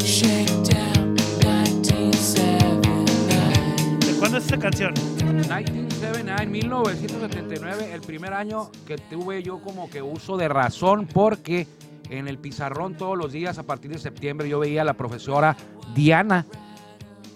Shakedown 0.00 1.14
1979. 1.14 4.06
¿De 4.06 4.12
cuándo 4.18 4.38
es 4.38 4.46
esa 4.46 4.58
canción? 4.58 4.94
1979, 4.94 6.46
1979, 6.46 7.92
el 7.92 8.00
primer 8.00 8.32
año 8.32 8.70
que 8.86 8.96
tuve 8.98 9.42
yo 9.42 9.58
como 9.58 9.90
que 9.90 10.02
uso 10.02 10.36
de 10.36 10.48
razón 10.48 11.08
porque 11.12 11.66
en 12.10 12.28
el 12.28 12.38
pizarrón 12.38 12.96
todos 12.96 13.18
los 13.18 13.32
días 13.32 13.58
a 13.58 13.64
partir 13.64 13.90
de 13.90 13.98
septiembre 13.98 14.48
yo 14.48 14.58
veía 14.58 14.82
a 14.82 14.84
la 14.84 14.94
profesora 14.94 15.56
Diana 15.94 16.46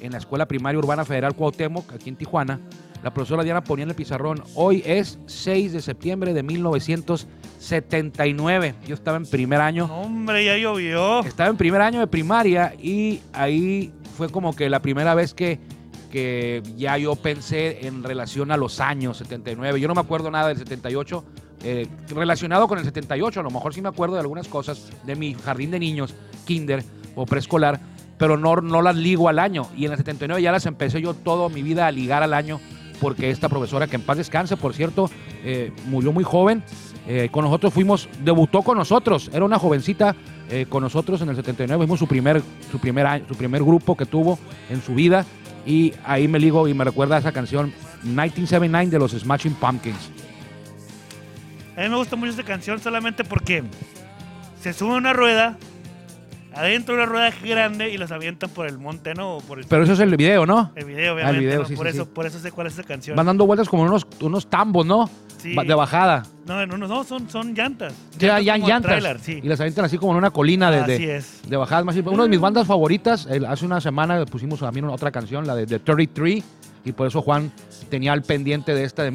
en 0.01 0.13
la 0.13 0.19
Escuela 0.19 0.47
Primaria 0.47 0.79
Urbana 0.79 1.05
Federal 1.05 1.35
Cuauhtémoc, 1.35 1.93
aquí 1.93 2.09
en 2.09 2.17
Tijuana. 2.17 2.61
La 3.03 3.13
profesora 3.15 3.45
Diana 3.45 3.63
ponía 3.63 3.85
en 3.85 3.91
el 3.91 3.95
pizarrón, 3.95 4.43
hoy 4.55 4.83
es 4.85 5.21
6 5.27 5.73
de 5.73 5.81
septiembre 5.83 6.35
de 6.35 6.43
1979. 6.43 8.75
Yo 8.87 8.95
estaba 8.95 9.17
en 9.17 9.27
primer 9.27 9.61
año. 9.61 9.85
Hombre, 9.87 10.45
ya 10.45 10.57
llovió. 10.57 11.21
Estaba 11.21 11.51
en 11.51 11.57
primer 11.57 11.81
año 11.81 12.01
de 12.01 12.09
primaria 12.09 12.75
y 12.81 13.21
ahí 13.33 13.93
fue 14.17 14.29
como 14.29 14.57
que 14.57 14.69
la 14.69 14.83
primera 14.83 15.15
vez 15.15 15.33
que, 15.33 15.61
que 16.11 16.61
ya 16.77 16.99
yo 16.99 17.15
pensé 17.15 17.87
en 17.87 18.03
relación 18.03 18.51
a 18.51 18.57
los 18.57 18.81
años 18.81 19.19
79. 19.19 19.81
Yo 19.81 19.87
no 19.87 19.95
me 19.95 20.01
acuerdo 20.01 20.29
nada 20.31 20.49
del 20.49 20.59
78. 20.59 21.25
eh, 21.63 21.87
relacionado 22.09 22.69
con 22.69 22.79
el 22.79 22.85
78, 22.85 23.41
a 23.41 23.43
lo 23.43 23.51
mejor 23.51 23.75
sí 23.75 23.81
me 23.81 23.89
acuerdo 23.89 24.15
de 24.15 24.21
algunas 24.21 24.49
cosas 24.49 24.91
de 25.05 25.17
mi 25.17 25.35
jardín 25.35 25.71
de 25.71 25.79
niños, 25.79 26.15
kinder 26.47 26.85
o 27.15 27.27
preescolar, 27.27 27.81
pero 28.19 28.37
no, 28.37 28.57
no 28.57 28.83
las 28.83 28.97
ligo 28.97 29.29
al 29.29 29.39
año. 29.39 29.69
Y 29.77 29.87
en 29.87 29.93
el 29.93 29.99
79 29.99 30.43
ya 30.43 30.53
las 30.53 30.67
empecé 30.67 31.01
yo 31.01 31.15
toda 31.15 31.49
mi 31.49 31.63
vida 31.63 31.87
a 31.87 31.93
ligar 31.93 32.23
al 32.23 32.35
año, 32.35 32.61
porque 33.01 33.31
esta 33.31 33.49
profesora, 33.49 33.87
que 33.87 33.97
en 33.97 34.03
paz 34.03 34.17
descanse, 34.19 34.57
por 34.57 34.75
cierto, 34.75 35.11
eh, 35.45 35.73
murió 35.87 36.13
muy 36.13 36.25
joven. 36.25 36.63
eh, 37.11 37.31
con 37.33 37.43
nosotros 37.45 37.73
fuimos, 37.73 38.07
debutó 38.23 38.61
con 38.61 38.77
nosotros, 38.77 39.31
era 39.33 39.43
una 39.45 39.59
jovencita 39.59 40.15
eh, 40.51 40.67
con 40.69 40.83
nosotros 40.83 41.23
en 41.23 41.31
el 41.31 41.37
79, 41.37 41.79
fuimos 41.87 41.99
su 41.99 42.07
primer, 42.07 42.43
su, 42.71 42.79
primer, 42.79 43.07
año- 43.07 43.25
su 43.27 43.35
primer 43.35 43.63
grupo 43.63 43.97
que 43.97 44.05
tuvo 44.05 44.39
en 44.69 44.83
su 44.83 44.95
vida. 44.95 45.25
Y 45.65 45.95
ahí 46.05 46.29
me 46.29 46.39
ligo 46.39 46.69
y 46.69 46.75
me 46.75 46.85
recuerda 46.85 47.17
esa 47.17 47.33
canción 47.33 47.73
1979 48.03 48.91
de 48.91 48.99
los 48.99 49.13
Smashing 49.13 49.55
Pumpkins. 49.55 50.11
A 51.77 51.81
mí 51.83 51.89
me 51.89 51.97
gusta 51.97 52.17
mucho 52.17 52.31
esta 52.33 52.43
canción 52.43 52.81
solamente 52.81 53.25
porque 53.25 53.63
se 54.61 54.73
sube 54.73 54.95
una 54.97 55.13
rueda, 55.13 55.57
adentro 56.55 56.95
de 56.97 57.03
una 57.03 57.11
rueda 57.11 57.31
grande 57.45 57.91
y 57.91 57.99
los 57.99 58.11
avientan 58.11 58.51
por 58.51 58.67
el 58.67 58.79
monte, 58.79 59.15
¿no? 59.15 59.37
O 59.37 59.41
por 59.41 59.59
el, 59.59 59.67
Pero 59.67 59.83
eso 59.85 59.93
es 59.93 60.01
el 60.01 60.17
video, 60.17 60.47
¿no? 60.47 60.73
el 60.75 60.85
video, 60.85 61.11
Ah, 61.11 61.15
obviamente. 61.15 61.39
el 61.39 61.45
video, 61.45 61.63
¿no? 61.63 61.69
sí, 61.69 61.77
por, 61.77 61.87
sí, 61.87 61.95
eso, 61.97 62.05
sí. 62.05 62.11
por 62.15 62.27
eso 62.27 62.39
sé 62.39 62.51
cuál 62.53 62.67
es 62.67 62.73
esa 62.75 62.83
canción. 62.83 63.17
Van 63.17 63.27
dando 63.27 63.47
vueltas 63.47 63.69
como 63.69 63.83
unos, 63.85 64.07
unos 64.21 64.49
tambos, 64.49 64.85
¿no? 64.87 65.09
Sí. 65.39 65.55
De 65.55 65.75
bajada. 65.75 66.25
No, 66.47 66.67
no, 66.67 66.77
no, 66.79 66.89
no, 66.89 67.05
son, 67.05 67.31
son 67.31 67.55
llantas. 67.55 67.95
Ya, 68.19 68.41
llantas. 68.41 69.21
sí. 69.23 69.41
Y 69.43 69.47
las 69.49 69.61
avientan 69.61 69.85
así 69.85 69.97
como 69.99 70.13
en 70.13 70.19
una 70.19 70.31
colina 70.31 70.71
de, 70.71 70.79
Así 70.95 71.07
de, 71.07 71.17
es. 71.19 71.43
de 71.49 71.57
bajadas 71.57 71.85
más. 71.85 71.97
Una 71.97 72.25
de 72.25 72.29
mis 72.29 72.41
bandas 72.41 72.67
favoritas, 72.67 73.27
el- 73.31 73.45
hace 73.45 73.65
una 73.65 73.81
semana 73.81 74.25
pusimos 74.27 74.59
también 74.59 74.87
otra 74.87 75.13
canción, 75.13 75.47
la 75.47 75.55
de 75.55 75.67
The 75.67 75.79
33, 75.79 76.43
y 76.85 76.93
por 76.93 77.07
eso 77.07 77.23
Juan 77.23 77.53
tenía 77.89 78.13
al 78.13 78.23
pendiente 78.23 78.75
de 78.75 78.83
esta 78.83 79.05
de 79.05 79.13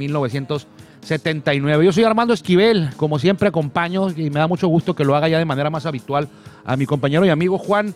1979. 1.03 1.85
Yo 1.85 1.91
soy 1.91 2.03
Armando 2.05 2.33
Esquivel, 2.33 2.89
como 2.95 3.19
siempre 3.19 3.49
acompaño 3.49 4.09
y 4.09 4.29
me 4.29 4.39
da 4.39 4.47
mucho 4.47 4.67
gusto 4.67 4.95
que 4.95 5.03
lo 5.03 5.15
haga 5.15 5.27
ya 5.27 5.37
de 5.37 5.45
manera 5.45 5.69
más 5.69 5.85
habitual 5.85 6.29
a 6.63 6.77
mi 6.77 6.85
compañero 6.85 7.25
y 7.25 7.29
amigo 7.29 7.57
Juan 7.57 7.93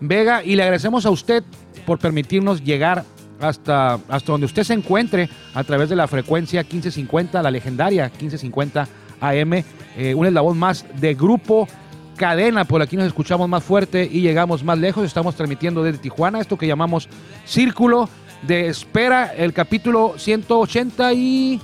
Vega 0.00 0.42
y 0.42 0.56
le 0.56 0.62
agradecemos 0.62 1.04
a 1.04 1.10
usted 1.10 1.44
por 1.84 1.98
permitirnos 1.98 2.64
llegar 2.64 3.04
hasta, 3.40 3.94
hasta 4.08 4.32
donde 4.32 4.46
usted 4.46 4.64
se 4.64 4.72
encuentre 4.72 5.28
a 5.54 5.64
través 5.64 5.90
de 5.90 5.96
la 5.96 6.08
frecuencia 6.08 6.62
1550, 6.62 7.42
la 7.42 7.50
legendaria 7.50 8.04
1550 8.04 8.88
AM, 9.20 9.52
eh, 9.96 10.14
un 10.14 10.26
eslabón 10.26 10.58
más 10.58 10.86
de 10.98 11.14
grupo 11.14 11.68
cadena, 12.16 12.64
por 12.64 12.80
aquí 12.80 12.96
nos 12.96 13.06
escuchamos 13.06 13.48
más 13.50 13.62
fuerte 13.62 14.08
y 14.10 14.22
llegamos 14.22 14.64
más 14.64 14.78
lejos. 14.78 15.04
Estamos 15.04 15.34
transmitiendo 15.34 15.82
desde 15.82 15.98
Tijuana, 15.98 16.40
esto 16.40 16.56
que 16.56 16.66
llamamos 16.66 17.08
Círculo 17.44 18.08
de 18.42 18.68
Espera, 18.68 19.34
el 19.34 19.52
capítulo 19.52 20.14
180 20.16 21.12
y 21.12 21.60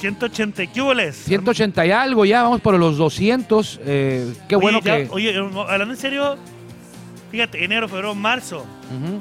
180, 0.00 0.66
¿qué 0.72 0.80
huboles? 0.82 1.16
180 1.24 1.86
y 1.86 1.90
algo, 1.90 2.24
ya 2.24 2.42
vamos 2.42 2.60
por 2.60 2.78
los 2.78 2.96
200. 2.96 3.80
eh, 3.84 4.32
qué 4.48 4.56
Oye, 4.56 4.62
bueno 4.62 4.80
ya- 4.80 4.96
que... 4.96 5.08
Oye, 5.10 5.36
hablando 5.36 5.92
en 5.94 6.00
serio, 6.00 6.36
fíjate, 7.30 7.62
enero, 7.64 7.86
febrero, 7.88 8.14
marzo, 8.14 8.64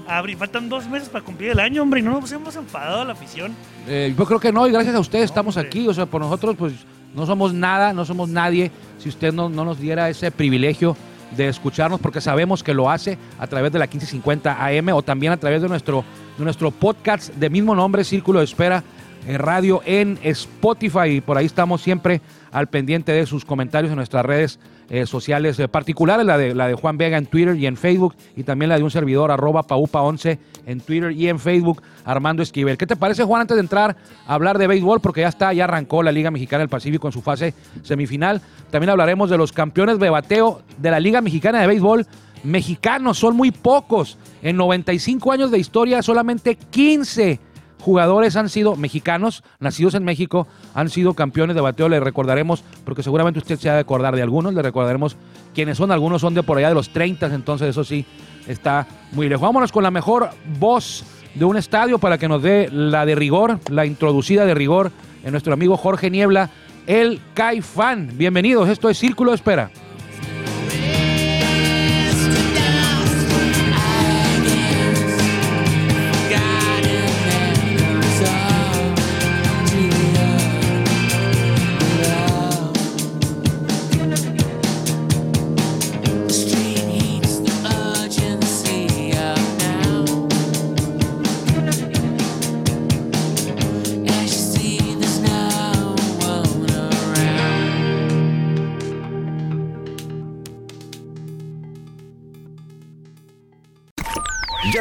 abril, 0.07 0.37
faltan 0.37 0.69
dos 0.69 0.87
meses 0.89 1.09
para 1.09 1.23
cumplir 1.23 1.51
el 1.51 1.59
año, 1.59 1.83
hombre, 1.83 1.99
y 1.99 2.03
no 2.03 2.19
nos 2.19 2.31
hemos 2.31 2.55
enfadado 2.55 3.01
a 3.01 3.05
la 3.05 3.13
afición. 3.13 3.53
Eh, 3.87 4.13
yo 4.17 4.25
creo 4.25 4.39
que 4.39 4.51
no, 4.51 4.65
y 4.67 4.71
gracias 4.71 4.95
a 4.95 4.99
ustedes 4.99 5.25
estamos 5.25 5.57
Hombre. 5.57 5.67
aquí. 5.69 5.87
O 5.87 5.93
sea, 5.93 6.05
por 6.05 6.21
nosotros, 6.21 6.55
pues 6.57 6.73
no 7.13 7.25
somos 7.25 7.53
nada, 7.53 7.91
no 7.93 8.05
somos 8.05 8.29
nadie 8.29 8.71
si 8.99 9.09
usted 9.09 9.33
no, 9.33 9.49
no 9.49 9.65
nos 9.65 9.79
diera 9.79 10.09
ese 10.09 10.31
privilegio 10.31 10.95
de 11.35 11.47
escucharnos, 11.47 11.99
porque 11.99 12.21
sabemos 12.21 12.63
que 12.63 12.73
lo 12.73 12.89
hace 12.89 13.17
a 13.37 13.45
través 13.47 13.71
de 13.71 13.77
la 13.79 13.85
1550 13.85 14.65
AM 14.65 14.89
o 14.93 15.03
también 15.03 15.31
a 15.33 15.37
través 15.37 15.61
de 15.61 15.67
nuestro, 15.69 16.03
de 16.37 16.43
nuestro 16.43 16.71
podcast 16.71 17.29
de 17.35 17.49
mismo 17.51 17.75
nombre, 17.75 18.03
Círculo 18.03 18.39
de 18.39 18.45
Espera 18.45 18.79
eh, 18.79 18.83
Radio 19.27 19.81
en 19.85 20.17
Spotify. 20.23 21.21
Por 21.21 21.37
ahí 21.37 21.45
estamos 21.45 21.81
siempre 21.81 22.21
al 22.51 22.67
pendiente 22.67 23.11
de 23.11 23.25
sus 23.25 23.45
comentarios 23.45 23.91
en 23.91 23.97
nuestras 23.97 24.25
redes 24.25 24.59
eh, 24.89 25.05
sociales 25.05 25.59
eh, 25.59 25.67
particulares, 25.67 26.25
la 26.25 26.37
de, 26.37 26.55
la 26.55 26.67
de 26.67 26.73
Juan 26.73 26.97
Vega 26.97 27.17
en 27.17 27.27
Twitter 27.27 27.55
y 27.55 27.67
en 27.67 27.77
Facebook, 27.77 28.15
y 28.35 28.43
también 28.43 28.69
la 28.69 28.77
de 28.77 28.83
un 28.83 28.89
servidor, 28.89 29.29
arroba 29.29 29.61
paupa11 29.61 30.39
en 30.65 30.81
Twitter 30.81 31.11
y 31.11 31.29
en 31.29 31.37
Facebook, 31.37 31.83
Armando 32.05 32.41
Esquivel. 32.41 32.75
¿Qué 32.75 32.87
te 32.87 32.95
parece, 32.95 33.23
Juan, 33.23 33.41
antes 33.41 33.55
de 33.55 33.61
entrar 33.61 33.95
a 34.25 34.33
hablar 34.33 34.57
de 34.57 34.65
béisbol? 34.65 34.99
Porque 34.99 35.21
ya 35.21 35.27
está, 35.27 35.53
ya 35.53 35.65
arrancó 35.65 36.01
la 36.01 36.11
Liga 36.11 36.31
Mexicana 36.31 36.61
del 36.61 36.69
Pacífico 36.69 37.07
en 37.07 37.11
su 37.11 37.21
fase 37.21 37.53
semifinal. 37.83 38.41
También 38.71 38.89
hablaremos 38.89 39.29
de 39.29 39.37
los 39.37 39.51
campeones 39.51 39.99
de 39.99 40.09
bateo 40.09 40.63
de 40.79 40.89
la 40.89 40.99
Liga 40.99 41.21
Mexicana 41.21 41.61
de 41.61 41.67
Béisbol. 41.67 42.07
Mexicanos, 42.43 43.19
son 43.19 43.35
muy 43.35 43.51
pocos. 43.51 44.17
En 44.41 44.57
95 44.57 45.31
años 45.31 45.51
de 45.51 45.59
historia, 45.59 46.01
solamente 46.01 46.55
15 46.55 47.39
jugadores 47.79 48.35
han 48.35 48.49
sido 48.49 48.75
mexicanos, 48.75 49.43
nacidos 49.59 49.95
en 49.95 50.03
México, 50.03 50.47
han 50.73 50.89
sido 50.89 51.13
campeones 51.13 51.55
de 51.55 51.61
bateo. 51.61 51.89
Le 51.89 51.99
recordaremos, 51.99 52.63
porque 52.85 53.03
seguramente 53.03 53.39
usted 53.39 53.57
se 53.57 53.69
ha 53.69 53.73
de 53.73 53.79
acordar 53.79 54.15
de 54.15 54.21
algunos, 54.21 54.53
le 54.53 54.61
recordaremos 54.61 55.15
quiénes 55.53 55.77
son. 55.77 55.91
Algunos 55.91 56.21
son 56.21 56.33
de 56.33 56.43
por 56.43 56.57
allá 56.57 56.69
de 56.69 56.75
los 56.75 56.89
30, 56.89 57.33
entonces 57.33 57.69
eso 57.69 57.83
sí 57.83 58.05
está 58.47 58.87
muy 59.11 59.29
lejos. 59.29 59.41
Vámonos 59.41 59.71
con 59.71 59.83
la 59.83 59.91
mejor 59.91 60.29
voz 60.59 61.03
de 61.35 61.45
un 61.45 61.57
estadio 61.57 61.99
para 61.99 62.17
que 62.17 62.27
nos 62.27 62.41
dé 62.41 62.69
la 62.71 63.05
de 63.05 63.15
rigor, 63.15 63.59
la 63.69 63.85
introducida 63.85 64.45
de 64.45 64.53
rigor 64.53 64.91
en 65.23 65.31
nuestro 65.31 65.53
amigo 65.53 65.77
Jorge 65.77 66.09
Niebla, 66.09 66.49
el 66.87 67.21
Caifán. 67.33 68.11
Bienvenidos, 68.15 68.67
esto 68.67 68.89
es 68.89 68.97
Círculo 68.97 69.31
de 69.31 69.35
Espera. 69.35 69.71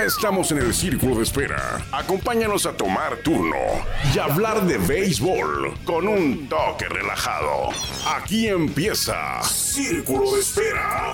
Estamos 0.08 0.50
en 0.52 0.58
el 0.58 0.72
círculo 0.72 1.16
de 1.16 1.22
espera. 1.22 1.84
Acompáñanos 1.93 2.64
a 2.64 2.72
tomar 2.72 3.19
turno 3.19 3.56
y 4.14 4.19
hablar 4.19 4.64
de 4.64 4.78
béisbol 4.78 5.75
con 5.84 6.08
un 6.08 6.49
toque 6.49 6.88
relajado. 6.88 7.69
Aquí 8.16 8.49
empieza 8.49 9.43
Círculo 9.43 10.32
de 10.32 10.40
Espera. 10.40 11.12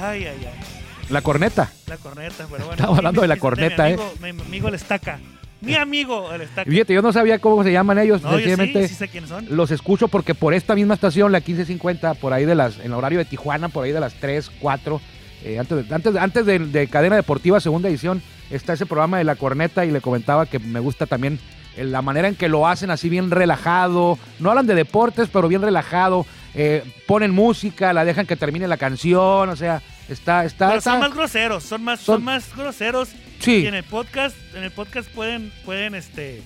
Ay, 0.00 0.26
ay, 0.26 0.46
ay. 0.46 0.60
La 1.08 1.22
corneta. 1.22 1.72
La 1.86 1.96
corneta, 1.96 2.46
pero 2.50 2.66
bueno. 2.66 2.72
Estamos 2.72 2.98
hablando 2.98 3.22
de 3.22 3.28
la 3.28 3.36
corneta, 3.38 3.84
mi 3.84 3.92
amigo, 3.94 4.12
Mi 4.20 4.28
amigo 4.28 4.68
el 4.68 4.74
estaca. 4.74 5.18
Mi 5.62 5.74
amigo 5.74 6.30
el 6.32 6.42
estaca. 6.42 6.68
Y 6.68 6.72
Fíjate, 6.72 6.92
yo 6.92 7.00
no 7.00 7.12
sabía 7.12 7.38
cómo 7.38 7.64
se 7.64 7.72
llaman 7.72 7.98
ellos. 7.98 8.20
No, 8.20 8.32
yo 8.32 8.36
sí, 8.36 8.44
sencillamente 8.44 8.86
sí 8.86 8.94
sé 8.94 9.08
quiénes 9.08 9.30
son. 9.30 9.46
los 9.48 9.70
escucho 9.70 10.08
porque 10.08 10.34
por 10.34 10.52
esta 10.52 10.74
misma 10.74 10.92
estación, 10.92 11.32
la 11.32 11.38
1550, 11.38 12.14
por 12.14 12.34
ahí 12.34 12.44
de 12.44 12.54
las, 12.54 12.78
en 12.78 12.86
el 12.86 12.92
horario 12.92 13.18
de 13.18 13.24
Tijuana, 13.24 13.70
por 13.70 13.84
ahí 13.84 13.92
de 13.92 14.00
las 14.00 14.12
3, 14.14 14.50
4, 14.60 15.00
eh, 15.44 15.58
antes, 15.58 15.88
de, 15.88 15.94
antes, 15.94 16.16
antes 16.16 16.46
de, 16.46 16.58
de 16.58 16.86
Cadena 16.88 17.16
Deportiva, 17.16 17.60
segunda 17.60 17.88
edición, 17.88 18.22
está 18.50 18.72
ese 18.72 18.86
programa 18.86 19.18
de 19.18 19.24
La 19.24 19.36
Corneta 19.36 19.84
y 19.84 19.90
le 19.90 20.00
comentaba 20.00 20.46
que 20.46 20.58
me 20.58 20.80
gusta 20.80 21.06
también 21.06 21.38
eh, 21.76 21.84
la 21.84 22.02
manera 22.02 22.28
en 22.28 22.34
que 22.34 22.48
lo 22.48 22.66
hacen 22.66 22.90
así 22.90 23.08
bien 23.08 23.30
relajado. 23.30 24.18
No 24.40 24.50
hablan 24.50 24.66
de 24.66 24.74
deportes, 24.74 25.28
pero 25.32 25.48
bien 25.48 25.62
relajado. 25.62 26.26
Eh, 26.54 26.82
ponen 27.06 27.30
música, 27.32 27.92
la 27.92 28.04
dejan 28.04 28.26
que 28.26 28.34
termine 28.36 28.66
la 28.66 28.78
canción, 28.78 29.48
o 29.48 29.54
sea, 29.56 29.80
está... 30.08 30.44
está, 30.44 30.66
Pero 30.68 30.78
está- 30.78 30.90
son 30.92 31.00
más 31.00 31.14
groseros, 31.14 31.62
son 31.62 31.84
más, 31.84 32.00
Son- 32.00 32.16
son 32.16 32.24
más 32.24 32.56
groseros 32.56 33.08
Sí. 33.40 33.58
Y 33.58 33.66
en 33.66 33.74
el 33.74 33.84
podcast, 33.84 34.34
en 34.56 34.64
el 34.64 34.72
podcast 34.72 35.08
pueden, 35.10 35.52
pueden 35.64 35.94
este 35.94 36.42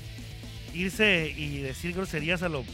irse 0.75 1.33
y 1.35 1.59
decir 1.63 1.95
groserías 1.95 2.43
a 2.43 2.51
lo 2.51 2.65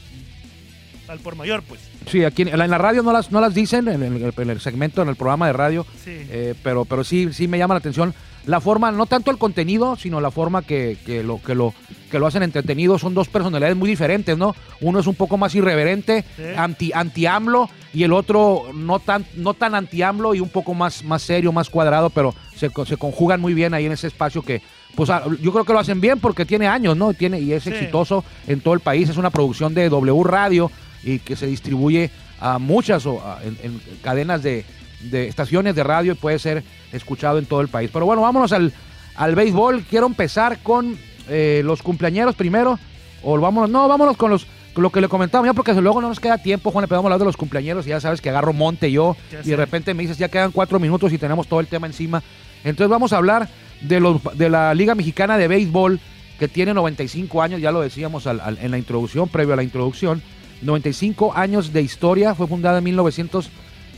al 1.08 1.18
por 1.20 1.36
mayor, 1.36 1.62
pues. 1.62 1.80
Sí, 2.06 2.24
aquí 2.24 2.42
en 2.42 2.56
la, 2.58 2.64
en 2.64 2.70
la 2.70 2.78
radio 2.78 3.02
no 3.02 3.12
las, 3.12 3.30
no 3.32 3.40
las 3.40 3.54
dicen, 3.54 3.88
en 3.88 4.02
el, 4.02 4.32
en 4.36 4.50
el 4.50 4.60
segmento, 4.60 5.02
en 5.02 5.08
el 5.08 5.16
programa 5.16 5.46
de 5.46 5.52
radio, 5.52 5.86
Sí. 6.04 6.10
eh, 6.30 6.54
pero, 6.62 6.84
pero 6.84 7.04
sí, 7.04 7.28
sí 7.32 7.48
me 7.48 7.58
llama 7.58 7.74
la 7.74 7.78
atención 7.78 8.14
la 8.46 8.60
forma, 8.62 8.90
no 8.90 9.04
tanto 9.04 9.30
el 9.30 9.36
contenido, 9.36 9.94
sino 9.96 10.22
la 10.22 10.30
forma 10.30 10.62
que, 10.62 10.96
que 11.04 11.22
lo, 11.22 11.42
que, 11.42 11.54
lo, 11.54 11.74
que 12.10 12.18
lo 12.18 12.26
hacen 12.26 12.42
entretenido. 12.42 12.98
Son 12.98 13.12
dos 13.12 13.28
personalidades 13.28 13.76
muy 13.76 13.90
diferentes, 13.90 14.38
¿no? 14.38 14.54
Uno 14.80 15.00
es 15.00 15.06
un 15.06 15.14
poco 15.16 15.36
más 15.36 15.54
irreverente, 15.54 16.24
Sí. 16.36 16.42
anti, 16.56 16.90
anti-AMLO, 16.94 17.68
y 17.92 18.04
el 18.04 18.12
otro 18.14 18.64
no 18.74 19.00
tan, 19.00 19.26
no 19.36 19.52
tan 19.52 19.74
anti-AMLO 19.74 20.34
y 20.34 20.40
un 20.40 20.48
poco 20.48 20.72
más, 20.72 21.04
más 21.04 21.20
serio, 21.22 21.52
más 21.52 21.68
cuadrado, 21.68 22.08
pero 22.08 22.34
se, 22.56 22.70
se 22.86 22.96
conjugan 22.96 23.38
muy 23.40 23.52
bien 23.52 23.74
ahí 23.74 23.84
en 23.84 23.92
ese 23.92 24.06
espacio 24.06 24.40
que, 24.40 24.62
pues 24.94 25.10
ah, 25.10 25.24
yo 25.42 25.52
creo 25.52 25.64
que 25.64 25.72
lo 25.74 25.78
hacen 25.80 26.00
bien 26.00 26.18
porque 26.18 26.46
tiene 26.46 26.68
años, 26.68 26.96
¿no? 26.96 27.12
Tiene, 27.12 27.40
y 27.40 27.52
es 27.52 27.64
Sí. 27.64 27.70
exitoso 27.70 28.24
en 28.46 28.60
todo 28.62 28.72
el 28.72 28.80
país. 28.80 29.10
Es 29.10 29.18
una 29.18 29.28
producción 29.30 29.74
de 29.74 29.90
W 29.90 30.22
Radio 30.24 30.70
y 31.02 31.18
que 31.20 31.36
se 31.36 31.46
distribuye 31.46 32.10
a 32.40 32.58
muchas 32.58 33.06
o, 33.06 33.20
a- 33.24 33.40
en, 33.42 33.56
en 33.62 33.80
cadenas 34.02 34.42
de, 34.42 34.64
de 35.10 35.28
estaciones 35.28 35.74
de 35.74 35.84
radio 35.84 36.12
y 36.12 36.16
puede 36.16 36.38
ser 36.38 36.62
escuchado 36.92 37.38
en 37.38 37.46
todo 37.46 37.60
el 37.60 37.68
país. 37.68 37.90
Pero 37.92 38.06
bueno, 38.06 38.22
vámonos 38.22 38.52
al, 38.52 38.72
al 39.16 39.34
béisbol. 39.34 39.82
Quiero 39.88 40.06
empezar 40.06 40.58
con 40.62 40.96
eh, 41.28 41.62
los 41.64 41.82
cumpleañeros 41.82 42.34
primero. 42.34 42.78
O 43.22 43.38
vámonos, 43.40 43.68
no, 43.70 43.88
vámonos 43.88 44.16
con 44.16 44.30
los 44.30 44.46
con 44.74 44.82
lo 44.84 44.90
que 44.90 45.00
le 45.00 45.08
comentaba 45.08 45.44
ya 45.44 45.54
porque 45.54 45.72
luego 45.74 46.00
no 46.00 46.08
nos 46.08 46.20
queda 46.20 46.38
tiempo, 46.38 46.70
Juan, 46.70 46.82
le 46.84 46.88
podemos 46.88 47.06
hablar 47.06 47.18
de 47.18 47.24
los 47.24 47.36
cumpleañeros 47.36 47.84
y 47.86 47.88
ya 47.88 48.00
sabes 48.00 48.20
que 48.20 48.28
agarro 48.30 48.52
monte 48.52 48.92
yo 48.92 49.16
y 49.44 49.50
de 49.50 49.56
repente 49.56 49.92
me 49.92 50.02
dices 50.04 50.18
ya 50.18 50.28
quedan 50.28 50.52
cuatro 50.52 50.78
minutos 50.78 51.12
y 51.12 51.18
tenemos 51.18 51.48
todo 51.48 51.58
el 51.58 51.66
tema 51.66 51.88
encima. 51.88 52.22
Entonces 52.62 52.88
vamos 52.88 53.12
a 53.12 53.16
hablar 53.16 53.48
de, 53.80 53.98
los, 53.98 54.20
de 54.38 54.48
la 54.48 54.72
Liga 54.74 54.94
Mexicana 54.94 55.36
de 55.36 55.48
Béisbol 55.48 55.98
que 56.38 56.46
tiene 56.46 56.74
95 56.74 57.42
años, 57.42 57.60
ya 57.60 57.72
lo 57.72 57.80
decíamos 57.80 58.28
al- 58.28 58.38
al- 58.40 58.58
en 58.58 58.70
la 58.70 58.78
introducción, 58.78 59.28
previo 59.28 59.54
a 59.54 59.56
la 59.56 59.64
introducción, 59.64 60.22
95 60.62 61.32
años 61.34 61.72
de 61.72 61.82
historia, 61.82 62.34
fue 62.34 62.46
fundada 62.46 62.78
en 62.78 62.84
1900, 62.84 63.50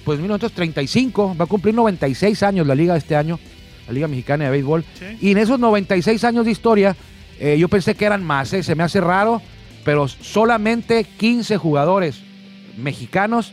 pues 0.05 0.19
1935, 0.19 1.37
va 1.39 1.45
a 1.45 1.49
cumplir 1.49 1.75
96 1.75 2.43
años 2.43 2.67
la 2.67 2.75
liga 2.75 2.97
este 2.97 3.17
año, 3.17 3.39
la 3.87 3.93
Liga 3.93 4.09
Mexicana 4.09 4.45
de 4.45 4.51
Béisbol. 4.51 4.85
Sí. 4.99 5.19
Y 5.21 5.31
en 5.33 5.39
esos 5.39 5.59
96 5.59 6.23
años 6.25 6.45
de 6.45 6.51
historia, 6.51 6.97
eh, 7.39 7.57
yo 7.59 7.69
pensé 7.69 7.95
que 7.95 8.05
eran 8.05 8.23
más, 8.25 8.53
eh, 8.53 8.63
se 8.63 8.75
me 8.75 8.83
hace 8.83 9.01
raro, 9.01 9.41
pero 9.85 10.09
solamente 10.09 11.05
15 11.05 11.57
jugadores 11.57 12.21
mexicanos 12.77 13.53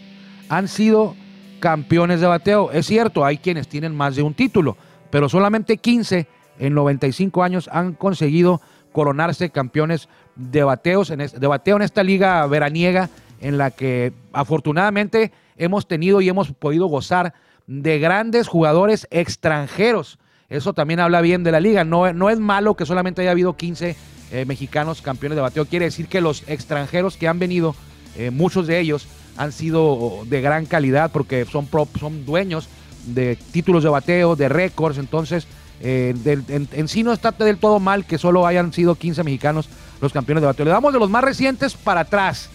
han 0.50 0.68
sido 0.68 1.16
campeones 1.60 2.22
de 2.22 2.28
bateo. 2.28 2.72
Es 2.72 2.86
cierto, 2.86 3.26
hay 3.26 3.38
quienes 3.38 3.68
tienen 3.68 3.96
más 3.96 4.16
de 4.16 4.24
un 4.24 4.34
título, 4.34 4.78
pero 5.10 5.30
solamente 5.30 5.78
15 5.78 6.28
en 6.60 6.74
95 6.74 7.44
años 7.44 7.70
han 7.72 7.94
conseguido 7.94 8.62
coronarse 8.92 9.50
campeones 9.50 10.10
de, 10.38 10.64
bateos 10.64 11.10
en 11.10 11.20
de 11.20 11.48
bateo 11.48 11.76
en 11.76 11.82
esta 11.82 12.04
liga 12.04 12.46
veraniega 12.48 13.10
en 13.42 13.58
la 13.58 13.72
que 13.72 14.14
afortunadamente 14.34 15.32
hemos 15.58 15.88
tenido 15.88 16.22
y 16.22 16.30
hemos 16.30 16.52
podido 16.52 16.88
gozar 16.88 17.34
de 17.68 18.00
grandes 18.00 18.48
jugadores 18.48 19.08
extranjeros. 19.12 20.20
Eso 20.50 20.74
también 20.74 21.00
habla 21.00 21.22
bien 21.22 21.44
de 21.44 21.52
la 21.52 21.60
liga. 21.60 21.84
No, 21.84 22.12
no 22.14 22.30
es 22.30 22.40
malo 22.40 22.76
que 22.76 22.86
solamente 22.86 23.22
haya 23.22 23.32
habido 23.32 23.58
15 23.58 23.96
eh, 24.32 24.46
mexicanos 24.46 25.02
campeones 25.02 25.36
de 25.36 25.42
bateo. 25.42 25.66
Quiere 25.66 25.86
decir 25.86 26.08
que 26.08 26.22
los 26.22 26.48
extranjeros 26.48 27.18
que 27.18 27.28
han 27.28 27.40
venido, 27.40 27.76
eh, 28.16 28.32
muchos 28.32 28.68
de 28.68 28.80
ellos 28.80 29.08
han 29.36 29.52
sido 29.52 30.24
de 30.26 30.42
gran 30.42 30.66
calidad 30.66 31.12
porque 31.12 31.46
son, 31.46 31.68
son 32.00 32.26
dueños 32.26 32.70
de 33.06 33.38
títulos 33.52 33.84
de 33.84 33.90
bateo, 33.90 34.36
de 34.36 34.50
récords. 34.50 34.98
Entonces, 34.98 35.48
eh, 35.82 36.16
en 36.48 36.88
sí 36.88 37.04
no 37.04 37.14
está 37.14 37.32
del 37.32 37.58
todo 37.58 37.80
mal 37.80 38.06
que 38.06 38.18
solo 38.18 38.48
hayan 38.48 38.74
sido 38.74 38.96
15 38.96 39.24
mexicanos 39.24 39.70
los 40.02 40.14
campeones 40.14 40.42
de 40.42 40.48
bateo. 40.48 40.66
Le 40.66 40.72
damos 40.72 40.94
de 40.94 41.00
los 41.00 41.10
más 41.10 41.24
recientes 41.24 41.74
para 41.74 42.02
atrás. 42.02 42.50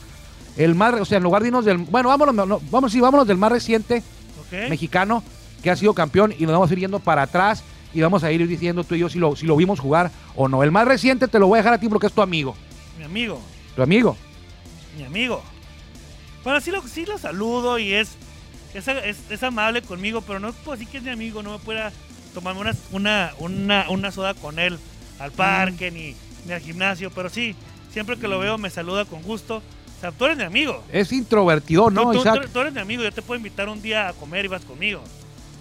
El 0.57 0.75
más, 0.75 0.95
o 1.01 1.05
sea, 1.05 1.19
en 1.19 1.25
lugar 1.25 1.43
de 1.43 1.49
irnos 1.49 1.65
del. 1.65 1.79
Bueno, 1.79 2.09
vámonos, 2.11 2.35
no, 2.47 2.61
vamos, 2.71 2.93
sí, 2.93 3.01
vámonos 3.01 3.27
del 3.27 3.39
más 3.39 3.51
reciente 3.51 4.03
¿Ok? 4.41 4.69
mexicano 4.69 5.23
que 5.63 5.71
ha 5.71 5.77
sido 5.77 5.95
campeón 5.95 6.35
y 6.39 6.43
nos 6.45 6.53
vamos 6.53 6.71
a 6.71 6.73
ir 6.75 6.81
yendo 6.81 6.99
para 6.99 7.23
atrás 7.23 7.63
y 7.95 8.01
vamos 8.01 8.23
a 8.25 8.33
ir 8.33 8.47
diciendo 8.47 8.85
tú 8.85 8.95
y 8.95 8.99
yo 8.99 9.09
si 9.09 9.19
lo, 9.19 9.35
si 9.37 9.47
lo 9.47 9.57
vimos 9.57 9.81
jugar 9.81 10.11
o 10.37 10.49
no. 10.49 10.63
El 10.63 10.71
más 10.73 10.87
reciente 10.87 11.29
te 11.29 11.39
lo 11.39 11.47
voy 11.47 11.59
a 11.59 11.63
dejar 11.63 11.75
a 11.75 11.79
ti 11.79 11.89
porque 11.89 12.07
es 12.09 12.13
tu 12.13 12.21
amigo. 12.23 12.55
Mi 12.99 13.05
amigo. 13.05 13.41
Tu 13.77 13.83
amigo. 13.83 14.17
mi 14.99 15.05
amigo. 15.05 15.43
Bueno, 16.45 16.61
sí 16.61 16.71
lo, 16.71 16.83
sí 16.87 17.07
lo 17.07 17.17
saludo 17.19 17.79
y 17.79 17.93
es, 17.95 18.11
es, 18.75 18.89
es- 18.89 19.31
es 19.31 19.43
amable 19.43 19.81
conmigo, 19.83 20.21
pero 20.23 20.39
no 20.41 20.53
puedo 20.53 20.73
decir 20.77 20.89
que 20.89 20.99
es 20.99 21.05
mi 21.05 21.11
amigo, 21.11 21.43
no 21.43 21.53
me 21.53 21.59
pueda 21.61 21.93
tomarme 22.35 22.61
una, 22.61 22.75
una, 22.91 23.33
una, 23.39 23.87
una 23.91 24.11
soda 24.11 24.35
con 24.35 24.59
él 24.59 24.79
al 25.21 25.31
parque 25.33 25.91
ni, 25.91 26.17
ni 26.47 26.53
al 26.53 26.61
gimnasio, 26.61 27.11
pero 27.11 27.29
sí, 27.29 27.55
siempre 27.93 28.17
que 28.19 28.29
lo 28.29 28.39
veo 28.39 28.59
me 28.59 28.71
saluda 28.71 29.05
con 29.05 29.23
gusto. 29.23 29.57
O 29.59 30.01
sea, 30.01 30.11
tú 30.11 30.25
eres 30.25 30.37
mi 30.37 30.43
amigo. 30.45 30.83
Es 30.93 31.13
introvertido, 31.13 31.89
¿no, 31.91 32.03
tú, 32.03 32.13
tú- 32.15 32.19
Isaac? 32.21 32.43
tú- 32.43 32.49
tú 32.49 32.61
eres 32.61 32.73
mi 32.73 32.81
amigo, 32.81 33.03
yo 33.05 33.13
te 33.13 33.23
puedo 33.23 33.37
invitar 33.39 33.69
un 33.69 33.81
día 33.81 34.09
a 34.09 34.13
comer 34.15 34.45
y 34.45 34.49
vas 34.49 34.65
conmigo. 34.65 35.01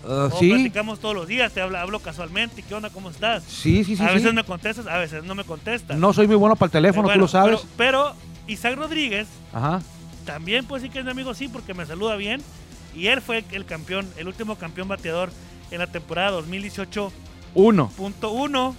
Uh, 0.03 0.09
O 0.33 0.39
sí, 0.39 0.49
platicamos 0.49 0.99
todos 0.99 1.13
los 1.13 1.27
días, 1.27 1.51
te 1.51 1.61
hablo, 1.61 1.77
hablo 1.77 1.99
casualmente, 1.99 2.63
¿qué 2.63 2.73
onda? 2.73 2.89
¿Cómo 2.89 3.11
estás? 3.11 3.43
sí, 3.43 3.83
sí, 3.83 3.95
sí. 3.95 4.01
a 4.03 4.07
sí. 4.09 4.15
veces 4.15 4.33
me 4.33 4.43
contestas, 4.43 4.87
a 4.87 4.97
veces 4.97 5.23
no 5.23 5.35
me 5.35 5.43
contestas. 5.43 5.95
No 5.95 6.11
soy 6.11 6.25
muy 6.25 6.37
bueno 6.37 6.55
para 6.55 6.65
el 6.67 6.71
teléfono, 6.71 7.03
Bueno, 7.03 7.13
tú 7.17 7.21
lo 7.21 7.27
sabes. 7.27 7.59
Pero, 7.77 7.77
pero 7.77 8.15
Isaac 8.47 8.75
Rodríguez 8.77 9.27
Ajá. 9.53 9.79
también 10.25 10.65
puede 10.65 10.81
decir 10.81 10.91
que 10.91 10.99
es 10.99 11.05
mi 11.05 11.11
amigo, 11.11 11.35
sí, 11.35 11.47
porque 11.49 11.75
me 11.75 11.85
saluda 11.85 12.15
bien. 12.15 12.41
Y 12.95 13.07
él 13.07 13.21
fue 13.21 13.45
el 13.51 13.65
campeón, 13.65 14.07
el 14.17 14.27
último 14.27 14.55
campeón 14.55 14.87
bateador 14.87 15.29
en 15.69 15.77
la 15.77 15.85
temporada 15.87 16.31
2018.1 16.41 17.11
Uno. 17.53 18.75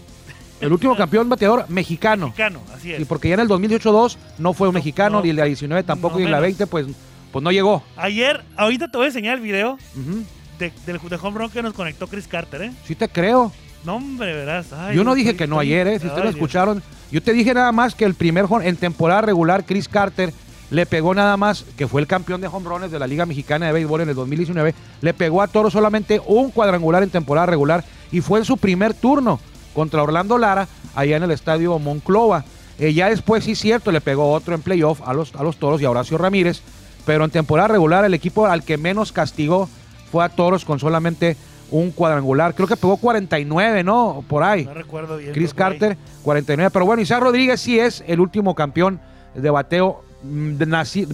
El 0.62 0.72
último 0.72 0.96
campeón 0.96 1.28
bateador 1.28 1.66
mexicano. 1.68 2.26
mexicano, 2.26 2.60
así 2.74 2.92
es. 2.92 2.98
Sí, 2.98 3.04
porque 3.04 3.28
ya 3.28 3.34
en 3.34 3.40
el 3.40 3.48
2018-2 3.48 4.16
no 4.38 4.52
fue 4.52 4.68
un 4.68 4.74
No, 4.74 4.78
mexicano, 4.78 5.18
no. 5.18 5.22
ni 5.24 5.30
en 5.30 5.36
la 5.36 5.44
19 5.44 5.82
tampoco, 5.82 6.14
No 6.14 6.20
y 6.20 6.24
en 6.24 6.30
la 6.30 6.38
menos. 6.38 6.58
20 6.58 6.66
pues, 6.68 6.86
pues 7.32 7.42
no 7.42 7.50
llegó. 7.50 7.82
Ayer, 7.96 8.42
ahorita 8.56 8.88
te 8.90 8.96
voy 8.96 9.04
a 9.04 9.08
enseñar 9.08 9.36
el 9.36 9.40
video 9.42 9.72
Ujú. 9.96 10.24
de, 10.58 10.72
del 10.86 10.98
de 10.98 11.16
home 11.20 11.38
run 11.38 11.50
que 11.50 11.62
nos 11.62 11.72
conectó 11.74 12.06
Chris 12.06 12.26
Carter, 12.28 12.62
¿eh? 12.62 12.72
Sí 12.86 12.94
te 12.94 13.08
creo. 13.08 13.52
No, 13.84 13.96
hombre, 13.96 14.32
verás. 14.34 14.72
Ay, 14.72 14.96
yo 14.96 15.02
no 15.04 15.14
dije 15.14 15.34
que 15.34 15.46
no 15.48 15.58
ayer, 15.58 15.86
¿eh? 15.88 15.98
Si 15.98 16.06
ustedes 16.06 16.24
lo 16.24 16.30
escucharon. 16.30 16.82
Yo 17.10 17.20
te 17.22 17.32
dije 17.32 17.52
nada 17.52 17.72
más 17.72 17.94
que 17.94 18.04
el 18.04 18.14
primer 18.14 18.44
home- 18.48 18.66
en 18.68 18.76
temporada 18.76 19.22
regular, 19.22 19.64
Chris 19.66 19.88
Carter 19.88 20.32
le 20.70 20.86
pegó 20.86 21.12
nada 21.14 21.36
más, 21.36 21.64
que 21.76 21.86
fue 21.88 22.00
el 22.00 22.06
campeón 22.06 22.40
de 22.40 22.46
home 22.46 22.66
runs 22.68 22.90
de 22.90 22.98
la 22.98 23.06
Liga 23.06 23.26
Mexicana 23.26 23.66
de 23.66 23.72
Béisbol 23.72 24.00
en 24.02 24.08
el 24.08 24.14
2019, 24.14 24.74
le 25.02 25.12
pegó 25.12 25.42
a 25.42 25.48
Toro 25.48 25.68
solamente 25.70 26.22
un 26.26 26.50
cuadrangular 26.50 27.02
en 27.02 27.10
temporada 27.10 27.46
regular 27.46 27.84
y 28.10 28.20
fue 28.22 28.38
en 28.38 28.44
su 28.46 28.56
primer 28.56 28.94
turno 28.94 29.38
contra 29.74 30.02
Orlando 30.02 30.38
Lara, 30.38 30.68
allá 30.94 31.16
en 31.16 31.22
el 31.22 31.30
estadio 31.30 31.78
Monclova. 31.78 32.44
Eh, 32.78 32.92
ya 32.94 33.08
después, 33.08 33.44
sí, 33.44 33.54
cierto, 33.54 33.92
le 33.92 34.00
pegó 34.00 34.32
otro 34.32 34.54
en 34.54 34.62
playoff 34.62 35.00
a 35.06 35.12
los, 35.12 35.34
a 35.34 35.42
los 35.42 35.56
Toros 35.56 35.80
y 35.80 35.84
a 35.84 35.90
Horacio 35.90 36.18
Ramírez, 36.18 36.62
pero 37.04 37.24
en 37.24 37.30
temporada 37.30 37.68
regular 37.68 38.04
el 38.04 38.14
equipo 38.14 38.46
al 38.46 38.64
que 38.64 38.78
menos 38.78 39.12
castigó 39.12 39.68
fue 40.10 40.24
a 40.24 40.28
Toros 40.28 40.64
con 40.64 40.78
solamente 40.78 41.36
un 41.70 41.90
cuadrangular. 41.90 42.54
Creo 42.54 42.68
que 42.68 42.76
pegó 42.76 42.96
49, 42.96 43.82
¿no? 43.82 44.24
Por 44.28 44.42
ahí. 44.44 44.64
No 44.64 44.74
recuerdo 44.74 45.16
bien. 45.16 45.32
Chris 45.32 45.50
ahí. 45.50 45.56
Carter, 45.56 45.96
49. 46.22 46.70
Pero 46.70 46.86
bueno, 46.86 47.02
Isaac 47.02 47.22
Rodríguez 47.22 47.60
sí 47.60 47.78
es 47.78 48.04
el 48.06 48.20
último 48.20 48.54
campeón 48.54 49.00
de 49.34 49.50
bateo 49.50 50.04
mm, 50.22 50.62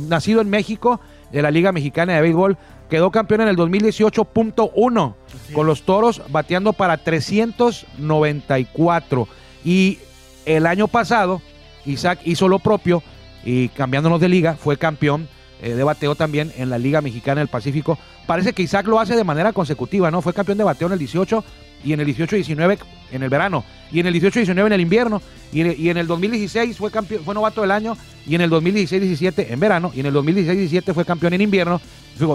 nacido 0.09 0.41
en 0.41 0.51
México 0.51 1.01
de 1.33 1.43
la 1.43 1.51
Liga 1.51 1.73
Mexicana 1.73 2.15
de 2.15 2.21
Béisbol. 2.21 2.59
Quedó 2.89 3.11
campeón 3.11 3.43
en 3.43 3.49
el 3.49 3.57
2018.1 3.57 5.15
Así 5.27 5.53
con 5.53 5.67
los 5.67 5.83
Toros 5.83 6.23
bateando 6.31 6.73
para 6.73 6.97
394. 6.97 9.29
Y 9.65 9.99
el 10.47 10.67
año 10.67 10.89
pasado, 10.89 11.43
Isaac 11.85 12.21
hizo 12.25 12.49
lo 12.49 12.59
propio 12.59 13.03
y 13.45 13.69
cambiándonos 13.69 14.21
de 14.21 14.29
liga, 14.29 14.55
fue 14.55 14.77
campeón 14.77 15.29
eh, 15.61 15.75
de 15.75 15.85
bateo 15.85 16.15
también 16.15 16.53
en 16.57 16.71
la 16.71 16.79
Liga 16.79 17.01
Mexicana 17.01 17.41
del 17.41 17.49
Pacífico. 17.49 17.99
Parece 18.27 18.53
que 18.53 18.63
Isaac 18.63 18.87
lo 18.87 19.01
hace 19.01 19.17
de 19.17 19.25
manera 19.25 19.53
consecutiva, 19.53 20.11
¿no? 20.11 20.23
Fue 20.23 20.33
campeón 20.33 20.59
de 20.59 20.65
bateo 20.65 20.87
en 20.87 20.93
el 20.93 20.99
18 20.99 21.45
y 21.85 21.93
en 21.93 22.01
el 22.01 22.07
18-19 22.09 22.79
en 23.11 23.23
el 23.23 23.31
verano, 23.31 23.65
y 23.91 24.01
en 24.01 24.07
el 24.07 24.15
18-19 24.15 24.67
en 24.67 24.73
el 24.73 24.81
invierno, 24.81 25.23
y 25.51 25.89
en, 25.89 25.97
el 25.97 26.07
2016 26.07 26.77
fue, 26.77 26.91
campeón, 26.91 27.23
fue 27.25 27.35
novato 27.35 27.63
del 27.63 27.71
año, 27.71 27.97
y 28.27 28.35
en 28.35 28.43
el 28.43 28.51
2016-17 28.51 29.47
en 29.49 29.61
verano, 29.61 29.91
y 29.95 30.01
en 30.01 30.07
el 30.07 30.15
2016-17 30.15 30.93
fue 30.93 31.05
campeón 31.05 31.33
en 31.33 31.41
invierno, 31.41 31.81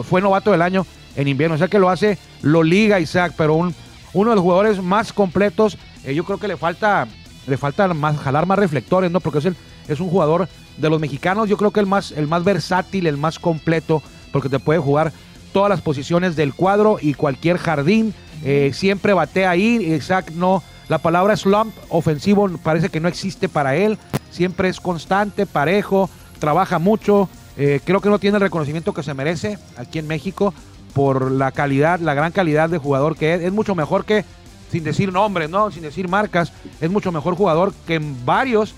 fue 0.03 0.21
novato 0.21 0.51
del 0.51 0.61
año 0.61 0.85
en 1.15 1.27
invierno. 1.27 1.55
O 1.55 1.57
sea 1.57 1.67
que 1.67 1.79
lo 1.79 1.89
hace, 1.89 2.17
lo 2.41 2.63
liga 2.63 2.99
Isaac, 2.99 3.33
pero 3.37 3.53
un, 3.53 3.75
uno 4.13 4.29
de 4.31 4.35
los 4.35 4.43
jugadores 4.43 4.81
más 4.81 5.13
completos, 5.13 5.77
eh, 6.03 6.15
yo 6.15 6.23
creo 6.23 6.39
que 6.39 6.47
le 6.47 6.57
falta, 6.57 7.07
le 7.47 7.57
falta 7.57 7.93
más, 7.93 8.17
jalar 8.17 8.45
más 8.45 8.57
reflectores, 8.57 9.11
¿no? 9.11 9.19
Porque 9.19 9.39
es, 9.39 9.45
el, 9.45 9.55
es 9.87 9.99
un 9.99 10.09
jugador 10.09 10.47
de 10.77 10.89
los 10.89 10.99
mexicanos, 10.99 11.49
yo 11.49 11.57
creo 11.57 11.71
que 11.71 11.79
el 11.79 11.85
más, 11.85 12.11
el 12.11 12.27
más 12.27 12.43
versátil, 12.43 13.05
el 13.05 13.17
más 13.17 13.37
completo, 13.37 14.01
porque 14.31 14.49
te 14.49 14.59
puede 14.59 14.79
jugar 14.79 15.11
todas 15.51 15.69
las 15.69 15.81
posiciones 15.81 16.35
del 16.35 16.53
cuadro 16.53 16.97
y 16.99 17.13
cualquier 17.13 17.57
jardín. 17.57 18.13
Eh, 18.43 18.71
siempre 18.73 19.13
batea 19.13 19.49
ahí. 19.49 19.93
Isaac 19.93 20.31
no. 20.35 20.61
La 20.89 20.97
palabra 20.97 21.35
slump 21.37 21.73
ofensivo 21.89 22.49
parece 22.61 22.89
que 22.89 22.99
no 22.99 23.07
existe 23.07 23.47
para 23.49 23.75
él. 23.75 23.97
Siempre 24.31 24.69
es 24.69 24.79
constante, 24.79 25.45
parejo, 25.45 26.09
trabaja 26.39 26.77
mucho. 26.77 27.29
eh, 27.57 27.79
creo 27.83 28.01
que 28.01 28.09
no 28.09 28.19
tiene 28.19 28.37
el 28.37 28.41
reconocimiento 28.41 28.93
que 28.93 29.03
se 29.03 29.13
merece 29.13 29.57
aquí 29.77 29.99
en 29.99 30.07
México 30.07 30.53
por 30.93 31.31
la 31.31 31.51
calidad, 31.51 31.99
la 31.99 32.13
gran 32.13 32.31
calidad 32.31 32.69
de 32.69 32.77
jugador 32.77 33.15
que 33.15 33.33
es. 33.33 33.41
Es 33.41 33.51
mucho 33.51 33.75
mejor 33.75 34.05
que 34.05 34.25
sin 34.71 34.83
decir 34.83 35.13
nombres, 35.13 35.49
¿no? 35.49 35.71
Sin 35.71 35.83
decir 35.83 36.07
marcas, 36.07 36.51
es 36.81 36.89
mucho 36.89 37.11
mejor 37.11 37.35
jugador 37.35 37.73
que 37.85 37.95
en 37.95 38.25
varios 38.25 38.73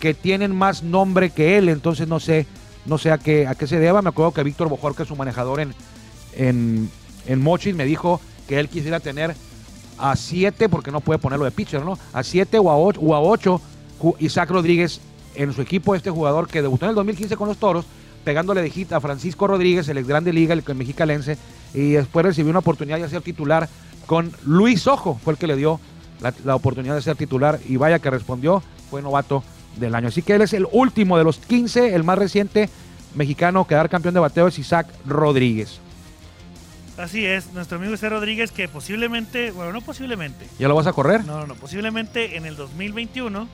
que 0.00 0.14
tienen 0.14 0.54
más 0.54 0.82
nombre 0.82 1.30
que 1.30 1.58
él, 1.58 1.68
entonces 1.68 2.06
no 2.08 2.20
sé, 2.20 2.46
no 2.86 2.98
sé 2.98 3.10
a 3.10 3.18
qué, 3.18 3.46
a 3.46 3.54
qué 3.54 3.66
se 3.66 3.78
deba. 3.78 4.02
Me 4.02 4.10
acuerdo 4.10 4.32
que 4.32 4.42
Víctor 4.42 4.68
es 4.98 5.08
su 5.08 5.16
manejador 5.16 5.60
en, 5.60 5.74
en, 6.34 6.90
en 7.26 7.40
Mochis, 7.40 7.74
me 7.74 7.84
dijo 7.84 8.20
que 8.48 8.58
él 8.58 8.68
quisiera 8.68 8.98
tener 8.98 9.36
a 9.98 10.16
siete, 10.16 10.68
porque 10.68 10.90
no 10.90 11.00
puede 11.00 11.18
ponerlo 11.18 11.44
de 11.44 11.50
pitcher, 11.50 11.84
¿no? 11.84 11.98
A 12.12 12.22
siete 12.22 12.58
o 12.58 12.70
a 12.70 13.20
ocho, 13.20 13.60
Isaac 14.18 14.50
Rodríguez 14.50 15.00
en 15.34 15.52
su 15.52 15.60
equipo, 15.62 15.94
este 15.94 16.10
jugador 16.10 16.48
que 16.48 16.62
debutó 16.62 16.86
en 16.86 16.90
el 16.90 16.94
2015 16.96 17.36
con 17.36 17.48
los 17.48 17.58
Toros, 17.58 17.84
pegándole 18.24 18.62
de 18.62 18.70
hit 18.70 18.92
a 18.92 19.00
Francisco 19.00 19.46
Rodríguez, 19.46 19.88
el 19.88 19.98
ex 19.98 20.08
grande 20.08 20.32
liga, 20.32 20.54
el 20.54 20.64
mexicalense, 20.74 21.36
y 21.74 21.92
después 21.92 22.24
recibió 22.24 22.50
una 22.50 22.58
oportunidad 22.60 22.98
de 22.98 23.08
ser 23.08 23.22
titular 23.22 23.68
con 24.06 24.32
Luis 24.44 24.86
Ojo, 24.86 25.20
fue 25.22 25.34
el 25.34 25.38
que 25.38 25.46
le 25.46 25.56
dio 25.56 25.78
la, 26.20 26.32
la 26.44 26.54
oportunidad 26.54 26.94
de 26.94 27.02
ser 27.02 27.16
titular, 27.16 27.60
y 27.68 27.76
vaya 27.76 27.98
que 27.98 28.10
respondió, 28.10 28.62
fue 28.90 29.02
novato 29.02 29.44
del 29.78 29.94
año. 29.94 30.08
Así 30.08 30.22
que 30.22 30.34
él 30.34 30.42
es 30.42 30.52
el 30.52 30.66
último 30.72 31.18
de 31.18 31.24
los 31.24 31.38
15, 31.38 31.94
el 31.94 32.04
más 32.04 32.18
reciente 32.18 32.68
mexicano 33.14 33.66
que 33.66 33.74
dar 33.74 33.88
campeón 33.88 34.14
de 34.14 34.20
bateo 34.20 34.48
es 34.48 34.58
Isaac 34.58 34.88
Rodríguez. 35.06 35.80
Así 36.98 37.24
es, 37.24 37.52
nuestro 37.52 37.78
amigo 37.78 37.94
Isaac 37.94 38.10
Rodríguez 38.10 38.50
que 38.52 38.68
posiblemente, 38.68 39.52
bueno, 39.52 39.72
no 39.72 39.80
posiblemente, 39.80 40.46
¿Ya 40.58 40.66
lo 40.68 40.74
vas 40.74 40.86
a 40.88 40.92
correr? 40.92 41.24
no, 41.24 41.40
no, 41.40 41.46
no, 41.46 41.54
posiblemente 41.54 42.36
en 42.36 42.44
el 42.44 42.56
2021 42.56 43.48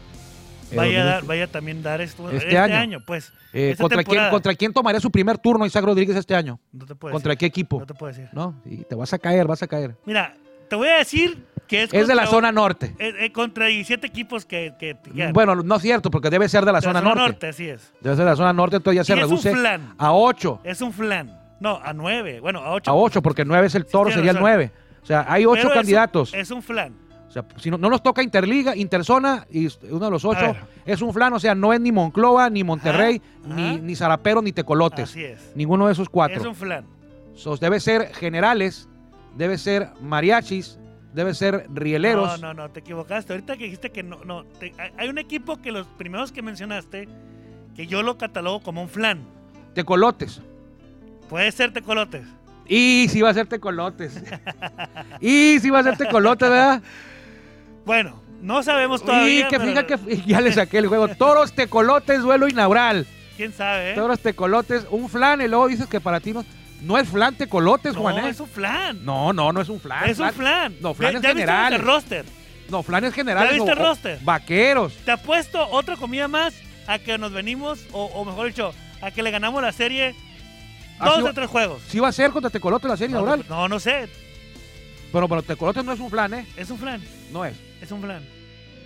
Eh, 0.70 0.76
vaya, 0.76 1.02
a 1.02 1.04
dar, 1.04 1.14
2020. 1.20 1.26
vaya 1.28 1.46
también 1.52 1.82
dar 1.82 2.00
esto, 2.00 2.30
Este 2.30 2.44
este, 2.46 2.58
año. 2.58 2.74
año. 2.76 3.00
pues. 3.06 3.32
Eh, 3.52 3.76
¿contra, 3.78 4.02
quién. 4.02 4.30
¿Contra 4.30 4.54
quién 4.54 4.72
tomaría 4.72 4.98
su 4.98 5.10
primer 5.10 5.36
turno 5.38 5.66
Isaac 5.66 5.84
Rodríguez 5.84 6.16
este 6.16 6.34
año? 6.34 6.58
No 6.72 6.86
te 6.86 6.94
puedo 6.94 7.12
¿Contra 7.12 7.30
decir. 7.30 7.38
qué 7.38 7.46
equipo? 7.46 7.80
No 7.80 7.86
te 7.86 7.94
puedo 7.94 8.12
decir. 8.12 8.28
No, 8.32 8.54
sí, 8.64 8.84
te 8.88 8.94
vas 8.94 9.12
a 9.12 9.18
caer, 9.18 9.46
vas 9.46 9.62
a 9.62 9.66
caer. 9.66 9.94
Mira, 10.06 10.34
te 10.70 10.74
voy 10.76 10.88
a 10.88 10.96
decir 10.96 11.44
que 11.68 11.82
es, 11.84 11.92
Es 11.92 12.08
de 12.08 12.14
la 12.14 12.26
zona 12.26 12.50
norte. 12.50 12.94
eh, 12.98 13.30
contra 13.30 13.66
17 13.66 14.06
equipos 14.06 14.46
que, 14.46 14.72
que. 14.80 14.96
Bueno, 15.34 15.54
no 15.54 15.76
es 15.76 15.82
cierto, 15.82 16.10
porque 16.10 16.30
debe 16.30 16.48
ser 16.48 16.64
de 16.64 16.72
la 16.72 16.80
De 16.80 16.84
zona, 16.86 17.00
norte. 17.02 17.48
así 17.48 17.68
es. 17.68 17.92
Debe 18.00 18.16
ser 18.16 18.24
de 18.24 18.30
la 18.30 18.36
zona 18.36 18.52
norte, 18.54 18.76
entonces 18.76 18.96
ya 18.96 19.04
se 19.04 19.12
Y 19.12 19.18
es 19.18 19.24
un 19.24 19.30
reduce 19.30 19.52
flan. 19.52 19.94
a 19.98 20.12
8. 20.14 20.60
Es 20.64 20.80
un 20.80 20.92
flan. 20.94 21.43
No, 21.64 21.80
a 21.83 21.92
9. 21.92 22.40
Bueno, 22.40 22.61
a 22.61 22.73
8. 22.75 22.90
A 22.90 22.94
8, 22.94 23.23
porque 23.23 23.44
9 23.44 23.66
es 23.66 23.75
el 23.75 23.87
toro, 23.87 24.11
sería 24.11 24.33
el. 24.33 24.38
9. 24.38 24.71
O 25.02 25.06
sea, 25.06 25.25
hay 25.28 25.47
8 25.47 25.71
candidatos. 25.73 26.33
Es 26.35 26.50
un 26.50 26.62
flan. 26.62 26.94
O 27.26 27.30
sea, 27.35 27.44
si 27.56 27.71
no, 27.71 27.78
no 27.78 27.88
nos 27.90 28.02
toca 28.02 28.23
Interliga, 28.23 28.76
Interzona, 28.76 29.47
y 29.50 29.66
uno 29.90 30.04
de 30.04 30.11
los 30.11 30.25
8 30.25 30.40
ver. 30.40 30.56
es 30.87 31.02
un 31.02 31.12
flan, 31.12 31.33
o 31.33 31.40
sea, 31.40 31.54
no 31.54 31.73
es 31.73 31.80
ni 31.80 31.90
Monclova, 31.90 32.49
ni 32.49 32.62
Monterrey, 32.62 33.21
Ajá. 33.44 33.54
ni, 33.54 33.78
ni 33.80 33.97
Zarapero, 33.97 34.40
ni 34.40 34.52
Tecolotes. 34.52 35.11
Así 35.11 35.25
es. 35.25 35.52
Ninguno 35.56 35.87
de 35.87 35.94
esos 35.94 36.09
cuatro. 36.09 36.38
Es 36.40 36.47
un 36.47 36.54
flan. 36.54 36.85
So, 37.35 37.56
debe 37.56 37.80
ser 37.80 38.14
generales, 38.14 38.88
debe 39.37 39.59
ser 39.59 39.88
mariachis, 40.00 40.78
debe 41.12 41.35
ser 41.35 41.66
rieleros. 41.73 42.40
No, 42.40 42.54
no, 42.54 42.62
no, 42.62 42.71
te 42.71 42.80
equivocaste. 42.80 43.33
Ahorita 43.33 43.56
que 43.56 43.64
dijiste 43.64 43.90
que 43.90 44.02
no, 44.04 44.23
no. 44.25 44.44
te- 44.44 44.73
hay 44.97 45.09
un 45.09 45.18
equipo 45.18 45.56
que 45.61 45.73
los 45.73 45.87
primeros 45.99 46.30
que 46.30 46.42
mencionaste, 46.42 47.09
que 47.75 47.87
yo 47.88 48.02
lo 48.02 48.16
catalogo 48.18 48.61
como 48.62 48.83
un 48.83 48.88
flan. 48.88 49.25
Tecolotes. 49.75 50.40
Puede 51.34 51.50
ser 51.50 51.72
tecolotes. 51.72 52.22
Y 52.68 53.08
si 53.10 53.20
va 53.20 53.30
a 53.30 53.34
ser 53.34 53.48
tecolotes. 53.48 54.22
y 55.20 55.58
si 55.58 55.68
va 55.68 55.80
a 55.80 55.82
ser 55.82 55.96
tecolotes, 55.96 56.48
¿verdad? 56.48 56.80
Bueno, 57.84 58.22
no 58.40 58.62
sabemos 58.62 59.02
todavía. 59.04 59.40
Y 59.40 59.48
que 59.48 59.58
pero 59.58 59.68
fija 59.70 59.84
que 59.84 60.22
ya 60.28 60.40
le 60.40 60.52
saqué 60.52 60.78
el 60.78 60.86
juego. 60.86 61.08
Toros, 61.08 61.52
tecolotes, 61.52 62.22
duelo 62.22 62.46
inaugural. 62.46 63.04
¿Quién 63.36 63.52
sabe, 63.52 63.90
eh? 63.90 63.94
Toros, 63.96 64.20
tecolotes, 64.20 64.86
un 64.90 65.08
flan. 65.08 65.40
Y 65.40 65.48
luego 65.48 65.66
dices 65.66 65.88
que 65.88 66.00
para 66.00 66.20
ti 66.20 66.32
no, 66.32 66.44
no 66.82 66.98
es 66.98 67.08
flan, 67.08 67.34
tecolotes, 67.34 67.94
No, 67.94 68.02
Juan. 68.02 68.18
¿eh? 68.18 68.28
es 68.28 68.38
un 68.38 68.46
flan. 68.46 69.04
No, 69.04 69.32
no, 69.32 69.52
no 69.52 69.60
es 69.60 69.68
un 69.68 69.80
flan. 69.80 70.08
es 70.08 70.20
un 70.20 70.30
flan. 70.30 70.76
No, 70.80 70.94
flan 70.94 71.14
¿Ya- 71.14 71.18
es 71.18 71.22
ya 71.24 71.28
viste 71.30 71.40
general. 71.50 71.72
el 71.72 71.82
roster? 71.82 72.24
No, 72.68 72.84
flan 72.84 73.02
es 73.06 73.12
general. 73.12 73.48
¿Ya 73.48 73.54
viste 73.54 73.72
el 73.72 73.76
roster? 73.78 74.18
Vaqueros. 74.22 74.92
Te 75.04 75.10
apuesto 75.10 75.68
otra 75.70 75.96
comida 75.96 76.28
más 76.28 76.54
a 76.86 77.00
que 77.00 77.18
nos 77.18 77.32
venimos, 77.32 77.84
o, 77.90 78.04
o 78.04 78.24
mejor 78.24 78.46
dicho, 78.46 78.72
a 79.02 79.10
que 79.10 79.24
le 79.24 79.32
ganamos 79.32 79.60
la 79.60 79.72
serie 79.72 80.14
dos 80.98 81.16
sí 81.16 81.22
de 81.22 81.32
tres 81.32 81.48
juegos. 81.50 81.82
Sí 81.88 82.00
va 82.00 82.08
a 82.08 82.12
ser 82.12 82.30
contra 82.30 82.50
tecolotes 82.50 82.88
la 82.90 82.96
serie 82.96 83.14
No, 83.14 83.20
inaugural. 83.22 83.46
no, 83.48 83.68
no 83.68 83.80
sé. 83.80 84.08
Pero, 85.12 85.28
pero 85.28 85.42
tecolotes 85.42 85.84
no 85.84 85.92
es 85.92 86.00
un 86.00 86.10
flan, 86.10 86.34
¿eh? 86.34 86.46
Es 86.56 86.70
un 86.70 86.78
flan. 86.78 87.00
No 87.32 87.44
es. 87.44 87.56
Es 87.80 87.90
un 87.92 88.00
flan. 88.00 88.22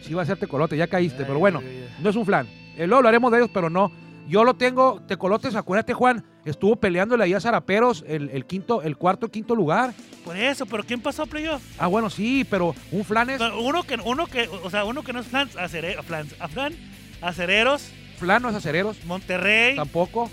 Sí 0.02 0.14
va 0.14 0.22
a 0.22 0.26
ser 0.26 0.38
tecolote, 0.38 0.76
ya 0.76 0.86
caíste. 0.86 1.18
Ay, 1.20 1.24
pero 1.26 1.38
bueno, 1.38 1.60
ay, 1.62 1.66
ay. 1.88 1.96
no 2.02 2.10
es 2.10 2.16
un 2.16 2.24
flan. 2.26 2.46
Eh, 2.76 2.86
luego 2.86 2.96
hablaremos 2.96 3.30
de 3.32 3.38
ellos, 3.38 3.50
pero 3.52 3.70
no. 3.70 3.90
Yo 4.28 4.44
lo 4.44 4.54
tengo, 4.54 5.00
tecolotes, 5.08 5.54
acuérdate, 5.56 5.94
Juan, 5.94 6.22
estuvo 6.44 6.76
peleándole 6.76 7.24
ahí 7.24 7.32
a 7.32 7.40
Zaraperos 7.40 8.04
el, 8.06 8.28
el 8.28 8.44
quinto, 8.44 8.82
el 8.82 8.98
cuarto, 8.98 9.28
quinto 9.28 9.54
lugar. 9.54 9.94
Por 10.22 10.36
eso, 10.36 10.66
pero 10.66 10.84
¿quién 10.84 11.00
pasó 11.00 11.22
a 11.22 11.26
playoff? 11.26 11.62
Ah, 11.78 11.86
bueno, 11.86 12.10
sí, 12.10 12.46
pero 12.50 12.74
un 12.92 13.04
flan 13.06 13.30
es. 13.30 13.40
No, 13.40 13.58
Uno 13.60 13.82
que, 13.84 13.96
uno 14.04 14.26
que, 14.26 14.46
o 14.62 14.68
sea, 14.68 14.84
uno 14.84 15.02
que 15.02 15.14
no 15.14 15.20
es 15.20 15.26
flan, 15.28 15.48
acere- 15.52 16.02
flan, 16.02 16.28
a 16.40 16.48
flan, 16.48 16.74
acereros, 17.22 17.90
Flan 18.18 18.42
no 18.42 18.50
es 18.50 18.56
acereros, 18.56 19.02
Monterrey, 19.06 19.76
tampoco. 19.76 20.28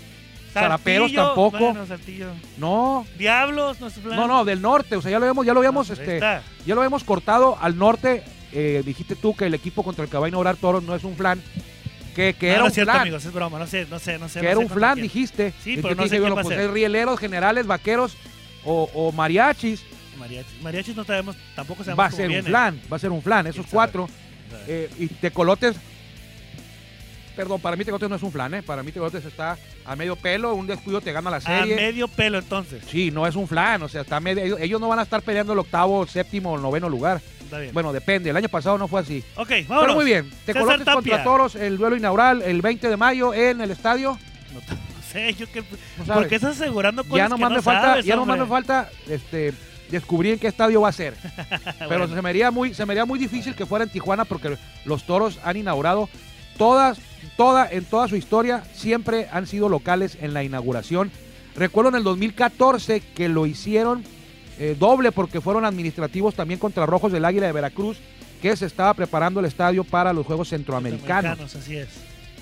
Zaraperos 0.62 1.12
tampoco. 1.12 1.58
Bueno. 1.72 1.84
No, 2.58 3.06
Diablos, 3.18 3.80
no 3.80 3.86
es 3.88 3.94
flan. 3.94 4.16
no, 4.16 4.26
no, 4.26 4.44
del 4.44 4.60
norte. 4.62 4.96
O 4.96 5.02
sea, 5.02 5.10
ya 5.10 5.18
lo 5.18 5.24
habíamos, 5.26 5.46
ya 5.46 5.52
lo 5.52 5.60
habíamos, 5.60 5.90
Ah, 5.90 5.92
este, 5.94 6.18
ya 6.20 6.74
lo 6.74 6.80
habíamos 6.80 7.04
cortado 7.04 7.56
al 7.60 7.76
norte. 7.78 8.22
Eh, 8.52 8.82
dijiste 8.86 9.16
tú 9.16 9.34
que 9.34 9.46
el 9.46 9.54
equipo 9.54 9.82
contra 9.82 10.04
el 10.04 10.10
que 10.10 10.16
va 10.16 10.26
a 10.26 10.28
inaugurar 10.28 10.56
Toros 10.56 10.82
no 10.82 10.94
es 10.94 11.04
un 11.04 11.16
flan. 11.16 11.42
Que, 12.14 12.32
que 12.34 12.46
No, 12.46 12.52
era 12.52 12.58
no 12.60 12.64
un 12.66 12.70
cierto, 12.72 12.92
flan. 12.92 13.02
amigos, 13.02 13.24
es 13.26 13.32
broma, 13.32 13.58
no 13.58 13.66
sé, 13.66 13.86
no 13.90 13.98
sé, 13.98 14.18
no 14.18 14.28
sé. 14.28 14.40
que 14.40 14.46
era 14.48 14.58
un 14.58 14.70
flan, 14.70 14.94
quién. 14.94 15.02
dijiste. 15.02 15.52
Sí, 15.62 15.78
pero 15.82 15.94
no 15.94 16.04
sé 16.04 16.08
dije, 16.16 16.20
bueno, 16.20 16.36
pues 16.42 16.70
rieleros, 16.70 17.20
generales, 17.20 17.66
vaqueros 17.66 18.16
o, 18.64 18.88
o 18.94 19.12
mariachis. 19.12 19.82
Mariachis, 20.18 20.62
mariachis 20.62 20.96
no 20.96 21.04
sabemos, 21.04 21.36
tampoco 21.54 21.84
sabemos 21.84 22.00
Va 22.02 22.06
a 22.06 22.10
ser 22.10 22.22
un 22.26 22.32
viene. 22.32 22.48
flan, 22.48 22.80
va 22.90 22.96
a 22.96 23.00
ser 23.00 23.10
un 23.10 23.20
flan, 23.20 23.46
esos 23.48 23.66
cuatro. 23.70 24.08
Eh, 24.66 24.88
y 24.98 25.08
Tecolotes, 25.08 25.76
perdón, 27.36 27.60
para 27.60 27.76
mí 27.76 27.84
Tecolotes 27.84 28.08
no 28.08 28.16
es 28.16 28.22
un 28.22 28.32
flan, 28.32 28.54
¿eh? 28.54 28.62
Para 28.62 28.82
mí 28.82 28.90
Tecolotes 28.90 29.24
está 29.24 29.56
a 29.84 29.94
medio 29.94 30.16
pelo, 30.16 30.54
un 30.54 30.66
descuido 30.66 31.00
te 31.00 31.12
gana 31.12 31.30
la 31.30 31.36
A 31.36 31.40
serie. 31.40 31.76
medio 31.76 32.08
pelo 32.08 32.38
entonces. 32.38 32.82
Sí, 32.88 33.10
no 33.10 33.26
es 33.26 33.36
un 33.36 33.46
flan, 33.46 33.82
o 33.82 33.88
sea, 33.88 34.00
está 34.00 34.18
medio, 34.18 34.58
ellos, 34.58 34.80
no 34.80 34.88
van 34.88 34.98
a 34.98 35.02
estar 35.02 35.22
peleando 35.22 35.52
el 35.52 35.58
octavo, 35.58 36.06
séptimo 36.06 36.52
o 36.52 36.58
noveno 36.58 36.88
lugar. 36.88 37.20
Está 37.44 37.58
bien. 37.60 37.72
Bueno, 37.72 37.92
depende, 37.92 38.30
el 38.30 38.36
año 38.36 38.48
pasado 38.48 38.78
no 38.78 38.88
fue 38.88 39.00
así. 39.02 39.22
ok, 39.36 39.48
Pero 39.48 39.64
vámonos. 39.68 39.96
muy 39.96 40.04
bien, 40.06 40.30
Tecolotes 40.46 40.86
contra 40.88 41.22
Toros, 41.22 41.54
el 41.54 41.76
duelo 41.76 41.94
inaugural 41.96 42.42
el 42.42 42.60
20 42.62 42.88
de 42.88 42.96
mayo 42.96 43.32
en 43.34 43.60
el 43.60 43.70
estadio. 43.70 44.18
No, 44.52 44.60
sé, 45.12 45.34
yo 45.34 45.46
que... 45.52 45.62
No 46.06 46.14
¿Por 46.14 46.28
qué 46.28 46.36
estás 46.36 46.60
asegurando 46.60 47.04
cosas 47.04 47.18
ya 47.18 47.24
que 47.24 47.30
nomás 47.30 47.50
no 47.50 47.56
me 47.56 47.62
falta, 47.62 47.82
sabes, 47.82 48.04
ya 48.06 48.16
nomás 48.16 48.38
me 48.38 48.46
falta 48.46 48.90
este, 49.08 49.52
descubrir 49.90 50.32
en 50.34 50.38
qué 50.38 50.48
estadio 50.48 50.80
va 50.80 50.88
a 50.88 50.92
ser. 50.92 51.14
Pero 51.78 51.88
Bueno, 51.88 52.08
se 52.08 52.20
me 52.22 52.28
haría 52.30 52.50
muy, 52.50 52.74
se 52.74 52.84
me 52.86 52.92
haría 52.92 53.04
muy 53.04 53.18
difícil 53.18 53.54
que 53.54 53.66
fuera 53.66 53.84
en 53.84 53.90
Tijuana 53.90 54.24
porque 54.24 54.56
los 54.84 55.04
toros 55.04 55.38
han 55.44 55.56
inaugurado 55.56 56.08
todas, 56.56 56.98
toda, 57.36 57.68
en 57.70 57.84
toda 57.84 58.08
su 58.08 58.16
historia, 58.16 58.64
siempre 58.74 59.28
han 59.32 59.46
sido 59.46 59.68
locales 59.68 60.18
en 60.20 60.34
la 60.34 60.42
inauguración. 60.42 61.10
Recuerdo 61.54 61.90
en 61.90 61.96
el 61.96 62.04
2014 62.04 63.00
que 63.00 63.28
lo 63.28 63.46
hicieron 63.46 64.04
eh, 64.58 64.76
doble 64.78 65.12
porque 65.12 65.40
fueron 65.40 65.64
administrativos 65.64 66.34
también 66.34 66.58
contra 66.58 66.86
Rojos 66.86 67.12
del 67.12 67.24
Águila 67.24 67.46
de 67.46 67.52
Veracruz, 67.52 67.98
que 68.40 68.56
se 68.56 68.66
estaba 68.66 68.94
preparando 68.94 69.40
el 69.40 69.46
estadio 69.46 69.84
para 69.84 70.12
los 70.12 70.26
Juegos 70.26 70.48
Centroamericanos. 70.48 71.32
Americanos, 71.32 71.56
así 71.56 71.76
es. 71.76 71.88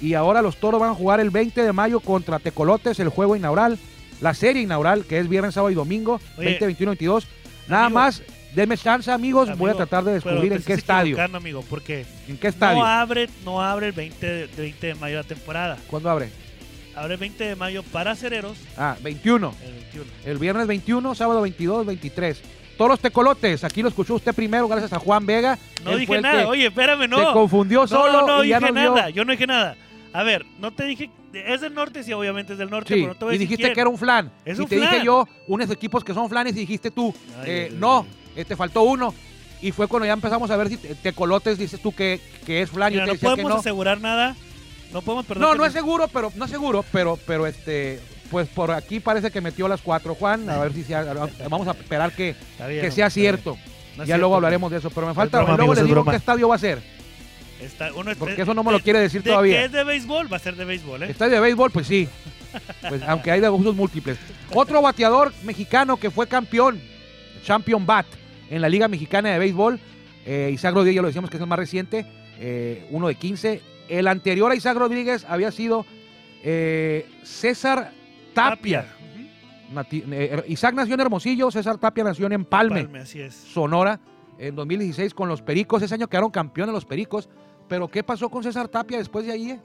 Y 0.00 0.14
ahora 0.14 0.42
los 0.42 0.56
toros 0.56 0.80
van 0.80 0.90
a 0.90 0.94
jugar 0.94 1.20
el 1.20 1.30
20 1.30 1.62
de 1.62 1.72
mayo 1.72 2.00
contra 2.00 2.38
Tecolotes, 2.38 2.98
el 3.00 3.08
juego 3.08 3.36
inaugural, 3.36 3.78
la 4.20 4.34
serie 4.34 4.62
inaugural, 4.62 5.04
que 5.04 5.18
es 5.18 5.28
viernes, 5.28 5.54
sábado 5.54 5.70
y 5.70 5.74
domingo, 5.74 6.20
Oye, 6.36 6.48
20, 6.48 6.66
21, 6.66 6.90
22. 6.92 7.26
Nada 7.68 7.86
amigo, 7.86 8.00
más, 8.00 8.22
denme 8.54 8.76
chance, 8.76 9.10
amigos, 9.10 9.56
voy 9.58 9.70
a 9.70 9.74
tratar 9.74 10.04
de 10.04 10.14
descubrir 10.14 10.52
en 10.52 10.62
qué 10.62 10.74
estadio. 10.74 11.16
amigo, 11.34 11.64
porque 11.68 12.06
¿En 12.28 12.36
qué 12.38 12.48
estadio? 12.48 12.78
no 12.80 12.86
abre, 12.86 13.28
no 13.44 13.62
abre 13.62 13.86
el 13.88 13.92
20 13.92 14.26
de, 14.26 14.46
20 14.56 14.86
de 14.88 14.94
mayo 14.94 15.16
la 15.16 15.24
temporada. 15.24 15.76
¿Cuándo 15.88 16.10
abre? 16.10 16.30
Abre 16.96 17.14
el 17.14 17.20
20 17.20 17.44
de 17.44 17.56
mayo 17.56 17.82
para 17.82 18.12
acereros 18.12 18.56
Ah, 18.76 18.96
21. 19.02 19.52
el 19.66 19.72
21. 19.72 20.10
El 20.24 20.38
viernes 20.38 20.66
21, 20.66 21.14
sábado 21.14 21.40
22, 21.42 21.86
23. 21.86 22.40
Toros 22.78 22.98
Tecolotes, 23.00 23.62
aquí 23.62 23.82
lo 23.82 23.88
escuchó 23.88 24.14
usted 24.14 24.34
primero, 24.34 24.66
gracias 24.66 24.92
a 24.92 24.98
Juan 24.98 25.24
Vega. 25.26 25.58
No 25.84 25.92
Él 25.92 26.00
dije 26.00 26.20
nada, 26.20 26.48
oye, 26.48 26.66
espérame, 26.66 27.08
no. 27.08 27.18
Se 27.18 27.32
confundió 27.32 27.82
no, 27.82 27.86
solo 27.86 28.26
no 28.26 28.42
y 28.44 28.48
ya 28.48 28.58
dije 28.58 28.72
dio- 28.72 28.94
nada, 28.94 29.10
yo 29.10 29.24
no 29.24 29.30
dije 29.32 29.46
nada. 29.46 29.76
A 30.12 30.22
ver, 30.22 30.44
no 30.60 30.72
te 30.72 30.84
dije, 30.84 31.10
es 31.32 31.60
del 31.60 31.74
norte, 31.74 32.02
sí, 32.04 32.12
obviamente 32.12 32.52
es 32.52 32.58
del 32.58 32.70
norte, 32.70 32.94
Sí, 32.94 33.00
pero 33.00 33.12
no 33.12 33.18
te 33.18 33.24
voy 33.24 33.32
a 33.32 33.34
y 33.34 33.38
decir 33.38 33.48
dijiste 33.48 33.62
quién. 33.64 33.74
que 33.74 33.80
era 33.80 33.90
un 33.90 33.98
flan. 33.98 34.30
Es 34.44 34.58
y 34.58 34.62
un 34.62 34.68
te 34.68 34.76
dije 34.76 35.02
yo 35.04 35.26
unos 35.48 35.68
equipos 35.70 36.02
que 36.04 36.14
son 36.14 36.28
flanes 36.28 36.54
y 36.56 36.60
dijiste 36.60 36.90
tú, 36.92 37.12
Ay, 37.40 37.50
eh, 37.50 37.68
ay, 37.70 37.76
no, 37.78 38.00
ay. 38.00 38.23
Eh, 38.36 38.44
te 38.44 38.56
faltó 38.56 38.82
uno. 38.82 39.14
Y 39.60 39.72
fue 39.72 39.88
cuando 39.88 40.06
ya 40.06 40.12
empezamos 40.12 40.50
a 40.50 40.56
ver 40.56 40.68
si 40.68 40.76
te- 40.76 40.94
Tecolotes 40.96 41.56
dices 41.58 41.80
tú 41.80 41.94
que, 41.94 42.20
que 42.44 42.62
es 42.62 42.70
flan. 42.70 42.92
y 42.92 42.96
Mira, 42.96 43.06
yo 43.06 43.12
te 43.12 43.12
no 43.12 43.14
decía 43.14 43.28
que 43.30 43.32
podemos 43.42 43.52
no. 43.52 43.60
asegurar 43.60 44.00
nada, 44.00 44.36
no 44.92 45.00
podemos 45.02 45.24
perder. 45.26 45.40
No, 45.42 45.54
no 45.54 45.64
es 45.64 45.72
seguro, 45.72 46.08
pero 46.08 46.32
no 46.36 46.44
es 46.44 46.50
seguro, 46.50 46.84
pero, 46.92 47.18
pero 47.26 47.46
este, 47.46 48.00
pues 48.30 48.46
por 48.48 48.70
aquí 48.72 49.00
parece 49.00 49.30
que 49.30 49.40
metió 49.40 49.66
las 49.68 49.80
cuatro, 49.80 50.14
Juan. 50.14 50.48
A 50.50 50.58
ver 50.58 50.72
si 50.74 50.84
sea- 50.84 51.04
vamos 51.48 51.66
a 51.68 51.70
esperar 51.70 52.12
que, 52.12 52.34
bien, 52.68 52.80
que 52.82 52.90
sea 52.90 53.08
cierto. 53.10 53.56
No 53.96 54.02
ya 54.02 54.06
cierto, 54.06 54.20
luego 54.20 54.34
hablaremos 54.36 54.70
de 54.70 54.78
eso, 54.78 54.90
pero 54.90 55.06
me 55.06 55.14
falta. 55.14 55.38
broma, 55.38 55.56
luego 55.56 55.62
amigos, 55.72 55.76
les 55.76 55.82
es 55.82 55.86
digo 55.88 55.94
broma. 56.00 56.12
qué 56.12 56.16
estadio 56.18 56.48
va 56.48 56.56
a 56.56 56.58
ser. 56.58 56.82
Está- 57.60 57.94
uno 57.94 58.10
Porque 58.18 58.42
eso 58.42 58.52
no 58.52 58.62
me 58.64 58.72
lo 58.72 58.80
quiere 58.80 58.98
decir 58.98 59.22
de 59.22 59.30
todavía. 59.30 59.60
que 59.60 59.64
es 59.66 59.72
de 59.72 59.84
béisbol, 59.84 60.30
va 60.30 60.36
a 60.36 60.40
ser 60.40 60.56
de 60.56 60.64
béisbol, 60.66 61.04
¿eh? 61.04 61.10
Estadio 61.10 61.34
de 61.36 61.40
béisbol, 61.40 61.70
pues 61.70 61.86
sí. 61.86 62.08
Pues 62.88 63.00
aunque 63.06 63.30
hay 63.30 63.40
de 63.40 63.48
gustos 63.48 63.74
múltiples. 63.74 64.18
Otro 64.52 64.82
bateador 64.82 65.32
mexicano 65.44 65.96
que 65.96 66.10
fue 66.10 66.26
campeón, 66.26 66.80
Champion 67.44 67.86
Bat, 67.86 68.06
en 68.50 68.60
la 68.60 68.68
Liga 68.68 68.88
Mexicana 68.88 69.30
de 69.30 69.38
Béisbol, 69.38 69.80
Eh, 70.26 70.50
Isaac 70.52 70.74
Rodríguez, 70.74 70.96
ya 70.96 71.02
lo 71.02 71.08
decíamos 71.08 71.30
que 71.30 71.36
es 71.36 71.42
el 71.42 71.48
más 71.48 71.58
reciente, 71.58 72.06
eh, 72.38 72.86
uno 72.90 73.08
de 73.08 73.14
15. 73.14 73.60
El 73.88 74.08
anterior 74.08 74.50
a 74.50 74.54
Isaac 74.54 74.76
Rodríguez 74.78 75.26
había 75.28 75.50
sido 75.50 75.84
eh, 76.42 77.06
César 77.22 77.92
Tapia. 78.32 78.86
Isaac 80.48 80.74
nació 80.74 80.94
en 80.94 81.00
Hermosillo, 81.00 81.50
César 81.50 81.76
Tapia 81.78 82.04
nació 82.04 82.26
en 82.26 82.32
Empalme, 82.32 82.84
Palme, 82.84 83.00
así 83.00 83.20
es. 83.20 83.34
Sonora, 83.34 84.00
en 84.38 84.54
2016 84.54 85.12
con 85.12 85.28
los 85.28 85.42
Pericos. 85.42 85.82
Ese 85.82 85.94
año 85.94 86.08
quedaron 86.08 86.30
campeones 86.30 86.74
los 86.74 86.84
Pericos. 86.86 87.28
Pero 87.68 87.88
¿qué 87.88 88.02
pasó 88.02 88.28
con 88.30 88.42
César 88.42 88.68
Tapia 88.68 88.98
después 88.98 89.26
de 89.26 89.32
ahí? 89.32 89.60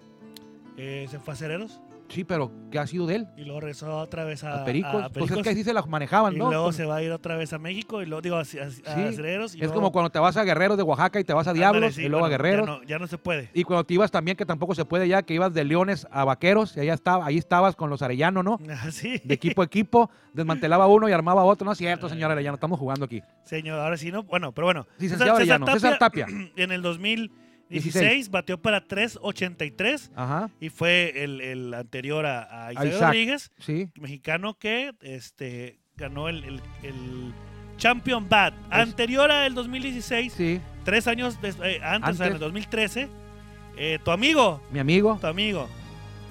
se 0.77 1.19
fue 1.19 1.33
a 1.33 1.37
Cereros 1.37 1.81
Sí, 2.09 2.23
pero 2.23 2.51
¿qué 2.71 2.79
ha 2.79 2.87
sido 2.87 3.05
de 3.05 3.15
él? 3.17 3.27
y 3.37 3.43
luego 3.43 3.59
regresó 3.61 3.97
otra 3.99 4.23
vez 4.23 4.43
a, 4.43 4.61
A 4.61 4.65
Pericos. 4.65 4.89
a 4.95 5.09
Pues 5.09 5.25
es 5.25 5.29
Pericos, 5.29 5.43
que 5.43 5.49
así 5.51 5.63
se 5.63 5.73
las 5.73 5.87
manejaban, 5.87 6.33
y 6.33 6.37
¿no? 6.37 6.49
luego 6.49 6.63
Con- 6.65 6.73
se 6.73 6.85
va 6.85 6.95
a 6.97 7.03
ir 7.03 7.11
otra 7.11 7.37
vez 7.37 7.53
a 7.53 7.59
México 7.59 8.01
y 8.01 8.05
luego 8.07 8.21
digo 8.21 8.35
a, 8.35 8.39
a- 8.39 8.41
a 8.41 8.45
Sí, 8.45 9.15
Cereros. 9.15 9.53
y 9.53 9.57
Es 9.57 9.61
luego- 9.61 9.75
como 9.75 9.91
cuando 9.91 10.09
te 10.09 10.17
vas 10.19 10.35
a 10.37 10.43
Guerreros 10.43 10.75
de 10.75 10.83
Oaxaca 10.83 11.19
y 11.19 11.23
te 11.23 11.33
vas 11.33 11.47
a 11.47 11.53
Diablos 11.53 11.75
Ándale, 11.83 11.93
sí, 11.93 12.01
y 12.01 12.09
luego 12.09 12.21
bueno, 12.21 12.25
a 12.35 12.37
Guerreros. 12.37 12.65
Ya 12.67 12.73
no, 12.73 12.83
ya 12.83 12.99
no 12.99 13.07
se 13.07 13.17
puede. 13.19 13.49
Y 13.53 13.63
cuando 13.63 13.83
te 13.85 13.93
ibas 13.93 14.09
también, 14.11 14.35
que 14.35 14.45
tampoco 14.45 14.73
se 14.75 14.85
puede 14.85 15.07
ya, 15.07 15.21
que 15.21 15.33
ibas 15.35 15.53
de 15.53 15.63
Leones 15.63 16.07
a 16.11 16.25
Vaqueros, 16.25 16.75
y 16.77 16.79
allá 16.81 16.95
estaba, 16.95 17.25
ahí 17.25 17.37
estabas 17.37 17.75
con 17.75 17.89
los 17.91 18.01
Arellano, 18.01 18.41
¿no? 18.43 18.59
Así. 18.83 19.21
De 19.23 19.33
equipo 19.35 19.61
a 19.61 19.65
equipo, 19.65 20.09
desmantelaba 20.33 20.87
uno 20.87 21.07
y 21.07 21.11
armaba 21.11 21.43
otro. 21.43 21.65
No 21.65 21.71
es 21.73 21.77
cierto, 21.77 22.09
señor 22.09 22.31
Arellano, 22.31 22.55
estamos 22.55 22.79
jugando 22.79 23.05
aquí. 23.05 23.21
Señor, 23.43 23.79
ahora 23.79 23.97
sí, 23.97 24.11
¿no? 24.11 24.23
Bueno, 24.23 24.51
pero 24.51 24.65
bueno. 24.65 24.87
Licenciado 24.97 25.35
Arellano, 25.35 25.67
César 25.67 25.97
Tapia. 25.99 26.25
En 26.55 26.71
el 26.71 26.81
2016 26.81 27.48
16. 27.69 28.29
bateó 28.31 28.61
para 28.61 28.87
3.83 28.87 30.09
Ajá, 30.15 30.49
y 30.59 30.69
fue 30.69 31.23
el, 31.23 31.41
el 31.41 31.73
anterior 31.73 32.25
a, 32.25 32.67
a 32.67 32.73
Isaac 32.73 32.87
Isaac. 32.87 33.01
Rodríguez, 33.01 33.51
sí. 33.59 33.89
mexicano 33.99 34.55
que 34.57 34.91
este, 35.01 35.79
ganó 35.95 36.29
el, 36.29 36.43
el- 36.43 36.61
el 36.83 37.33
Champion 37.77 38.27
Bat. 38.27 38.53
Es- 38.53 38.59
Anterior 38.71 39.31
a 39.31 39.45
el 39.45 39.53
2016, 39.53 40.33
Sí, 40.33 40.59
tres 40.83 41.07
años 41.07 41.37
eh, 41.43 41.79
antes, 41.83 42.11
o 42.11 42.17
sea, 42.17 42.25
en 42.27 42.31
el 42.31 42.35
Antes. 42.35 42.39
2013, 42.39 43.07
eh, 43.77 43.99
tu 44.03 44.11
amigo, 44.11 44.61
mi 44.71 44.79
amigo, 44.79 45.17
tu 45.21 45.27
amigo, 45.27 45.69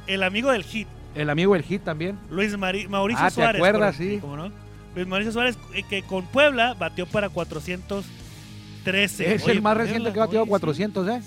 el 0.07 0.23
amigo 0.23 0.51
del 0.53 0.65
hit, 0.65 0.89
el 1.15 1.31
amigo 1.31 1.55
del 1.55 1.63
hit 1.63 1.83
también. 1.83 2.19
Luis 2.31 2.57
Mari- 2.59 2.87
Mauricio 2.89 3.25
Ah, 3.25 3.29
¿te 3.29 3.35
Suárez. 3.37 3.57
acuerdas? 3.61 3.97
correcto, 3.97 4.15
Sí. 4.17 4.21
cómo 4.21 4.37
no. 4.37 4.53
Luis 4.95 5.07
Mauricio 5.07 5.33
Suárez, 5.33 5.59
eh, 5.75 5.83
que 5.89 6.03
con 6.03 6.27
Puebla 6.27 6.75
batió 6.75 7.07
para 7.07 7.29
413. 8.93 9.35
Es 9.35 9.43
Oye, 9.45 9.53
el 9.53 9.63
más 9.63 9.77
reciente 9.77 10.13
que 10.13 10.21
ha 10.21 10.25
oye, 10.25 10.45
400, 10.47 11.09
¿eh? 11.09 11.23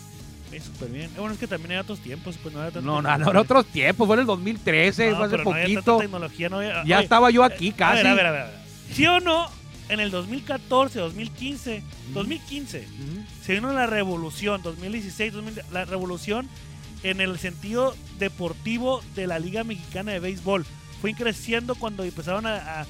Súper 0.61 0.89
bien. 0.89 1.05
Eh, 1.05 1.13
Bueno, 1.17 1.33
es 1.33 1.39
que 1.39 1.47
también 1.47 1.71
era 1.71 1.81
otros 1.81 1.99
tiempos, 1.99 2.37
pues 2.41 2.53
no 2.53 2.61
era 2.61 2.71
tanto. 2.71 2.85
No, 2.85 3.01
no, 3.01 3.17
no, 3.17 3.31
en 3.31 3.37
otros 3.37 3.65
tiempos, 3.67 4.05
fue 4.05 4.15
en 4.15 4.19
el 4.21 4.25
2013, 4.25 5.11
No, 5.11 5.15
fue 5.17 5.25
hace 5.25 5.31
pero 5.31 5.43
no 5.45 5.51
había 5.51 5.63
tanta 5.65 5.79
poquito. 5.81 5.97
tecnología, 5.99 6.49
no 6.49 6.57
había- 6.57 6.83
ya 6.85 6.97
oye, 6.97 7.03
estaba 7.03 7.31
yo 7.31 7.43
aquí 7.43 7.69
a 7.69 7.75
casi. 7.75 8.03
ver, 8.03 8.07
a 8.07 8.13
ver, 8.15 8.25
a 8.25 8.31
ver. 8.31 8.45
¿Sí 8.93 9.05
o 9.07 9.19
no? 9.21 9.47
En 9.89 9.99
el 9.99 10.11
2014, 10.11 10.99
2015, 10.99 11.83
2015, 12.13 12.79
Ujú. 12.79 13.23
se 13.45 13.53
vino 13.53 13.71
la 13.73 13.87
revolución, 13.87 14.61
2016, 14.61 15.33
2000, 15.33 15.61
la 15.71 15.85
revolución 15.85 16.47
en 17.03 17.19
el 17.21 17.37
sentido 17.39 17.95
deportivo 18.19 19.01
de 19.15 19.27
la 19.27 19.39
Liga 19.39 19.63
Mexicana 19.63 20.11
de 20.11 20.19
Béisbol. 20.19 20.65
Fue 21.01 21.13
creciendo 21.13 21.75
cuando 21.75 22.03
empezaron 22.03 22.45
a, 22.45 22.81
a- 22.81 22.85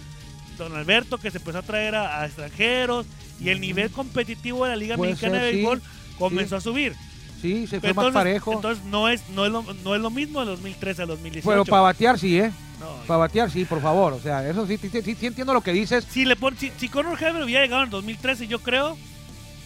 Don 0.58 0.76
Alberto, 0.76 1.18
que 1.18 1.32
se 1.32 1.38
empezó 1.38 1.60
a 1.60 1.62
traer 1.64 1.96
a, 1.96 2.22
a 2.22 2.26
extranjeros 2.26 3.06
y 3.40 3.50
el 3.50 3.60
nivel 3.60 3.90
competitivo 3.92 4.64
de 4.66 4.72
la 4.72 4.76
Liga 4.76 4.96
Puede 4.98 5.12
Mexicana 5.12 5.38
ser, 5.38 5.44
de 5.46 5.52
sí, 5.52 5.56
Béisbol 5.58 5.82
comenzó 6.20 6.56
a 6.58 6.62
subir. 6.62 6.94
Sí, 7.42 7.66
se 7.66 7.80
fue 7.80 7.90
Entonces, 7.90 8.14
más 8.14 8.24
parejo. 8.24 8.54
entonces 8.54 8.84
no 8.86 9.10
es 9.10 9.28
no 9.30 9.46
es 9.48 9.52
lo, 9.52 9.64
no 9.84 9.96
es 9.96 10.02
lo 10.02 10.12
mismo 10.12 10.42
de 10.42 10.46
2013 10.48 11.02
al 11.02 11.08
2018. 11.08 11.50
Pero 11.50 11.66
para 11.66 11.82
batear 11.82 12.20
sí, 12.20 12.40
¿eh? 12.40 12.52
No, 12.80 12.88
Para 13.08 13.18
batear 13.20 13.50
sí, 13.50 13.66
por 13.66 13.82
favor. 13.82 14.14
O 14.14 14.20
sea, 14.20 14.48
eso 14.48 14.66
sí, 14.68 14.78
sí, 14.78 14.90
sí, 15.02 15.26
entiendo 15.26 15.54
lo 15.54 15.62
que 15.62 15.72
dices. 15.72 16.06
si 16.10 16.26
le 16.26 16.36
pon, 16.36 16.56
si, 16.58 16.72
si 16.78 16.88
Conor 16.90 17.22
Heber 17.22 17.44
hubiera 17.44 17.64
llegado 17.64 17.84
en 17.84 17.90
2013, 17.90 18.48
yo 18.48 18.60
creo 18.60 18.98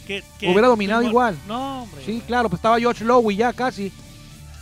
que, 0.08 0.24
que- 0.40 0.50
Hubiera 0.52 0.68
dominado 0.70 1.02
igual. 1.04 1.38
No, 1.48 1.84
hombre. 1.84 2.02
Sí, 2.06 2.22
claro, 2.26 2.48
pues 2.50 2.60
estaba 2.60 2.80
George 2.80 3.04
Lowe 3.04 3.36
ya 3.36 3.52
casi. 3.54 3.92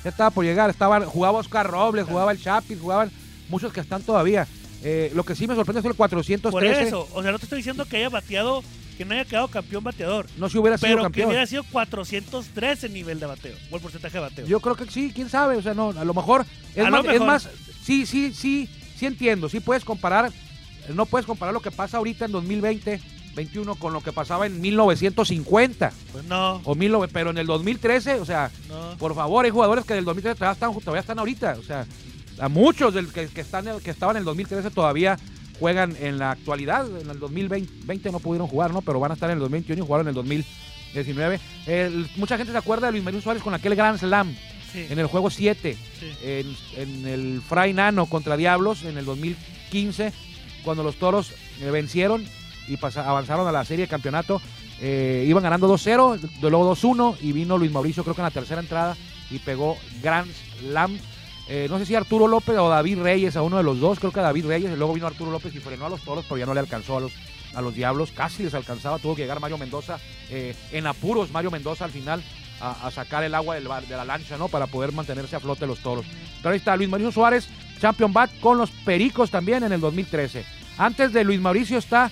Ya 0.03 0.09
estaba 0.09 0.29
por 0.31 0.43
llegar. 0.45 0.69
Estaba, 0.69 1.01
jugaba 1.05 1.39
Oscar 1.39 1.69
Robles, 1.69 2.05
jugaba 2.07 2.31
el 2.31 2.41
Chapis, 2.41 2.79
jugaban 2.79 3.11
muchos 3.49 3.71
que 3.71 3.79
están 3.79 4.01
todavía. 4.01 4.47
Eh, 4.83 5.11
lo 5.15 5.23
que 5.23 5.35
sí 5.35 5.47
me 5.47 5.55
sorprende 5.55 5.79
es 5.79 5.85
el 5.85 5.93
413. 5.95 6.51
Por 6.51 6.87
eso, 6.87 7.07
o 7.13 7.21
sea, 7.23 7.31
no 7.31 7.39
te 7.39 7.45
estoy 7.45 7.57
diciendo 7.57 7.85
que 7.85 7.97
haya 7.97 8.09
bateado, 8.09 8.63
que 8.97 9.05
no 9.05 9.13
haya 9.13 9.25
quedado 9.25 9.47
campeón 9.47 9.83
bateador, 9.83 10.27
No 10.37 10.49
si 10.49 10.57
hubiera 10.57 10.77
sido 10.77 10.87
pero 10.89 10.97
que 10.97 11.03
campeón. 11.03 11.27
hubiera 11.29 11.45
sido 11.47 11.63
413 11.71 12.87
el 12.87 12.93
nivel 12.93 13.19
de 13.19 13.25
bateo, 13.25 13.55
o 13.71 13.75
el 13.75 13.81
porcentaje 13.81 14.17
de 14.17 14.21
bateo. 14.21 14.45
Yo 14.45 14.59
creo 14.59 14.75
que 14.75 14.85
sí, 14.91 15.11
quién 15.15 15.29
sabe. 15.29 15.55
O 15.57 15.61
sea, 15.61 15.73
no, 15.73 15.89
a 15.89 16.03
lo 16.03 16.13
mejor. 16.13 16.45
Es, 16.75 16.85
A 16.85 16.89
lo 16.89 17.03
más, 17.03 17.13
es 17.15 17.21
más, 17.21 17.49
sí, 17.83 18.05
sí, 18.05 18.33
sí, 18.33 18.69
sí 18.97 19.05
entiendo. 19.05 19.47
Sí 19.49 19.59
puedes 19.61 19.85
comparar. 19.85 20.31
No 20.93 21.05
puedes 21.05 21.25
comparar 21.25 21.53
lo 21.53 21.61
que 21.61 21.71
pasa 21.71 21.97
ahorita 21.97 22.25
en 22.25 22.33
2020, 22.33 22.99
21 23.35 23.75
con 23.75 23.93
lo 23.93 24.01
que 24.01 24.11
pasaba 24.11 24.45
en 24.47 24.59
1950 24.59 25.93
pues 26.11 26.25
no, 26.25 26.61
o 26.65 26.75
19, 26.75 27.07
pero 27.11 27.29
en 27.29 27.37
el 27.37 27.47
2013, 27.47 28.19
o 28.19 28.25
sea, 28.25 28.51
no. 28.67 28.97
Por 28.97 29.15
favor, 29.15 29.45
hay 29.45 29.51
jugadores 29.51 29.85
que 29.85 29.93
del 29.93 30.03
2013 30.05 30.35
todavía 30.37 30.53
están, 30.53 30.73
todavía 30.81 30.99
están 31.01 31.19
ahorita. 31.19 31.55
O 31.57 31.63
sea, 31.63 31.85
a 32.39 32.49
muchos 32.49 32.93
del 32.93 33.11
que, 33.11 33.27
que 33.27 33.41
están, 33.41 33.65
que 33.83 33.91
estaban 33.91 34.15
en 34.15 34.21
el 34.21 34.25
2013 34.25 34.71
todavía 34.71 35.17
juegan 35.59 35.95
en 36.01 36.17
la 36.17 36.31
actualidad. 36.31 36.85
En 36.99 37.09
el 37.09 37.19
2020 37.19 38.11
no 38.11 38.19
pudieron 38.19 38.47
jugar, 38.47 38.71
¿no? 38.73 38.81
Pero 38.81 38.99
van 38.99 39.11
a 39.11 39.13
estar 39.13 39.29
en 39.29 39.35
el 39.35 39.39
2021 39.41 39.83
y 39.83 39.85
jugaron 39.85 40.05
en 40.07 40.09
el 40.09 40.15
2019. 40.15 41.39
El- 41.67 42.07
mucha 42.17 42.37
gente 42.37 42.51
se 42.51 42.57
acuerda 42.57 42.87
de 42.87 42.93
Luis 42.93 43.03
María 43.03 43.21
Suárez 43.21 43.43
con 43.43 43.53
aquel 43.53 43.75
Grand 43.75 43.99
Slam 43.99 44.35
Sí, 44.71 44.87
en 44.89 44.97
el 44.97 45.05
juego 45.05 45.29
7, 45.29 45.77
sí. 45.99 46.11
en, 46.23 46.55
en 46.77 47.07
el 47.07 47.41
Fray 47.47 47.73
Nano 47.73 48.07
contra 48.07 48.35
Diablos 48.35 48.83
en 48.83 48.97
el 48.97 49.05
2015, 49.05 50.11
cuando 50.63 50.81
los 50.81 50.95
toros 50.95 51.31
eh, 51.61 51.69
vencieron 51.69 52.25
y 52.67 52.77
pasa- 52.77 53.07
avanzaron 53.07 53.47
a 53.47 53.51
la 53.51 53.63
serie 53.65 53.85
de 53.85 53.89
campeonato. 53.89 54.41
Eh, 54.81 55.25
iban 55.27 55.43
ganando 55.43 55.71
2-0, 55.71 56.19
de 56.19 56.49
luego 56.49 56.75
2-1 56.75 57.17
y 57.21 57.31
vino 57.33 57.57
Luis 57.59 57.71
Mauricio 57.71 58.03
creo 58.03 58.15
que 58.15 58.21
en 58.21 58.25
la 58.25 58.31
tercera 58.31 58.61
entrada 58.61 58.97
y 59.29 59.37
pegó 59.37 59.77
Grand 60.01 60.31
Slam. 60.59 60.97
Eh, 61.47 61.67
no 61.69 61.77
sé 61.77 61.85
si 61.85 61.95
Arturo 61.95 62.27
López 62.27 62.57
o 62.57 62.69
David 62.69 62.99
Reyes, 62.99 63.35
a 63.35 63.41
uno 63.41 63.57
de 63.57 63.63
los 63.63 63.79
dos, 63.79 63.99
creo 63.99 64.11
que 64.11 64.21
David 64.21 64.45
Reyes, 64.45 64.71
y 64.71 64.75
luego 64.75 64.93
vino 64.93 65.07
Arturo 65.07 65.31
López 65.31 65.53
y 65.53 65.59
frenó 65.59 65.85
a 65.85 65.89
los 65.89 66.01
toros, 66.01 66.25
pero 66.25 66.37
ya 66.37 66.45
no 66.45 66.53
le 66.53 66.61
alcanzó 66.61 66.97
a 66.97 67.01
los, 67.01 67.11
a 67.53 67.61
los 67.61 67.75
diablos, 67.75 68.11
casi 68.11 68.43
les 68.43 68.53
alcanzaba, 68.53 68.99
tuvo 68.99 69.15
que 69.15 69.23
llegar 69.23 69.39
Mario 69.39 69.57
Mendoza, 69.57 69.99
eh, 70.29 70.55
en 70.71 70.87
apuros 70.87 71.31
Mario 71.31 71.51
Mendoza 71.51 71.85
al 71.85 71.91
final 71.91 72.23
a, 72.61 72.89
sacar 72.91 73.25
el 73.25 73.35
agua 73.35 73.55
de 73.55 73.61
la 73.61 74.05
lancha, 74.05 74.37
¿no? 74.37 74.47
Para 74.47 74.67
poder 74.67 74.93
mantenerse 74.93 75.35
a 75.35 75.41
flote 75.41 75.67
los 75.67 75.79
toros. 75.79 76.05
Pero 76.41 76.53
ahí 76.53 76.57
está 76.57 76.77
Luis 76.77 76.87
Mauricio 76.87 77.11
Suárez, 77.11 77.49
Champion 77.81 78.13
Bat 78.13 78.31
con 78.39 78.57
los 78.57 78.71
Pericos 78.71 79.29
también 79.29 79.63
en 79.63 79.73
el 79.73 79.81
2013. 79.81 80.45
Antes 80.77 81.11
de 81.11 81.25
Luis 81.25 81.41
Mauricio 81.41 81.77
está 81.77 82.09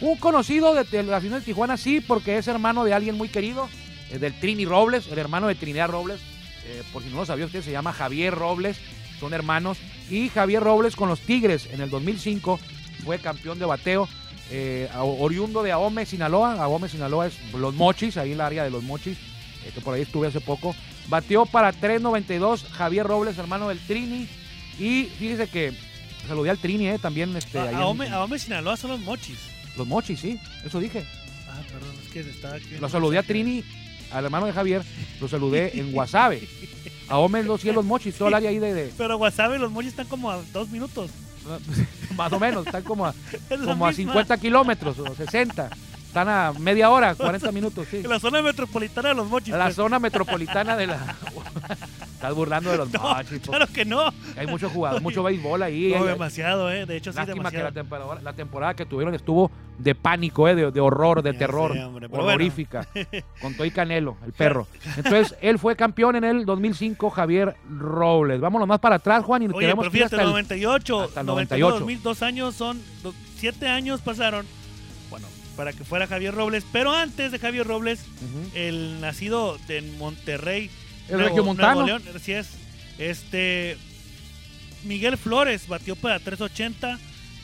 un 0.00 0.16
conocido 0.16 0.74
de, 0.74 0.82
de 0.82 1.04
la 1.04 1.20
ciudad 1.20 1.38
de 1.38 1.44
Tijuana, 1.44 1.76
sí, 1.76 2.00
porque 2.00 2.36
es 2.36 2.48
hermano 2.48 2.82
de 2.82 2.94
alguien 2.94 3.16
muy 3.16 3.28
querido, 3.28 3.68
eh, 4.10 4.18
del 4.18 4.38
Trini 4.38 4.64
Robles, 4.64 5.06
el 5.06 5.18
hermano 5.18 5.46
de 5.46 5.54
Trinidad 5.54 5.88
Robles. 5.88 6.20
Eh, 6.66 6.82
por 6.92 7.02
si 7.02 7.08
no 7.10 7.16
lo 7.16 7.26
sabía 7.26 7.46
usted, 7.46 7.62
se 7.62 7.72
llama 7.72 7.92
Javier 7.92 8.34
Robles, 8.34 8.78
son 9.20 9.34
hermanos. 9.34 9.78
Y 10.10 10.28
Javier 10.28 10.62
Robles 10.62 10.96
con 10.96 11.08
los 11.08 11.20
Tigres 11.20 11.68
en 11.72 11.80
el 11.80 11.90
2005 11.90 12.58
fue 13.04 13.18
campeón 13.18 13.58
de 13.58 13.64
bateo, 13.64 14.08
eh, 14.50 14.88
oriundo 14.94 15.62
de 15.62 15.72
Ahome, 15.72 16.06
Sinaloa. 16.06 16.54
Ahome, 16.62 16.88
Sinaloa 16.88 17.26
es 17.28 17.34
Los 17.54 17.74
Mochis, 17.74 18.16
ahí 18.16 18.32
en 18.32 18.38
la 18.38 18.46
área 18.46 18.64
de 18.64 18.70
Los 18.70 18.82
Mochis, 18.82 19.16
eh, 19.66 19.70
que 19.74 19.80
por 19.80 19.94
ahí 19.94 20.02
estuve 20.02 20.26
hace 20.28 20.40
poco. 20.40 20.74
Bateó 21.08 21.46
para 21.46 21.72
3.92 21.72 22.64
Javier 22.70 23.06
Robles, 23.06 23.38
hermano 23.38 23.68
del 23.68 23.78
Trini. 23.80 24.28
Y 24.78 25.04
fíjese 25.18 25.48
que 25.48 25.72
saludé 26.28 26.50
al 26.50 26.58
Trini, 26.58 26.88
eh, 26.88 26.98
también. 26.98 27.34
Este, 27.36 27.58
ahí 27.58 27.68
A, 27.68 27.70
en- 27.70 27.76
a 27.76 27.86
Ome, 27.86 28.08
a 28.08 28.22
Ome 28.24 28.38
Sinaloa 28.38 28.76
son 28.76 28.90
los 28.92 29.00
mochis. 29.00 29.38
los 29.76 29.86
mochis, 29.86 30.20
sí, 30.20 30.38
eso 30.64 30.78
dije. 30.80 31.04
Ah, 31.48 31.60
perdón, 31.70 31.94
es 32.04 32.12
que 32.12 32.20
estaba 32.20 32.54
aquí. 32.56 32.76
Lo 32.80 32.88
saludé 32.88 33.18
a 33.18 33.22
Trini, 33.22 33.62
al 34.12 34.24
hermano 34.24 34.46
de 34.46 34.52
Javier, 34.52 34.82
lo 35.20 35.28
saludé 35.28 35.78
en 35.78 35.92
Guasave. 35.92 36.46
A 37.08 37.18
Homer 37.18 37.44
los 37.44 37.60
cielos 37.60 37.84
mochis, 37.84 38.14
todo 38.16 38.28
el 38.28 38.34
área 38.34 38.50
ahí 38.50 38.58
de, 38.58 38.72
de- 38.72 38.92
Pero 38.96 39.16
Wasabi, 39.18 39.58
los 39.58 39.70
mochis 39.70 39.90
están 39.90 40.06
como 40.06 40.30
a 40.30 40.40
dos 40.52 40.68
minutos. 40.70 41.10
más 42.16 42.32
o 42.32 42.38
menos, 42.38 42.64
están 42.66 42.82
como 42.82 43.06
a, 43.06 43.14
como 43.64 43.86
a 43.86 43.88
misma. 43.88 44.12
50 44.12 44.38
kilómetros 44.38 44.98
o 44.98 45.14
60. 45.14 45.70
Están 46.06 46.28
a 46.28 46.52
media 46.58 46.90
hora, 46.90 47.14
40 47.14 47.50
minutos, 47.52 47.86
sí. 47.90 48.02
La 48.02 48.20
zona 48.20 48.42
metropolitana 48.42 49.10
de 49.10 49.14
los 49.14 49.28
mochis. 49.28 49.54
La 49.54 49.64
pues. 49.64 49.76
zona 49.76 49.98
metropolitana 49.98 50.76
de 50.76 50.86
la. 50.88 50.98
Estás 52.22 52.36
burlando 52.36 52.70
de 52.70 52.76
los 52.78 52.92
No, 52.92 53.16
claro 53.42 53.66
que 53.66 53.84
no. 53.84 54.12
Hay 54.36 54.46
mucho 54.46 54.70
jugador, 54.70 55.02
mucho 55.02 55.24
béisbol 55.24 55.60
ahí. 55.62 55.90
No, 55.90 56.02
Hay- 56.02 56.08
demasiado, 56.10 56.70
¿eh? 56.70 56.86
De 56.86 56.96
hecho, 56.96 57.10
sí, 57.12 57.16
Lástima 57.16 57.50
que 57.50 57.56
la 57.58 57.70
demasiado. 57.70 57.72
temporada, 57.72 58.20
la 58.22 58.32
temporada 58.32 58.74
que 58.74 58.86
tuvieron 58.86 59.12
estuvo 59.14 59.50
de 59.78 59.94
pánico, 59.96 60.46
eh, 60.46 60.54
de, 60.54 60.70
de 60.70 60.80
horror, 60.80 61.22
de 61.22 61.32
Ya 61.32 61.38
terror, 61.40 61.72
sé, 61.72 61.82
hombre, 61.82 62.08
pero 62.08 62.22
bueno. 62.22 62.34
horrorífica, 62.36 62.86
con 63.40 63.54
Toy 63.56 63.72
Canelo, 63.72 64.16
el 64.24 64.32
perro. 64.38 64.68
Entonces, 64.96 65.34
él 65.40 65.58
fue 65.58 65.74
campeón 65.74 66.14
en 66.14 66.22
el 66.22 66.44
2005, 66.46 67.10
Javier 67.10 67.56
Robles. 67.68 68.40
Vámonos 68.40 68.68
más 68.68 68.78
para 68.78 68.96
atrás, 68.96 69.24
Juan, 69.24 69.42
y 69.42 69.46
Oye, 69.46 69.58
tenemos 69.66 69.82
pero 69.82 69.90
fíjate, 69.90 70.14
hasta 70.14 70.22
el- 70.22 70.30
98, 70.30 71.00
hasta 71.02 71.20
el 71.20 71.26
98, 71.26 71.68
98. 71.70 71.78
2000, 71.80 72.02
dos 72.04 72.22
años 72.22 72.54
son, 72.54 72.80
siete 73.36 73.66
años 73.66 74.00
pasaron, 74.00 74.46
bueno, 75.10 75.26
para 75.56 75.72
que 75.72 75.82
fuera 75.82 76.06
Javier 76.06 76.34
Robles, 76.36 76.64
pero 76.72 76.92
antes 76.92 77.32
de 77.32 77.40
Javier 77.40 77.66
Robles, 77.66 78.04
el 78.54 79.00
nacido 79.00 79.58
de 79.66 79.82
Monterrey, 79.98 80.70
El 81.08 81.16
Nuevo- 81.16 81.28
regiomontano. 81.28 81.82
Nuevo 81.82 81.86
León, 81.98 82.02
así 82.16 82.32
es, 82.32 82.48
este, 82.98 83.76
Miguel 84.84 85.16
Flores 85.16 85.68
batió 85.68 85.96
para 85.96 86.18
380, 86.18 86.98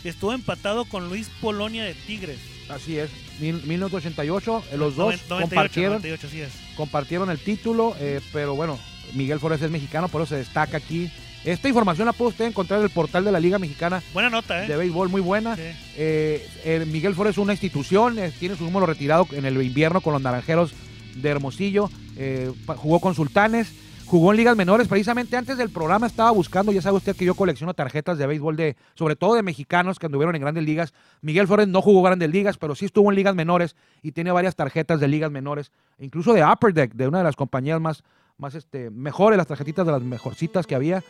estuvo 0.04 0.32
empatado 0.32 0.84
con 0.84 1.08
Luis 1.08 1.28
Polonia 1.40 1.84
de 1.84 1.94
Tigres. 1.94 2.38
Así 2.68 2.98
es, 2.98 3.10
mil- 3.40 3.62
1988, 3.64 4.62
eh, 4.72 4.76
los 4.76 4.94
dos 4.96 5.14
Noven- 5.14 5.20
98, 5.28 5.40
compartieron, 5.48 5.92
98, 6.02 6.28
sí 6.30 6.40
es. 6.40 6.50
compartieron 6.76 7.30
el 7.30 7.38
título, 7.38 7.96
eh, 8.00 8.20
pero 8.32 8.54
bueno, 8.54 8.78
Miguel 9.14 9.38
Flores 9.40 9.62
es 9.62 9.70
mexicano, 9.70 10.08
por 10.08 10.22
eso 10.22 10.30
se 10.30 10.36
destaca 10.36 10.76
aquí. 10.76 11.10
Esta 11.44 11.68
información 11.68 12.06
la 12.06 12.12
puede 12.12 12.30
usted 12.32 12.44
encontrar 12.46 12.80
en 12.80 12.84
el 12.84 12.90
portal 12.90 13.24
de 13.24 13.32
la 13.32 13.38
Liga 13.40 13.58
Mexicana 13.60 14.02
Buena 14.12 14.28
nota, 14.28 14.56
de 14.60 14.74
¿eh? 14.74 14.76
Béisbol, 14.76 15.08
muy 15.08 15.20
buena. 15.20 15.54
Sí. 15.56 15.62
Eh, 15.96 16.84
Miguel 16.88 17.14
Flores 17.14 17.32
es 17.34 17.38
una 17.38 17.52
institución, 17.52 18.18
tiene 18.38 18.56
su 18.56 18.64
número 18.64 18.84
retirado 18.86 19.26
en 19.32 19.44
el 19.46 19.62
invierno 19.62 20.00
con 20.00 20.12
los 20.12 20.20
Naranjeros 20.20 20.72
de 21.14 21.28
Hermosillo, 21.30 21.90
eh, 22.18 22.52
jugó 22.76 23.00
con 23.00 23.14
Sultanes, 23.14 23.72
jugó 24.06 24.30
en 24.32 24.38
ligas 24.38 24.56
menores, 24.56 24.88
precisamente 24.88 25.36
antes 25.36 25.56
del 25.58 25.68
programa 25.70 26.06
estaba 26.06 26.30
buscando, 26.30 26.72
ya 26.72 26.80
sabe 26.82 26.96
usted 26.96 27.14
que 27.14 27.24
yo 27.26 27.34
colecciono 27.34 27.74
tarjetas 27.74 28.16
de 28.18 28.26
béisbol 28.26 28.56
de, 28.56 28.76
sobre 28.94 29.16
todo 29.16 29.34
de 29.34 29.42
mexicanos 29.42 29.98
que 29.98 30.06
anduvieron 30.06 30.34
en 30.34 30.40
grandes 30.40 30.64
ligas. 30.64 30.94
Miguel 31.20 31.46
Flores 31.46 31.68
no 31.68 31.82
jugó 31.82 32.02
grandes 32.02 32.30
ligas, 32.30 32.56
pero 32.56 32.74
sí 32.74 32.86
estuvo 32.86 33.10
en 33.10 33.16
ligas 33.16 33.34
menores 33.34 33.76
y 34.02 34.12
tiene 34.12 34.32
varias 34.32 34.56
tarjetas 34.56 34.98
de 35.00 35.08
ligas 35.08 35.30
menores, 35.30 35.70
incluso 35.98 36.32
de 36.32 36.42
Upper 36.44 36.72
Deck, 36.72 36.92
de 36.94 37.06
una 37.06 37.18
de 37.18 37.24
las 37.24 37.36
compañías 37.36 37.80
más, 37.80 38.02
más 38.38 38.54
este, 38.54 38.88
mejores, 38.90 39.36
las 39.36 39.46
tarjetitas 39.46 39.84
de 39.86 39.92
las 39.92 40.02
mejorcitas 40.02 40.66
que 40.66 40.74
había. 40.74 41.02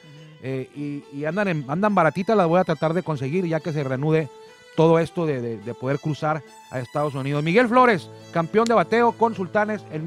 Eh, 0.42 1.02
y, 1.12 1.24
andan, 1.24 1.64
andan 1.68 1.94
baratitas, 1.94 2.36
las 2.36 2.46
voy 2.46 2.60
a 2.60 2.64
tratar 2.64 2.94
de 2.94 3.02
conseguir 3.02 3.44
ya 3.46 3.58
que 3.60 3.72
se 3.72 3.82
reanude 3.84 4.28
todo 4.76 5.00
esto 5.00 5.26
de, 5.26 5.40
de- 5.40 5.58
de 5.58 5.74
poder 5.74 5.98
cruzar 5.98 6.42
a 6.70 6.78
Estados 6.80 7.14
Unidos. 7.16 7.42
Miguel 7.42 7.66
Flores, 7.68 8.08
campeón 8.32 8.64
de 8.66 8.74
bateo 8.74 9.12
con 9.12 9.34
Sultanes 9.34 9.82
en 9.92 10.04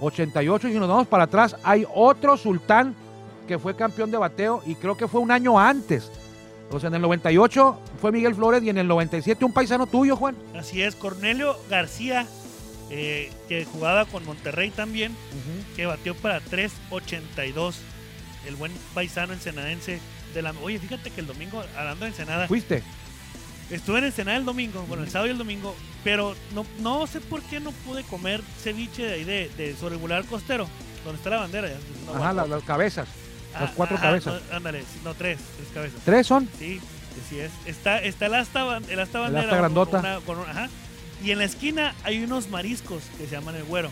1988. 0.00 0.68
Y 0.68 0.72
si 0.72 0.78
nos 0.78 0.88
vamos 0.88 1.06
para 1.06 1.24
atrás, 1.24 1.56
hay 1.62 1.86
otro 1.94 2.36
sultán 2.36 2.94
que 3.46 3.58
fue 3.58 3.76
campeón 3.76 4.10
de 4.10 4.18
bateo 4.18 4.62
y 4.66 4.74
creo 4.74 4.96
que 4.96 5.08
fue 5.08 5.20
un 5.20 5.30
año 5.30 5.58
antes. 5.58 6.10
O 6.70 6.80
sea, 6.80 6.88
en 6.88 6.94
el 6.96 7.02
98 7.02 7.78
fue 8.00 8.12
Miguel 8.12 8.34
Flores 8.34 8.62
y 8.62 8.70
en 8.70 8.78
el 8.78 8.88
97 8.88 9.44
un 9.44 9.52
paisano 9.52 9.86
tuyo, 9.86 10.16
Juan. 10.16 10.36
Así 10.58 10.82
es, 10.82 10.96
Cornelio 10.96 11.56
García, 11.70 12.26
eh, 12.90 13.30
que 13.48 13.64
jugaba 13.64 14.04
con 14.06 14.24
Monterrey 14.24 14.70
también, 14.70 15.14
que 15.76 15.86
batió 15.86 16.14
para 16.14 16.40
3.82. 16.40 17.76
El 18.46 18.56
buen 18.56 18.72
paisano 18.94 19.32
ensenadense 19.32 20.00
de 20.34 20.42
la... 20.42 20.52
Oye, 20.62 20.78
fíjate 20.78 21.10
que 21.10 21.20
el 21.20 21.26
domingo, 21.26 21.62
hablando 21.76 22.04
de 22.04 22.10
Ensenada, 22.10 22.46
¿Fuiste? 22.46 22.82
Estuve 23.70 23.98
en 23.98 24.04
Ensenada 24.04 24.36
el 24.38 24.44
domingo, 24.44 24.82
bueno, 24.88 25.02
el 25.02 25.10
sábado 25.10 25.28
y 25.28 25.30
el 25.32 25.38
domingo, 25.38 25.74
pero 26.04 26.34
no, 26.54 26.64
no 26.80 27.06
sé 27.06 27.20
por 27.20 27.42
qué 27.42 27.60
no 27.60 27.72
pude 27.72 28.02
comer 28.04 28.40
ceviche 28.62 29.02
de 29.04 29.12
ahí 29.14 29.24
de, 29.24 29.50
de 29.56 29.76
sobrevolar 29.76 30.24
costero, 30.26 30.68
donde 31.04 31.18
está 31.18 31.30
la 31.30 31.38
bandera. 31.38 31.68
ya, 31.68 31.76
no 32.06 32.14
Ajá, 32.22 32.32
la- 32.32 32.46
las 32.46 32.62
cabezas. 32.62 33.08
las 33.58 33.70
cuatro 33.72 33.96
ajá, 33.96 34.06
cabezas. 34.06 34.40
no, 34.50 34.56
ándale, 34.56 34.80
sí, 34.82 35.00
no, 35.04 35.14
tres, 35.14 35.38
tres 35.56 35.68
cabezas. 35.74 36.00
¿Tres 36.04 36.26
son? 36.26 36.48
Sí, 36.58 36.80
así 37.26 37.40
es. 37.40 37.50
Está, 37.66 37.98
está 37.98 38.26
el 38.26 38.34
asta, 38.34 38.78
el 38.88 39.00
asta 39.00 39.20
bandera. 39.20 39.44
asta 39.44 39.56
grandota. 39.56 39.90
con 40.00 40.00
una- 40.10 40.20
con 40.20 40.38
una- 40.38 40.50
ajá. 40.50 40.68
Y 41.24 41.30
en 41.30 41.38
la 41.38 41.44
esquina 41.44 41.94
hay 42.04 42.22
unos 42.22 42.48
mariscos 42.50 43.02
que 43.18 43.24
se 43.26 43.30
llaman 43.32 43.56
el 43.56 43.64
güero. 43.64 43.90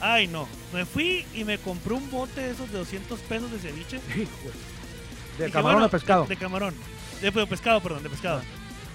Ay, 0.00 0.26
no. 0.26 0.46
Me 0.74 0.84
fui 0.84 1.24
y 1.34 1.44
me 1.44 1.56
compré 1.58 1.94
un 1.94 2.10
bote 2.10 2.40
de 2.42 2.50
esos 2.50 2.70
de 2.70 2.78
200 2.78 3.18
pesos 3.20 3.50
de 3.52 3.58
ceviche. 3.60 3.98
¿De 4.08 5.44
Dije, 5.44 5.50
camarón 5.52 5.74
bueno, 5.80 5.86
o 5.86 5.90
pescado? 5.90 6.22
De, 6.24 6.28
de 6.30 6.36
camarón. 6.36 6.74
De, 7.22 7.30
de 7.30 7.46
pescado, 7.46 7.80
perdón, 7.80 8.02
de 8.02 8.10
pescado. 8.10 8.42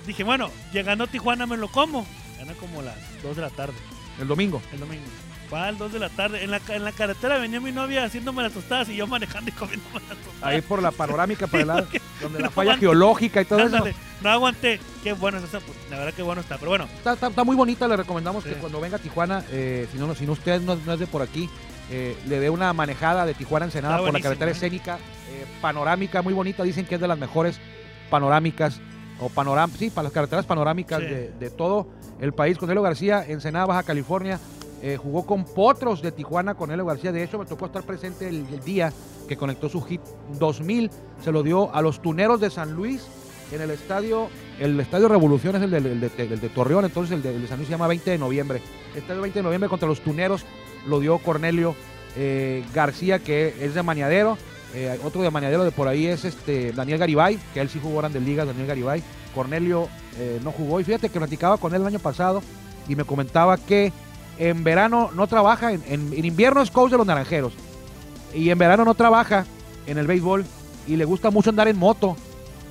Dije, 0.05 0.23
bueno, 0.23 0.49
llegando 0.73 1.03
a 1.03 1.07
Tijuana 1.07 1.45
me 1.45 1.57
lo 1.57 1.67
como. 1.67 2.05
Eran 2.39 2.55
como 2.55 2.81
las 2.81 2.95
2 3.23 3.35
de 3.35 3.41
la 3.41 3.49
tarde, 3.51 3.73
El 4.19 4.27
domingo. 4.27 4.61
el 4.73 4.79
domingo. 4.79 5.03
¿Cuál? 5.49 5.77
2 5.77 5.93
de 5.93 5.99
la 5.99 6.09
tarde. 6.09 6.43
En 6.43 6.49
la, 6.51 6.61
en 6.69 6.83
la 6.85 6.91
carretera 6.93 7.37
venía 7.37 7.59
mi 7.59 7.71
novia 7.73 8.05
haciéndome 8.05 8.41
las 8.41 8.53
tostadas 8.53 8.87
y 8.89 8.95
yo 8.95 9.05
manejando 9.05 9.49
y 9.49 9.53
comiéndome 9.53 9.99
las 10.07 10.17
tostadas. 10.17 10.43
Ahí 10.55 10.61
por 10.61 10.81
la 10.81 10.91
panorámica, 10.91 11.45
por 11.45 11.59
el 11.59 11.67
lado, 11.67 11.87
donde 12.21 12.39
la 12.39 12.49
falla 12.49 12.77
geológica 12.77 13.41
y 13.41 13.45
todo 13.45 13.59
eso. 13.59 13.83
No 14.23 14.29
aguanté. 14.29 14.79
Qué 15.03 15.13
bueno 15.13 15.37
es 15.39 15.43
esa, 15.43 15.59
pues, 15.59 15.77
la 15.89 15.97
verdad 15.99 16.13
que 16.13 16.23
bueno 16.23 16.41
está. 16.41 16.57
Pero 16.57 16.69
bueno, 16.71 16.85
Está, 16.95 17.13
está- 17.13 17.27
está 17.27 17.43
muy 17.43 17.55
bonita, 17.55 17.87
le 17.87 17.97
recomendamos 17.97 18.43
que 18.43 18.51
Sí. 18.53 18.57
cuando 18.61 18.79
venga 18.79 18.95
a 18.95 18.99
Tijuana, 18.99 19.43
eh, 19.51 19.87
si, 19.91 19.97
no, 19.99 20.15
si 20.15 20.25
no 20.25 20.31
usted 20.33 20.61
no, 20.61 20.75
no 20.77 20.93
es 20.93 20.99
de 20.99 21.07
por 21.07 21.21
aquí, 21.21 21.49
eh, 21.91 22.15
le 22.27 22.39
dé 22.39 22.49
una 22.49 22.71
manejada 22.73 23.25
de 23.25 23.33
Tijuana 23.33 23.65
Ensenada 23.65 23.97
por 23.97 24.13
la 24.13 24.19
carretera 24.21 24.49
¿eh? 24.49 24.53
escénica, 24.53 24.97
eh, 25.29 25.45
panorámica, 25.61 26.21
muy 26.21 26.33
bonita, 26.33 26.63
dicen 26.63 26.85
que 26.85 26.95
es 26.95 27.01
de 27.01 27.07
las 27.09 27.17
mejores 27.17 27.59
panorámicas, 28.09 28.79
o 29.21 29.29
panoram 29.29 29.69
sí, 29.71 29.89
para 29.89 30.03
las 30.03 30.11
carreteras 30.13 30.45
panorámicas 30.45 30.99
Sí. 30.99 31.05
de, 31.05 31.31
de 31.39 31.49
todo 31.49 31.87
el 32.19 32.33
país. 32.33 32.57
Cornelio 32.57 32.81
García, 32.81 33.23
Ensenada, 33.27 33.65
Baja 33.67 33.83
California, 33.83 34.39
eh, 34.81 34.97
jugó 34.97 35.25
con 35.25 35.45
Potros 35.45 36.01
de 36.01 36.11
Tijuana, 36.11 36.55
Cornelio 36.55 36.85
García, 36.85 37.11
de 37.11 37.23
hecho 37.23 37.37
me 37.37 37.45
tocó 37.45 37.67
estar 37.67 37.83
presente 37.83 38.27
el, 38.27 38.45
el 38.51 38.59
día 38.61 38.91
que 39.27 39.37
conectó 39.37 39.69
su 39.69 39.81
hit 39.83 40.01
2000, 40.39 40.89
se 41.23 41.31
lo 41.31 41.43
dio 41.43 41.73
a 41.73 41.81
los 41.81 42.01
Tuneros 42.01 42.41
de 42.41 42.49
San 42.49 42.73
Luis, 42.73 43.07
en 43.51 43.61
el 43.61 43.69
estadio, 43.71 44.29
el 44.59 44.79
estadio 44.79 45.07
Revolución 45.09 45.55
es 45.57 45.61
el 45.61 45.71
de, 45.71 45.77
el 45.77 45.99
de- 45.99 46.11
el 46.17 46.39
de 46.39 46.49
Torreón, 46.49 46.85
entonces 46.85 47.13
el 47.15 47.21
de, 47.21 47.47
San 47.47 47.57
Luis 47.57 47.67
se 47.67 47.71
llama 47.73 47.87
20 47.87 48.09
de 48.11 48.17
noviembre. 48.17 48.61
El 48.93 48.99
estadio 49.01 49.21
20 49.21 49.39
de 49.39 49.43
noviembre 49.43 49.69
contra 49.69 49.87
los 49.89 49.99
Tuneros 50.01 50.45
lo 50.87 50.99
dio 50.99 51.17
Cornelio 51.19 51.75
eh, 52.15 52.63
García, 52.73 53.19
que 53.19 53.53
es 53.59 53.73
de 53.75 53.83
Maniadero. 53.83 54.37
Eh, 54.73 54.97
otro 55.03 55.21
de 55.21 55.29
Maniadero 55.31 55.63
de 55.65 55.71
por 55.71 55.87
ahí 55.87 56.05
es 56.07 56.23
este 56.23 56.71
Daniel 56.71 56.97
Garibay, 56.99 57.37
que 57.53 57.59
él 57.59 57.69
sí 57.69 57.79
jugó 57.81 57.97
Grandes 57.99 58.23
Ligas, 58.23 58.47
Daniel 58.47 58.67
Garibay. 58.67 59.03
Cornelio 59.35 59.87
eh, 60.17 60.39
no 60.43 60.51
jugó 60.51 60.79
y 60.79 60.83
fíjate 60.83 61.09
que 61.09 61.19
platicaba 61.19 61.57
con 61.57 61.73
él 61.75 61.81
el 61.81 61.87
año 61.87 61.99
pasado 61.99 62.41
y 62.87 62.95
me 62.95 63.03
comentaba 63.03 63.57
que 63.57 63.91
en 64.37 64.63
verano 64.63 65.09
no 65.13 65.27
trabaja, 65.27 65.71
en, 65.73 65.83
en- 65.87 66.25
invierno 66.25 66.61
es 66.61 66.71
coach 66.71 66.91
de 66.91 66.97
los 66.97 67.05
Naranjeros 67.07 67.53
y 68.33 68.49
en 68.49 68.57
verano 68.57 68.85
no 68.85 68.95
trabaja 68.95 69.45
en 69.87 69.97
el 69.97 70.07
béisbol 70.07 70.45
y 70.87 70.95
le 70.95 71.05
gusta 71.05 71.31
mucho 71.31 71.49
andar 71.49 71.67
en 71.67 71.77
moto. 71.77 72.15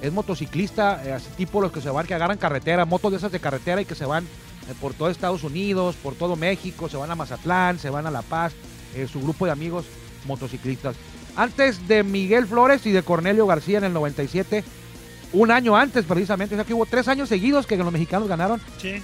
Es 0.02 0.10
motociclista, 0.12 1.02
eh, 1.04 1.12
así 1.12 1.28
tipo 1.36 1.60
los 1.60 1.70
que 1.72 1.82
se 1.82 1.90
van, 1.90 2.06
que 2.06 2.14
agarran 2.14 2.38
carretera, 2.38 2.86
motos 2.86 3.10
de 3.10 3.18
esas 3.18 3.30
de 3.32 3.40
carretera 3.40 3.82
y 3.82 3.84
que 3.84 3.94
se 3.94 4.06
van 4.06 4.26
por 4.80 4.94
todo 4.94 5.10
Estados 5.10 5.44
Unidos, 5.44 5.96
por 6.02 6.14
todo 6.14 6.36
México, 6.36 6.88
se 6.88 6.96
van 6.96 7.10
a 7.10 7.14
Mazatlán, 7.14 7.78
se 7.78 7.90
van 7.90 8.06
a 8.06 8.10
La 8.10 8.22
Paz, 8.22 8.52
su 9.12 9.20
grupo 9.20 9.44
de 9.44 9.52
amigos 9.52 9.84
motociclistas. 10.26 10.96
Antes 11.36 11.86
de 11.88 12.02
Miguel 12.02 12.46
Flores 12.46 12.84
y 12.86 12.92
de 12.92 13.02
Cornelio 13.02 13.46
García 13.46 13.78
en 13.78 13.84
el 13.84 13.92
97, 13.92 14.64
un 15.32 15.50
año 15.50 15.76
antes 15.76 16.04
precisamente, 16.04 16.54
o 16.54 16.58
sea 16.58 16.64
que 16.64 16.74
hubo 16.74 16.86
tres 16.86 17.08
años 17.08 17.28
seguidos 17.28 17.66
que 17.66 17.76
los 17.76 17.92
mexicanos 17.92 18.28
ganaron. 18.28 18.60
sí. 18.78 19.02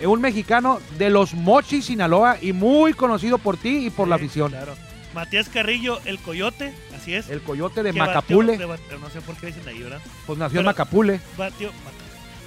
Eh, 0.00 0.06
un 0.06 0.20
mexicano 0.20 0.78
de 0.96 1.10
los 1.10 1.34
Mochis, 1.34 1.86
Sinaloa, 1.86 2.36
y 2.40 2.52
muy 2.52 2.92
conocido 2.92 3.36
por 3.38 3.56
ti 3.56 3.86
y 3.86 3.90
por 3.90 4.06
la 4.06 4.14
afición. 4.14 4.52
Claro. 4.52 4.76
Matías 5.12 5.48
Carrillo, 5.48 5.98
el 6.04 6.20
Coyote, 6.20 6.72
así 6.96 7.14
es. 7.14 7.28
El 7.30 7.40
coyote 7.42 7.82
de 7.82 7.92
que 7.92 7.98
batió- 7.98 8.06
Macapule, 8.14 8.58
de 8.58 8.66
no 9.00 9.10
sé 9.10 9.20
por 9.22 9.34
qué 9.36 9.46
dicen 9.48 9.66
ahí, 9.66 9.82
¿verdad? 9.82 10.00
pues 10.24 10.38
nació 10.38 10.60
en 10.60 10.66
Macapule. 10.66 11.20
Batió 11.36 11.72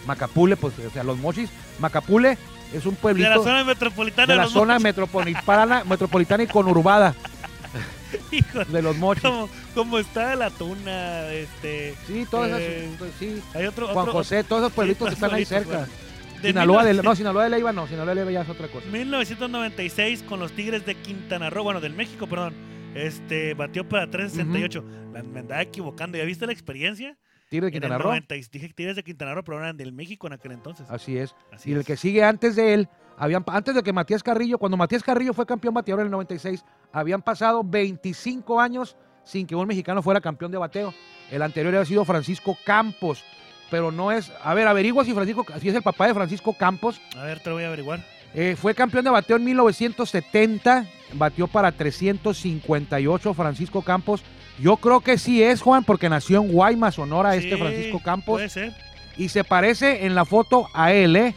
Macapule, 0.08 0.56
pues, 0.56 0.74
o 0.80 0.89
sea, 0.91 1.04
los 1.04 1.17
Mochis. 1.17 1.50
Macapule 1.80 2.38
es 2.74 2.86
un 2.86 2.94
de 2.94 3.00
pueblito 3.02 3.30
la 3.30 3.36
zona 3.36 3.63
metropolitana 3.65 4.28
de 4.28 4.36
la 4.38 4.44
los 4.44 4.54
zona 4.54 4.80
metropolitana, 4.80 5.84
metropolitana 5.84 6.44
y 6.44 6.48
conurbada 6.48 7.13
Hijo, 8.32 8.63
de 8.65 8.82
los 8.82 8.97
Mochis. 8.97 9.24
como, 9.24 9.50
como 9.74 9.97
está 10.00 10.36
la 10.36 10.50
tuna, 10.50 11.28
este. 11.32 11.95
Sí, 12.08 12.26
todas 12.30 12.52
Eh, 12.60 12.89
pues, 12.97 13.12
sí. 13.19 13.41
Hay 13.54 13.65
otro. 13.65 13.88
Juan 13.88 14.00
otro- 14.00 14.13
José, 14.13 14.43
todos 14.43 14.63
esos 14.63 14.74
pueblitos 14.74 15.08
que 15.08 15.13
están 15.13 15.34
ahí 15.34 15.45
cerca. 15.45 15.78
bueno. 15.80 15.93
De 16.41 16.47
Sinaloa 16.47 16.84
de, 16.84 16.93
19- 16.95 17.04
no, 17.04 17.15
Sinaloa 17.15 17.43
de 17.43 17.50
Leiva 17.52 17.71
no, 17.71 17.86
Sinaloa 17.88 18.10
de 18.10 18.15
Leiva 18.15 18.32
ya 18.32 18.41
es 18.41 18.50
otra 18.50 18.67
cosa. 18.67 18.88
1996 18.88 20.24
con 20.24 20.39
los 20.39 20.52
Tigres 20.54 20.86
de 20.86 20.95
Quintana 20.95 21.50
Roo, 21.52 21.63
bueno, 21.63 21.80
del 21.82 21.93
México, 21.93 22.28
perdón. 22.28 22.54
Este 22.95 23.54
batió 23.54 23.88
para 23.88 24.10
368. 24.10 24.84
La- 25.13 25.24
Me 25.24 25.39
andaba 25.41 25.62
equivocando. 25.62 26.17
¿Ya 26.17 26.26
viste 26.26 26.45
la 26.45 26.52
experiencia? 26.52 27.17
Tigre 27.50 27.67
de 27.67 27.71
Quintana 27.74 27.97
Roo. 27.97 28.08
90 28.08 28.36
y- 28.38 28.43
dije 28.52 28.69
Tigres 28.74 28.95
de 28.95 29.04
Quintana 29.04 29.34
Roo, 29.36 29.43
pero 29.43 29.60
eran 29.60 29.78
del 29.78 29.93
México 29.93 30.26
en 30.28 30.34
aquel 30.34 30.52
entonces. 30.54 30.88
Así 30.89 31.17
es. 31.17 31.36
Así 31.52 31.69
y 31.71 31.74
el 31.74 31.86
que 31.86 31.95
sigue 31.95 32.24
antes 32.24 32.56
de 32.56 32.74
él, 32.74 32.89
habían, 33.22 33.44
antes 33.46 33.76
de 33.76 33.84
que 33.84 33.94
Matías 33.94 34.24
Carrillo, 34.24 34.58
cuando 34.58 34.78
Matías 34.78 35.04
Carrillo 35.04 35.32
fue 35.32 35.46
campeón 35.46 35.76
bateador 35.76 36.00
en 36.00 36.08
el 36.08 36.12
96, 36.12 36.66
habían 36.92 37.22
pasado 37.22 37.64
25 37.64 38.60
años 38.60 38.98
sin 39.24 39.46
que 39.46 39.56
un 39.56 39.68
mexicano 39.68 40.02
fuera 40.02 40.20
campeón 40.20 40.52
de 40.52 40.58
bateo. 40.58 40.92
El 41.30 41.44
anterior 41.44 41.76
había 41.76 41.86
sido 41.86 42.04
Francisco 42.04 42.58
Campos, 42.66 43.24
pero 43.70 43.92
no 43.92 44.12
es. 44.12 44.32
A 44.44 44.56
ver, 44.56 44.68
averigua 44.68 45.06
si 45.06 45.14
Francisco, 45.14 45.46
si 45.62 45.70
es 45.70 45.76
el 45.76 45.84
papá 45.84 46.08
de 46.08 46.16
Francisco 46.16 46.54
Campos. 46.54 47.00
A 47.16 47.22
ver, 47.22 47.40
te 47.40 47.52
lo 47.52 47.58
voy 47.58 47.64
a 47.64 47.68
averiguar. 47.68 48.04
Eh, 48.34 48.56
fue 48.60 48.74
campeón 48.74 49.04
de 49.04 49.12
bateo 49.12 49.38
en 49.38 49.44
1970, 49.44 50.88
batió 51.14 51.48
para 51.48 51.72
358 51.72 53.34
Francisco 53.36 53.84
Campos. 53.84 54.24
Yo 54.60 54.78
creo 54.78 55.02
que 55.02 55.20
sí 55.20 55.44
es, 55.44 55.62
Juan, 55.62 55.84
porque 55.84 56.10
nació 56.10 56.42
en 56.42 56.52
Guaymas, 56.52 56.96
Sonora, 56.96 57.36
este 57.36 57.56
Francisco 57.56 58.02
Campos 58.04 58.38
Puede 58.38 58.50
ser. 58.50 58.74
y 59.16 59.30
se 59.30 59.44
parece 59.44 60.08
en 60.08 60.16
la 60.16 60.26
foto 60.26 60.68
a 60.74 60.92
él, 60.92 61.16
¿eh? 61.16 61.36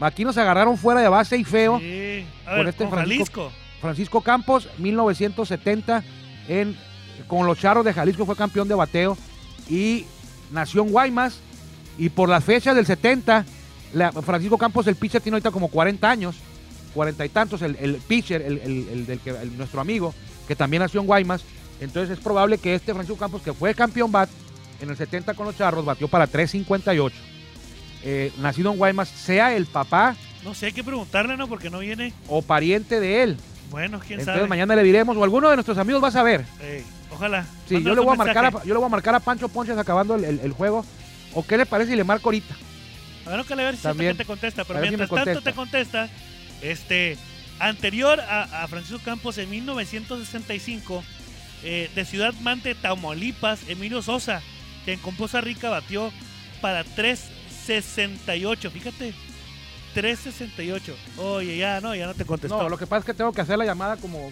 Aquí 0.00 0.24
nos 0.24 0.36
agarraron 0.38 0.76
fuera 0.78 1.00
de 1.00 1.08
base 1.08 1.36
y 1.36 1.44
feo. 1.44 1.78
Sí. 1.78 2.24
A 2.46 2.56
Con 2.56 2.68
este 2.68 2.84
con 2.84 2.92
Francisco- 2.92 3.42
Jalisco. 3.44 3.52
Francisco 3.80 4.20
Campos, 4.22 4.68
1970, 4.78 6.02
en, 6.48 6.76
con 7.26 7.46
los 7.46 7.58
Charros 7.58 7.84
de 7.84 7.92
Jalisco 7.94 8.26
fue 8.26 8.36
campeón 8.36 8.68
de 8.68 8.74
bateo 8.74 9.16
y 9.68 10.04
nació 10.52 10.82
en 10.82 10.90
Guaymas. 10.90 11.38
Y 11.98 12.08
por 12.08 12.28
las 12.28 12.44
fechas 12.44 12.74
del 12.76 12.86
70, 12.86 13.44
la- 13.94 14.12
Francisco 14.12 14.56
Campos, 14.58 14.86
el 14.86 14.96
pitcher, 14.96 15.20
tiene 15.20 15.36
ahorita 15.36 15.50
como 15.50 15.68
40 15.68 16.10
años, 16.10 16.36
40 16.94 17.24
y 17.24 17.28
tantos, 17.28 17.62
el, 17.62 17.76
el 17.80 17.94
pitcher, 17.96 18.40
el, 18.42 18.58
el- 18.58 18.88
el 18.90 19.06
del 19.06 19.20
que, 19.20 19.32
nuestro 19.56 19.80
amigo, 19.80 20.14
que 20.48 20.56
también 20.56 20.82
nació 20.82 21.00
en 21.00 21.06
Guaymas. 21.06 21.42
Entonces 21.80 22.18
es 22.18 22.22
probable 22.22 22.58
que 22.58 22.74
este 22.74 22.92
Francisco 22.92 23.18
Campos, 23.18 23.42
que 23.42 23.52
fue 23.54 23.74
campeón 23.74 24.12
bat 24.12 24.28
en 24.80 24.90
el 24.90 24.96
70 24.96 25.34
con 25.34 25.46
los 25.46 25.56
Charros, 25.56 25.84
batió 25.84 26.08
para 26.08 26.26
358. 26.26 27.16
Eh, 28.04 28.32
nacido 28.38 28.70
en 28.72 28.78
Guaymas, 28.78 29.08
sea 29.08 29.54
el 29.54 29.66
papá 29.66 30.16
No 30.44 30.54
sé, 30.54 30.66
hay 30.66 30.72
que 30.72 30.82
preguntarle, 30.84 31.36
¿no? 31.36 31.48
Porque 31.48 31.68
no 31.70 31.78
viene. 31.80 32.12
o 32.28 32.42
pariente 32.42 32.98
de 33.00 33.22
él. 33.22 33.36
Bueno, 33.70 34.00
quién 34.00 34.18
Entonces 34.20 34.34
sabe. 34.40 34.48
mañana 34.48 34.74
le 34.74 34.82
diremos, 34.82 35.16
o 35.16 35.22
alguno 35.24 35.48
de 35.50 35.56
nuestros 35.56 35.78
amigos 35.78 36.02
va 36.02 36.08
a 36.08 36.12
saber. 36.12 36.44
Ojalá. 37.12 37.44
Sí, 37.68 37.74
Mándanos 37.74 37.96
yo 37.96 38.00
le, 38.00 38.06
voy 38.06 38.14
a 38.14 38.16
marcar 38.16 38.44
a, 38.46 38.50
yo 38.64 38.74
le 38.74 38.78
voy 38.78 38.86
a 38.86 38.88
marcar 38.88 39.14
a 39.14 39.20
Pancho 39.20 39.48
Ponches 39.48 39.76
acabando 39.78 40.14
el, 40.16 40.24
el- 40.24 40.40
el 40.40 40.52
juego. 40.52 40.84
¿O 41.34 41.44
qué 41.46 41.56
le 41.56 41.66
parece 41.66 41.90
si 41.92 41.96
le 41.96 42.02
marco 42.04 42.28
ahorita? 42.28 42.54
A 43.26 43.30
ver, 43.36 43.44
que 43.44 43.54
le 43.54 43.62
ver 43.64 43.76
si 43.76 43.82
También. 43.82 44.16
te 44.16 44.24
contesta. 44.24 44.64
Pero 44.64 44.80
si 44.82 44.88
mientras 44.88 45.10
tanto 45.10 45.42
te 45.42 45.52
contesta, 45.52 46.08
este, 46.62 47.16
anterior 47.60 48.20
a, 48.20 48.64
a 48.64 48.68
Francisco 48.68 49.00
Campos 49.04 49.38
en 49.38 49.50
1965, 49.50 51.04
eh, 51.62 51.90
de 51.94 52.04
Ciudad 52.04 52.34
Mante, 52.40 52.74
Tamaulipas, 52.74 53.60
Emilio 53.68 54.02
Sosa, 54.02 54.40
que 54.84 54.94
en 54.94 55.00
Poza 55.00 55.40
Rica 55.40 55.68
batió 55.68 56.10
para 56.60 56.82
3.68. 57.66 58.70
Fíjate, 58.70 59.14
3.68. 59.94 60.94
Oye, 61.18 61.56
ya 61.58 61.80
no, 61.80 61.94
ya 61.94 62.06
no 62.06 62.14
te 62.14 62.24
contestó. 62.24 62.62
No, 62.62 62.68
lo 62.68 62.78
que 62.78 62.86
pasa 62.86 63.00
es 63.00 63.04
que 63.06 63.14
tengo 63.14 63.32
que 63.32 63.40
hacer 63.40 63.58
la 63.58 63.64
llamada 63.64 63.96
como 63.96 64.30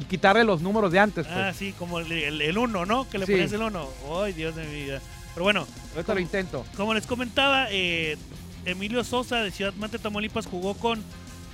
y 0.00 0.04
quitarle 0.04 0.44
los 0.44 0.60
números 0.62 0.92
de 0.92 0.98
antes. 1.00 1.26
Pues. 1.26 1.36
Ah, 1.38 1.52
sí, 1.52 1.72
como 1.78 1.98
el, 2.00 2.10
el, 2.12 2.40
el 2.40 2.58
uno, 2.58 2.86
¿no? 2.86 3.08
Que 3.08 3.18
le 3.18 3.26
Sí. 3.26 3.32
ponías 3.32 3.52
el 3.52 3.62
uno. 3.62 3.88
Ay, 4.22 4.32
Dios 4.32 4.54
de 4.54 4.64
mi 4.64 4.82
vida. 4.84 5.00
Pero 5.34 5.44
bueno, 5.44 5.66
Ahorita 5.94 6.14
lo 6.14 6.20
intento. 6.20 6.64
Como 6.76 6.94
les 6.94 7.06
comentaba, 7.06 7.66
eh, 7.70 8.16
Emilio 8.64 9.02
Sosa 9.04 9.42
de 9.42 9.50
Ciudad 9.50 9.72
Mante, 9.74 9.98
Tamaulipas 9.98 10.46
jugó 10.46 10.74
con 10.74 11.02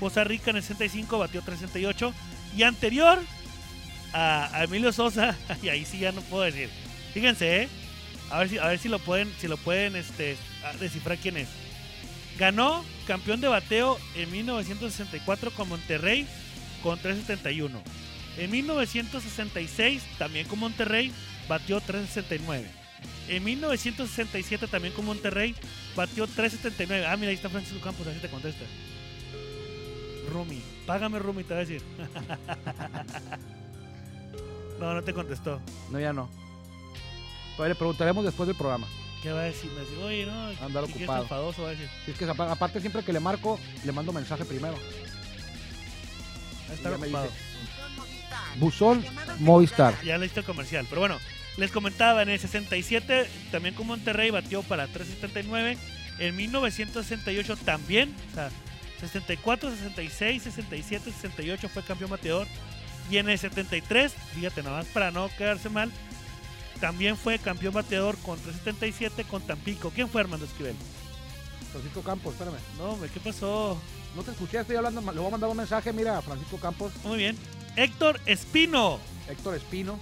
Costa 0.00 0.24
Rica 0.24 0.50
en 0.50 0.56
el 0.56 0.62
65, 0.62 1.18
batió 1.18 1.40
368. 1.42 2.12
Y 2.56 2.62
anterior 2.62 3.18
a, 4.12 4.50
a 4.56 4.64
Emilio 4.64 4.92
Sosa, 4.92 5.36
y 5.62 5.68
ahí 5.68 5.84
sí 5.84 5.98
ya 5.98 6.12
no 6.12 6.20
puedo 6.22 6.44
decir. 6.44 6.68
Fíjense, 7.14 7.62
¿eh? 7.62 7.68
A 8.30 8.40
ver 8.40 8.48
si, 8.48 8.58
a 8.58 8.66
ver 8.66 8.78
si 8.78 8.88
lo 8.88 8.98
pueden, 8.98 9.32
si 9.38 9.48
lo 9.48 9.56
pueden 9.56 9.96
este, 9.96 10.36
descifrar 10.80 11.18
quién 11.18 11.36
es. 11.36 11.48
Ganó 12.38 12.84
campeón 13.06 13.40
de 13.40 13.48
bateo 13.48 13.98
en 14.16 14.30
1964 14.30 15.50
con 15.52 15.68
Monterrey 15.68 16.26
con 16.82 16.98
371. 16.98 17.80
En 18.36 18.50
1966, 18.50 20.02
también 20.18 20.48
con 20.48 20.58
Monterrey, 20.58 21.12
batió 21.48 21.80
369. 21.80 22.68
En 23.28 23.44
1967 23.44 24.66
también 24.68 24.92
con 24.92 25.06
Monterrey 25.06 25.54
batió 25.96 26.26
3.79. 26.26 27.06
Ah, 27.06 27.16
mira, 27.16 27.30
ahí 27.30 27.36
está 27.36 27.48
Francisco 27.48 27.80
Campos, 27.80 28.06
así 28.06 28.18
te 28.18 28.28
contesta. 28.28 28.64
Rumi, 30.30 30.60
págame 30.86 31.18
Rumi, 31.18 31.44
te 31.44 31.54
va 31.54 31.60
a 31.60 31.64
decir. 31.64 31.82
no, 34.80 34.94
no 34.94 35.02
te 35.02 35.14
contestó. 35.14 35.60
No, 35.90 36.00
ya 36.00 36.12
no. 36.12 36.28
Pero 37.56 37.68
le 37.68 37.74
preguntaremos 37.74 38.24
después 38.24 38.46
del 38.46 38.56
programa. 38.56 38.86
¿Qué 39.22 39.32
va 39.32 39.40
a 39.40 39.44
decir? 39.44 39.70
Me 39.72 39.80
dice, 39.80 39.96
oye, 40.02 40.26
no, 40.26 40.48
Andar 40.64 40.84
ocupado. 40.84 41.22
enfadoso, 41.22 41.62
va 41.62 41.68
a 41.68 41.70
decir. 41.70 41.88
Si 42.04 42.10
es 42.10 42.18
que 42.18 42.24
apa- 42.26 42.50
aparte 42.52 42.80
siempre 42.80 43.02
que 43.02 43.12
le 43.12 43.20
marco, 43.20 43.58
le 43.84 43.92
mando 43.92 44.12
mensaje 44.12 44.44
primero. 44.44 44.76
Me 46.82 46.90
ocupado. 46.96 47.28
Buzón 48.56 49.04
Movistar. 49.40 49.94
Ya 50.02 50.18
listo 50.18 50.40
el 50.40 50.46
comercial. 50.46 50.86
Pero 50.88 51.00
bueno, 51.00 51.18
les 51.56 51.70
comentaba, 51.70 52.22
en 52.22 52.28
el 52.28 52.38
67 52.38 53.28
también 53.50 53.74
con 53.74 53.86
Monterrey 53.86 54.30
batió 54.30 54.62
para 54.62 54.86
3.79. 54.88 55.76
En 56.18 56.36
1968 56.36 57.56
también, 57.64 58.14
o 58.30 58.34
sea, 58.34 58.50
64, 59.00 59.70
66, 59.70 60.42
67, 60.42 61.10
68 61.10 61.68
fue 61.68 61.82
campeón 61.82 62.10
bateador. 62.10 62.46
Y 63.10 63.18
en 63.18 63.28
el 63.28 63.38
73, 63.38 64.12
fíjate 64.34 64.62
nada 64.62 64.78
más 64.78 64.86
para 64.86 65.10
no 65.10 65.28
quedarse 65.36 65.68
mal, 65.68 65.90
también 66.80 67.16
fue 67.16 67.38
campeón 67.38 67.74
bateador 67.74 68.16
con 68.18 68.38
3.77 68.38 69.24
con 69.26 69.42
Tampico. 69.42 69.90
¿Quién 69.90 70.08
fue 70.08 70.20
Armando 70.20 70.46
Esquivel? 70.46 70.74
Francisco 71.72 72.02
Campos, 72.02 72.32
espérame. 72.34 72.56
No, 72.78 72.92
hombre, 72.92 73.10
¿qué 73.12 73.20
pasó? 73.20 73.76
No 74.14 74.22
te 74.22 74.30
escuché, 74.30 74.60
estoy 74.60 74.76
hablando. 74.76 75.00
Le 75.00 75.18
voy 75.18 75.26
a 75.26 75.30
mandar 75.30 75.50
un 75.50 75.56
mensaje, 75.56 75.92
mira, 75.92 76.18
a 76.18 76.22
Francisco 76.22 76.56
Campos, 76.58 76.92
Muy 77.04 77.18
bien. 77.18 77.36
Héctor 77.76 78.20
Espino, 78.26 78.98
Héctor 79.28 79.54
Espino. 79.56 79.98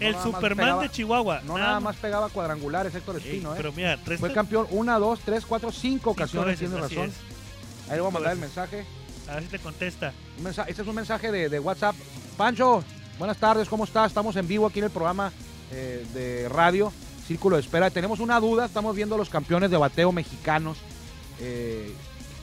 No 0.00 0.06
el 0.08 0.14
Superman 0.16 0.66
pegaba- 0.66 0.82
de 0.82 0.90
Chihuahua. 0.90 1.40
No 1.46 1.56
nada 1.56 1.78
más 1.80 1.96
pegaba 1.96 2.28
cuadrangulares 2.28 2.94
Héctor 2.94 3.16
Ey, 3.16 3.22
Espino, 3.22 3.52
¿eh? 3.52 3.56
Pero 3.56 3.72
mira, 3.72 3.96
tres 4.04 4.18
Fue 4.20 4.32
campeón 4.32 4.66
una, 4.70 4.98
dos, 4.98 5.20
tres, 5.24 5.46
cuatro, 5.46 5.70
cinco 5.72 6.10
ocasiones, 6.10 6.58
veces, 6.58 6.68
tienes 6.68 6.84
así 6.84 6.96
razón. 6.96 7.10
es. 7.10 7.88
Ahí 7.88 7.94
le 7.96 8.00
voy 8.00 8.08
a 8.10 8.12
mandar 8.12 8.32
el 8.32 8.38
mensaje. 8.40 8.84
A 9.28 9.34
ver 9.34 9.44
si 9.44 9.48
te 9.48 9.58
contesta. 9.60 10.12
Un 10.36 10.44
mensa- 10.44 10.64
Este 10.68 10.82
es 10.82 10.88
un 10.88 10.94
mensaje 10.96 11.30
de, 11.32 11.48
de 11.48 11.58
WhatsApp. 11.60 11.94
Pancho, 12.36 12.82
buenas 13.18 13.38
tardes, 13.38 13.68
¿cómo 13.68 13.84
estás? 13.84 14.08
Estamos 14.08 14.34
en 14.36 14.46
vivo 14.48 14.66
aquí 14.66 14.80
en 14.80 14.86
el 14.86 14.90
programa 14.90 15.32
eh, 15.72 16.04
de 16.14 16.48
radio, 16.48 16.92
Círculo 17.26 17.56
de 17.56 17.62
Espera. 17.62 17.90
Tenemos 17.90 18.20
una 18.20 18.40
duda, 18.40 18.66
estamos 18.66 18.94
viendo 18.94 19.16
los 19.16 19.30
campeones 19.30 19.70
de 19.70 19.76
bateo 19.76 20.12
mexicanos 20.12 20.78
eh, 21.40 21.92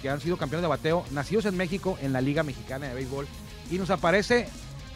que 0.02 0.10
han 0.10 0.20
sido 0.20 0.38
campeones 0.38 0.64
de 0.64 0.68
bateo, 0.68 1.06
nacidos 1.12 1.46
en 1.46 1.56
México, 1.56 1.98
en 2.02 2.14
la 2.14 2.22
Liga 2.22 2.44
Mexicana 2.44 2.88
de 2.88 2.96
Béisbol. 2.96 3.28
Y 3.70 3.78
nos 3.78 3.90
aparece 3.90 4.48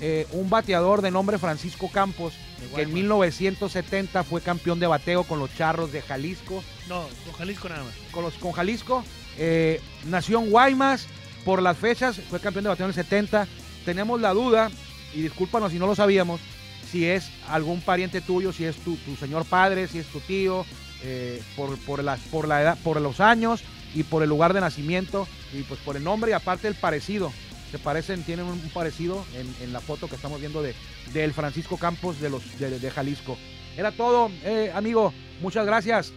eh, 0.01 0.27
un 0.33 0.49
bateador 0.49 1.01
de 1.01 1.11
nombre 1.11 1.38
Francisco 1.38 1.89
Campos, 1.91 2.33
que 2.73 2.81
en 2.81 2.93
1970 2.93 4.23
fue 4.23 4.41
campeón 4.41 4.79
de 4.79 4.88
bateo 4.88 5.23
con 5.23 5.39
los 5.39 5.55
Charros 5.55 5.91
de 5.91 6.01
Jalisco 6.01 6.63
No, 6.89 7.05
con 7.25 7.33
Jalisco 7.33 7.69
nada 7.69 7.83
más. 7.83 7.93
con, 8.11 8.23
los, 8.23 8.33
con 8.33 8.51
Jalisco. 8.51 9.03
Eh, 9.38 9.79
nació 10.05 10.39
en 10.39 10.49
Guaymas 10.49 11.07
por 11.45 11.61
las 11.61 11.77
fechas, 11.77 12.19
fue 12.29 12.39
campeón 12.39 12.63
de 12.63 12.69
bateo 12.69 12.85
en 12.88 12.89
el 12.89 12.95
70. 12.95 13.47
Tenemos 13.85 14.19
la 14.19 14.33
duda, 14.33 14.71
y 15.13 15.21
discúlpanos 15.21 15.71
si 15.71 15.79
no 15.79 15.88
lo 15.88 15.95
sabíamos, 15.95 16.41
si 16.86 17.06
es 17.06 17.30
algún 17.50 17.82
pariente 17.82 18.21
tuyo, 18.21 18.54
si 18.54 18.65
es 18.65 18.76
tu, 18.78 18.95
tu 18.98 19.15
señor 19.15 19.45
padre, 19.45 19.88
si 19.88 20.00
es 20.00 20.08
tu 20.08 20.19
tío, 20.19 20.65
eh, 21.04 21.41
por, 21.56 21.78
por, 21.80 22.04
las, 22.04 22.19
por, 22.21 22.48
la 22.48 22.62
edad, 22.62 22.78
por 22.84 23.00
los 23.02 23.19
años 23.19 23.63
y 23.93 24.04
por 24.04 24.24
el 24.24 24.30
lugar 24.30 24.54
de 24.54 24.62
nacimiento, 24.62 25.28
y 25.54 25.62
pues 25.63 25.80
por 25.82 25.95
el 25.98 26.04
nombre 26.04 26.32
y 26.32 26.34
aparte 26.34 26.67
el 26.67 26.76
parecido. 26.76 27.32
Se 27.71 27.80
parecen, 27.80 28.24
tienen 28.24 28.45
un 28.45 28.60
parecido 28.69 29.26
en, 29.36 29.54
en 29.62 29.74
la 29.74 29.82
foto 29.82 30.08
que 30.08 30.15
estamos 30.15 30.39
viendo 30.39 30.62
de, 30.62 30.74
del 31.13 31.34
Francisco 31.34 31.78
Campos 31.78 32.21
de, 32.21 32.30
los, 32.30 32.58
de, 32.60 32.80
de 32.80 32.91
Jalisco. 32.91 33.38
Era 33.76 33.91
todo, 33.91 34.30
eh, 34.43 34.71
amigo. 34.74 35.13
Muchas 35.41 35.65
gracias. 35.65 36.13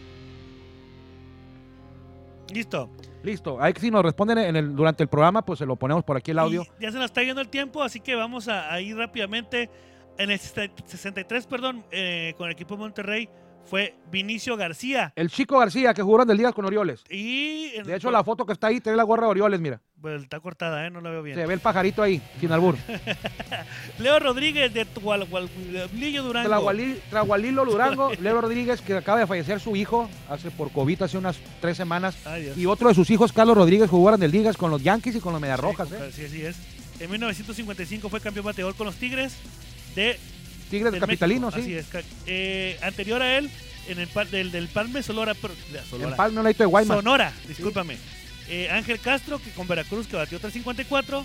Listo. 2.53 2.89
Listo. 3.25 3.61
Ahí 3.61 3.73
si 3.81 3.91
nos 3.91 4.03
responden 4.03 4.39
en 4.39 4.57
el, 4.57 4.77
durante 4.77 5.03
el 5.03 5.09
programa, 5.09 5.43
pues 5.43 5.59
se 5.59 5.67
lo 5.67 5.75
ponemos 5.77 6.05
por 6.05 6.17
aquí 6.17 6.31
el 6.31 6.39
audio. 6.39 6.65
Y 6.79 6.83
ya 6.85 6.93
se 6.93 6.99
nos 6.99 7.07
está 7.07 7.23
yendo 7.23 7.41
el 7.41 7.49
tiempo, 7.49 7.83
así 7.83 7.99
que 7.99 8.15
vamos 8.15 8.47
a, 8.49 8.73
a 8.73 8.81
ir 8.81 8.97
rápidamente. 8.97 9.69
En 10.19 10.31
el 10.31 10.39
63, 10.41 11.47
perdón, 11.47 11.85
eh, 11.93 12.35
con 12.37 12.47
el 12.49 12.53
equipo 12.53 12.75
de 12.75 12.81
Monterrey 12.81 13.29
fue 13.65 13.95
Vinicio 14.11 14.57
García. 14.57 15.13
El 15.15 15.31
chico 15.31 15.59
García, 15.59 15.93
que 15.95 16.03
jugaron 16.03 16.27
del 16.27 16.39
día 16.39 16.53
con 16.53 16.65
Orioles. 16.65 17.05
Y 17.11 17.71
en- 17.75 17.85
De 17.85 17.95
hecho, 17.97 18.11
la 18.11 18.25
foto 18.25 18.47
que 18.47 18.53
está 18.55 18.67
ahí 18.69 18.81
tiene 18.81 18.97
la 18.97 19.03
gorra 19.05 19.25
de 19.27 19.31
Orioles, 19.31 19.61
mira. 19.61 19.81
Pues 20.01 20.23
está 20.23 20.41
cortada, 20.41 20.87
¿eh? 20.87 20.91
No 20.91 21.01
la 21.01 21.11
veo 21.11 21.23
bien. 21.23 21.37
Se 21.37 21.45
ve 21.45 21.55
el 21.55 21.61
pajarito 21.61 22.03
ahí, 22.03 22.23
sin 22.41 22.51
albur. 22.51 22.77
Leo 23.99 24.19
Rodríguez 24.19 24.73
de 24.73 24.85
Tuahualillo 24.87 26.23
Durango. 26.23 26.49
Durango, 27.71 28.11
Leo 28.21 28.41
Rodríguez, 28.41 28.81
que 28.81 28.95
acaba 28.95 29.21
de 29.21 29.27
fallecer 29.27 29.61
su 29.61 29.77
hijo 29.77 30.09
hace 30.29 30.51
por 30.51 30.71
COVID 30.73 31.03
hace 31.03 31.19
unas 31.19 31.39
tres 31.61 31.77
semanas. 31.77 32.17
Ay. 32.27 32.53
Y 32.57 32.67
otro 32.67 32.89
de 32.89 32.95
sus 32.95 33.11
hijos, 33.11 33.33
Carlos 33.33 33.57
Rodríguez, 33.57 33.91
jugaron 33.91 34.19
del 34.21 34.31
Ligas 34.31 34.57
con 34.57 34.71
los 34.71 34.83
Yankees 34.83 35.17
y 35.17 35.21
con 35.21 35.33
los 35.33 35.41
Medias 35.43 35.61
Rojas. 35.61 35.89
Sí, 35.89 35.95
¿eh? 35.97 36.11
sí, 36.13 36.25
así 36.25 36.43
es. 36.45 36.57
En 37.01 37.11
1955 37.11 38.09
fue 38.09 38.21
campeón 38.21 38.47
bateador 38.47 38.75
con 38.75 38.87
los 38.87 38.97
Tigres 38.97 39.37
de 39.99 40.19
Tigres 40.71 40.93
de 40.93 40.99
del 40.99 41.01
Capitalino, 41.01 41.47
México, 41.49 41.63
sí. 41.65 41.75
Así 41.75 41.79
es. 41.79 41.87
ca- 41.87 42.03
eh, 42.27 42.79
anterior 42.83 43.23
a 43.23 43.39
él, 43.39 43.51
en 43.89 43.99
el 43.99 44.09
del, 44.31 44.51
del 44.51 44.69
Palme 44.69 45.03
Sonora, 45.03 45.35
pero- 45.35 45.55
de 45.73 45.81
Sonora. 45.89 46.11
En 46.11 46.17
Palme, 46.17 46.41
de 46.65 46.65
Guaymas. 46.67 46.97
Sonora, 46.99 47.33
discúlpame. 47.47 47.97
Eh, 48.51 48.69
Ángel 48.71 48.99
Castro, 49.01 49.39
que 49.39 49.51
con 49.51 49.67
Veracruz, 49.69 50.07
que 50.07 50.17
batió 50.17 50.39
354. 50.39 51.25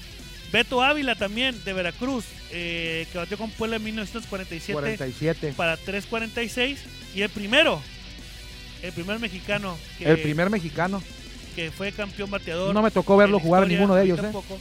Beto 0.51 0.83
Ávila 0.83 1.15
también, 1.15 1.61
de 1.63 1.73
Veracruz, 1.73 2.25
eh, 2.51 3.07
que 3.11 3.17
batió 3.17 3.37
con 3.37 3.49
Puebla 3.51 3.77
en 3.77 3.83
1947 3.85 4.73
47. 4.73 5.53
para 5.57 5.77
346. 5.77 6.79
Y 7.15 7.21
el 7.21 7.29
primero, 7.29 7.81
el 8.83 8.91
primer 8.91 9.19
mexicano 9.19 9.77
que, 9.97 10.05
El 10.11 10.19
primer 10.21 10.49
mexicano. 10.49 11.01
que 11.55 11.71
fue 11.71 11.91
campeón 11.91 12.29
bateador. 12.29 12.73
No 12.73 12.81
me 12.83 12.91
tocó 12.91 13.17
verlo 13.17 13.39
jugar 13.39 13.63
historia, 13.63 13.77
ninguno 13.79 13.95
de 13.95 14.03
ellos, 14.05 14.19
¿eh? 14.19 14.21
tampoco. 14.23 14.59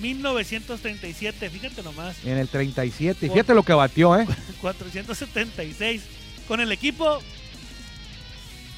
1937, 0.00 1.50
fíjate 1.50 1.82
nomás, 1.82 2.16
En 2.24 2.38
el 2.38 2.48
37. 2.48 3.26
Y 3.26 3.28
Por- 3.28 3.36
fíjate 3.36 3.54
lo 3.54 3.62
que 3.62 3.72
batió, 3.74 4.18
¿eh? 4.18 4.26
476 4.60 6.02
con 6.48 6.60
el 6.60 6.72
equipo 6.72 7.20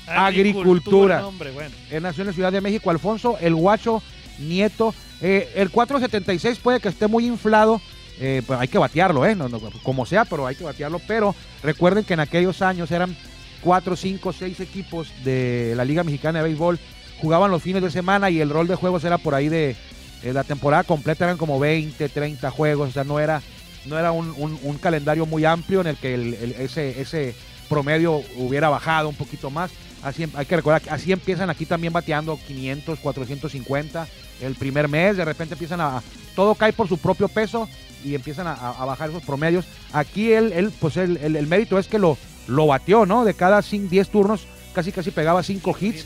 Agricultura. 0.07 1.21
no, 1.21 1.29
hombre, 1.29 1.51
bueno. 1.53 1.71
Él 1.91 2.03
nació 2.03 2.23
en 2.23 2.29
la 2.29 2.33
Ciudad 2.33 2.53
de 2.53 2.61
México, 2.61 2.91
Alfonso, 2.91 3.37
el 3.41 3.55
guacho, 3.55 4.03
nieto. 4.39 4.95
Eh, 5.21 5.53
el 5.55 5.71
476 5.71 6.59
puede 6.59 6.81
que 6.81 6.89
esté 6.89 7.07
muy 7.07 7.27
inflado, 7.27 7.81
eh, 8.19 8.43
pues 8.47 8.59
hay 8.59 8.69
que 8.69 8.79
batearlo, 8.79 9.25
¿eh? 9.25 9.35
No, 9.37 9.49
no, 9.49 9.61
como 9.83 10.05
sea, 10.05 10.25
pero 10.25 10.47
hay 10.47 10.57
que 10.57 10.65
batearlo. 10.65 11.01
Pero 11.07 11.35
recuerden 11.63 12.05
que 12.05 12.15
en 12.15 12.21
aquellos 12.21 12.63
años 12.63 12.91
eran 12.91 13.17
4, 13.63 13.95
5, 13.97 14.33
6 14.33 14.61
equipos 14.61 15.09
de 15.25 15.75
la 15.77 15.85
Liga 15.85 16.03
Mexicana 16.03 16.41
de 16.41 16.49
Béisbol. 16.49 16.79
Jugaban 17.21 17.53
los 17.53 17.63
fines 17.63 17.83
de 17.83 17.91
semana 17.91 18.31
y 18.31 18.41
el 18.41 18.51
rol 18.51 18.67
de 18.67 18.75
juegos 18.75 19.05
era 19.05 19.19
por 19.19 19.35
ahí 19.37 19.49
de 19.49 19.77
eh, 20.23 20.33
la 20.33 20.45
temporada 20.45 20.85
completa, 20.85 21.25
eran 21.25 21.37
como 21.39 21.59
20, 21.59 22.09
30 22.09 22.51
juegos. 22.51 22.91
O 22.91 22.93
sea, 22.93 23.05
no 23.05 23.19
era, 23.21 23.43
no 23.87 23.99
era 23.99 24.13
un, 24.13 24.33
un- 24.37 24.59
un 24.63 24.79
calendario 24.79 25.27
muy 25.27 25.45
amplio 25.45 25.81
en 25.81 25.89
el 25.89 25.97
que 25.97 26.15
el- 26.15 26.35
el- 26.35 26.53
ese, 26.53 27.01
ese 27.01 27.35
promedio 27.69 28.23
hubiera 28.37 28.69
bajado 28.69 29.09
un 29.09 29.15
poquito 29.17 29.51
más. 29.51 29.71
Así, 30.03 30.25
em- 30.25 30.31
hay 30.35 30.47
que 30.47 30.57
recordar 30.57 30.81
que 30.83 30.91
así 30.91 31.13
empiezan 31.13 31.49
aquí 31.51 31.65
también 31.67 31.93
bateando 31.93 32.39
500, 32.47 32.99
450 32.99 34.07
el 34.41 34.55
primer 34.57 34.89
mes. 34.89 35.17
De 35.17 35.25
repente 35.25 35.55
empiezan 35.55 35.81
a. 35.81 36.03
Todo 36.35 36.55
cae 36.55 36.73
por 36.73 36.89
su 36.89 36.99
propio 36.99 37.29
peso 37.29 37.69
y 38.05 38.15
empiezan 38.15 38.47
a, 38.49 38.55
bajar 38.85 39.11
esos 39.11 39.23
promedios. 39.23 39.65
Aquí 39.93 40.33
él, 40.33 40.53
él 40.53 40.73
pues 40.81 40.97
el, 40.97 41.17
el- 41.19 41.37
el 41.37 41.47
mérito 41.47 41.79
es 41.79 41.87
que 41.89 41.99
lo, 41.99 42.17
lo 42.49 42.67
bateó, 42.67 43.07
¿no? 43.07 43.25
De 43.25 43.35
cada 43.35 43.61
cin- 43.61 43.89
10 43.89 44.09
turnos, 44.09 44.47
casi 44.75 44.91
casi 44.93 45.11
pegaba 45.11 45.43
5 45.43 45.77
hits. 45.81 46.05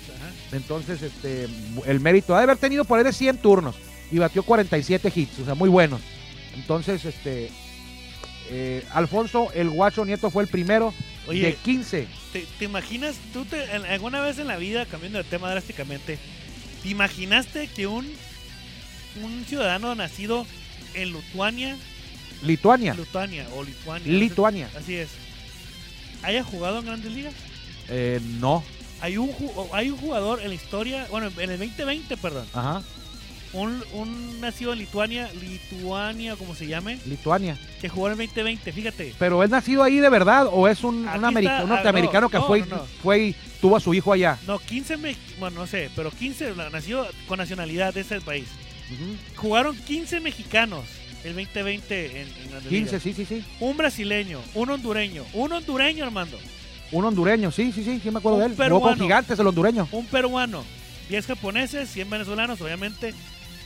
Entonces, 0.53 1.03
este, 1.03 1.49
el 1.87 2.01
mérito 2.01 2.35
ha 2.35 2.39
de 2.39 2.45
haber 2.45 2.57
tenido 2.59 2.85
por 2.85 2.99
ahí 2.99 3.05
de 3.05 3.13
100 3.13 3.39
turnos 3.39 3.75
y 4.11 4.19
batió 4.19 4.43
47 4.43 5.13
hits, 5.15 5.39
o 5.41 5.45
sea, 5.45 5.55
muy 5.55 5.69
buenos. 5.69 6.01
Entonces, 6.55 7.05
este, 7.05 7.51
eh, 8.51 8.85
Alfonso 8.93 9.51
el 9.55 9.71
Guacho 9.71 10.05
Nieto 10.05 10.31
fue 10.31 10.45
el 10.45 10.49
primero 10.49 10.95
Oye. 11.27 11.43
de 11.43 11.55
15. 11.55 12.07
¿Te, 12.33 12.47
te 12.59 12.65
imaginas, 12.65 13.17
tú 13.33 13.45
te, 13.45 13.63
alguna 13.65 14.21
vez 14.21 14.39
en 14.39 14.47
la 14.47 14.57
vida, 14.57 14.87
cambiando 14.87 15.19
de 15.19 15.25
tema 15.25 15.51
drásticamente, 15.51 16.19
te 16.83 16.89
imaginaste 16.89 17.69
que 17.69 17.87
un, 17.87 18.07
un 19.23 19.45
ciudadano 19.47 19.95
nacido 19.95 20.47
en 20.95 21.13
Lituania, 21.13 21.77
Lituania. 22.43 22.95
Lituania 22.95 23.47
o 23.55 23.65
Lituania, 23.65 24.13
Lituania. 24.13 24.71
así 24.79 24.95
es, 24.95 25.09
haya 26.23 26.43
jugado 26.45 26.79
en 26.79 26.87
Grandes 26.87 27.13
Ligas? 27.13 27.35
Eh, 27.89 28.21
no. 28.41 28.63
Hay 29.01 29.19
un, 29.19 29.31
hay 29.73 29.91
un 29.91 29.99
jugador 29.99 30.41
en 30.41 30.49
la 30.49 30.55
historia, 30.55 31.07
bueno, 31.11 31.31
en 31.39 31.51
el 31.51 31.59
2020, 31.59 32.17
perdón, 32.17 32.47
Ajá. 32.55 32.83
Un, 33.57 33.83
un 33.95 34.41
nacido 34.41 34.73
en 34.73 34.79
Lituania, 34.81 35.31
Lituania, 35.41 36.37
como 36.37 36.55
se 36.55 36.67
llame, 36.67 36.99
Lituania. 37.07 37.57
que 37.81 37.89
jugó 37.89 38.07
en 38.09 38.13
el 38.13 38.27
2020, 38.27 38.73
fíjate. 38.73 39.15
Pero 39.19 39.43
es 39.43 39.51
nacido 39.51 39.83
ahí 39.83 39.97
de 39.99 40.09
verdad 40.09 40.47
o 40.51 40.69
es 40.69 40.83
un, 40.85 40.97
un 40.99 41.09
ah, 41.09 41.17
norteamericano 41.19 42.21
no, 42.27 42.29
que 42.31 42.39
no, 42.39 42.47
fue, 42.47 42.61
no, 42.67 42.85
fue 43.03 43.19
y 43.29 43.37
tuvo 43.61 43.77
a 43.77 43.81
su 43.81 43.95
hijo 43.95 44.13
allá. 44.13 44.39
No, 44.47 44.59
15, 44.59 44.97
me- 44.99 45.17
bueno, 45.39 45.61
no 45.61 45.67
sé, 45.67 45.91
pero 45.97 46.11
15 46.11 46.55
la- 46.55 46.71
nació 46.71 47.07
con 47.29 47.39
nacionalidad 47.39 47.93
de 47.95 48.03
ese 48.03 48.21
país. 48.21 48.47
Ujú. 48.93 49.17
Jugaron 49.37 49.77
15 49.77 50.21
mexicanos 50.21 50.85
el 51.25 51.35
2020 51.35 52.07
en, 52.23 52.29
en 52.29 52.51
Grandes 52.51 52.69
15, 52.69 52.85
Ligas. 52.99 53.03
sí, 53.03 53.13
sí, 53.15 53.25
sí. 53.25 53.45
Un 53.59 53.77
brasileño, 53.77 54.41
un 54.55 54.71
hondureño, 54.71 55.25
un 55.33 55.53
hondureño, 55.53 56.05
Armando, 56.05 56.39
Un 56.93 57.05
hondureño, 57.05 57.51
sí, 57.51 57.73
sí, 57.73 57.83
sí, 57.83 57.99
sí 58.01 58.11
me 58.13 58.19
acuerdo 58.19 58.39
Un 58.45 58.55
de 58.57 58.65
él. 58.65 58.71
Jugó 58.71 58.83
con 58.91 58.99
gigantes 59.01 59.37
el 59.39 59.47
hondureño. 59.47 59.89
un 59.91 60.07
peruano, 60.07 60.63
10 61.09 61.27
japoneses, 61.27 61.89
100 61.91 62.09
venezolanos, 62.11 62.61
obviamente, 62.61 63.13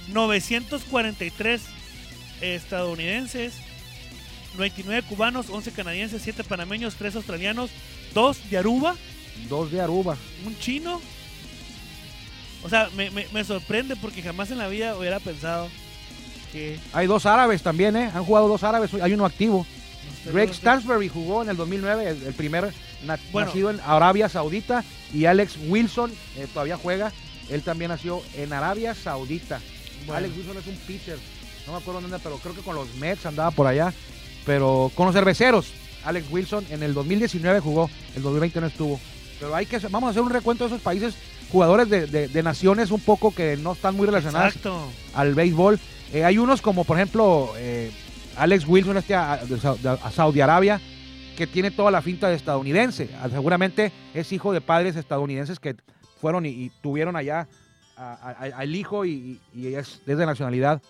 943 0.09 1.61
estadounidenses, 2.41 3.55
99 4.57 5.03
cubanos, 5.09 5.47
11 5.51 5.71
canadienses, 5.73 6.23
7 6.23 6.45
panameños, 6.45 6.95
3 6.97 7.17
australianos, 7.17 7.71
2 8.15 8.51
de 8.51 8.59
Aruba, 8.59 8.97
Dos 9.49 9.71
de 9.71 9.81
Aruba. 9.81 10.17
un 10.47 10.59
chino. 10.59 11.01
O 12.63 12.69
sea, 12.69 12.91
me, 12.95 13.11
me- 13.11 13.27
me 13.33 13.43
sorprende 13.45 13.97
porque 13.97 14.23
jamás 14.23 14.51
en 14.51 14.59
la 14.59 14.69
vida 14.69 14.97
hubiera 14.97 15.19
pensado 15.19 15.69
que... 16.53 16.79
Hay 16.93 17.07
dos 17.07 17.25
árabes 17.25 17.63
también, 17.63 17.97
¿eh? 17.97 18.11
Han 18.13 18.25
jugado 18.25 18.49
dos 18.49 18.63
árabes, 18.65 18.93
hay 18.95 19.13
uno 19.15 19.25
activo. 19.25 19.67
Greg. 20.27 20.53
Stansbury 20.53 21.09
jugó 21.09 21.43
en 21.43 21.49
el 21.49 21.57
2009, 21.57 22.11
el, 22.11 22.23
el 22.25 22.35
primer 22.35 22.75
Bueno. 23.33 23.47
nacido 23.49 23.71
en 23.71 23.81
Arabia 23.81 24.29
Saudita. 24.29 24.85
Y 25.15 25.25
Alex 25.25 25.57
Wilson 25.69 26.13
eh, 26.37 26.47
todavía 26.53 26.77
juega. 26.77 27.13
Él 27.49 27.63
también 27.63 27.91
nació 27.91 28.23
en 28.37 28.53
Arabia 28.53 28.95
Saudita. 28.95 29.61
Bueno. 30.11 30.27
Alex 30.27 30.37
Wilson 30.37 30.59
es 30.59 30.67
un 30.67 30.77
pitcher. 30.87 31.19
No 31.67 31.73
me 31.73 31.79
acuerdo 31.79 32.01
dónde, 32.01 32.19
pero 32.23 32.37
creo 32.39 32.55
que 32.55 32.63
con 32.63 32.75
los 32.75 32.95
Mets 32.97 33.27
andaba 33.27 33.51
por 33.51 33.67
allá. 33.67 33.93
Pero 34.47 34.91
con 34.95 35.07
los 35.07 35.15
cerveceros. 35.15 35.73
Alex 36.05 36.27
Wilson 36.31 36.65
en 36.71 36.83
el 36.83 36.95
2019 36.95 37.61
jugó, 37.61 37.91
el 38.17 38.23
2020 38.23 38.61
no 38.63 38.67
estuvo. 38.69 39.01
Pero 39.39 39.55
hay 39.55 39.67
que 39.67 39.79
vamos 39.89 40.09
a 40.09 40.11
hacer 40.11 40.23
un 40.23 40.31
recuento 40.31 40.65
de 40.65 40.69
esos 40.69 40.83
países, 40.83 41.15
jugadores 41.53 41.89
de, 41.91 42.07
de- 42.07 42.29
de 42.29 42.43
naciones 42.43 42.91
un 42.91 43.01
poco 43.01 43.35
que 43.35 43.57
no 43.59 43.73
están 43.73 43.97
muy 43.97 44.07
relacionadas 44.07 44.57
Exacto. 44.57 44.87
al 45.15 45.35
béisbol. 45.35 45.79
Eh, 46.13 46.25
hay 46.25 46.39
unos 46.39 46.63
como, 46.63 46.85
por 46.85 46.97
ejemplo, 46.97 47.53
eh, 47.57 47.91
Alex 48.37 48.67
Wilson 48.67 48.97
este 48.97 49.15
a, 49.15 49.41
Saudi 50.15 50.41
Arabia, 50.41 50.81
que 51.37 51.47
tiene 51.47 51.71
toda 51.71 51.91
la 51.91 52.01
finta 52.03 52.29
de 52.29 52.35
estadounidense. 52.37 53.11
Ah, 53.23 53.29
Seguramente 53.31 53.93
es 54.15 54.33
hijo 54.33 54.53
de 54.53 54.61
padres 54.61 54.97
estadounidenses 54.97 55.59
que 55.61 55.77
fueron 56.21 56.45
y, 56.47 56.49
y 56.51 56.71
tuvieron 56.83 57.15
allá 57.17 57.47
a- 58.01 58.15
a- 58.15 58.31
a- 58.31 58.59
al 58.61 58.75
hijo 58.75 59.05
y, 59.05 59.39
y- 59.55 59.75
es, 59.75 60.01
es 60.07 60.19
de 60.19 60.27
nacionalidad 60.27 60.81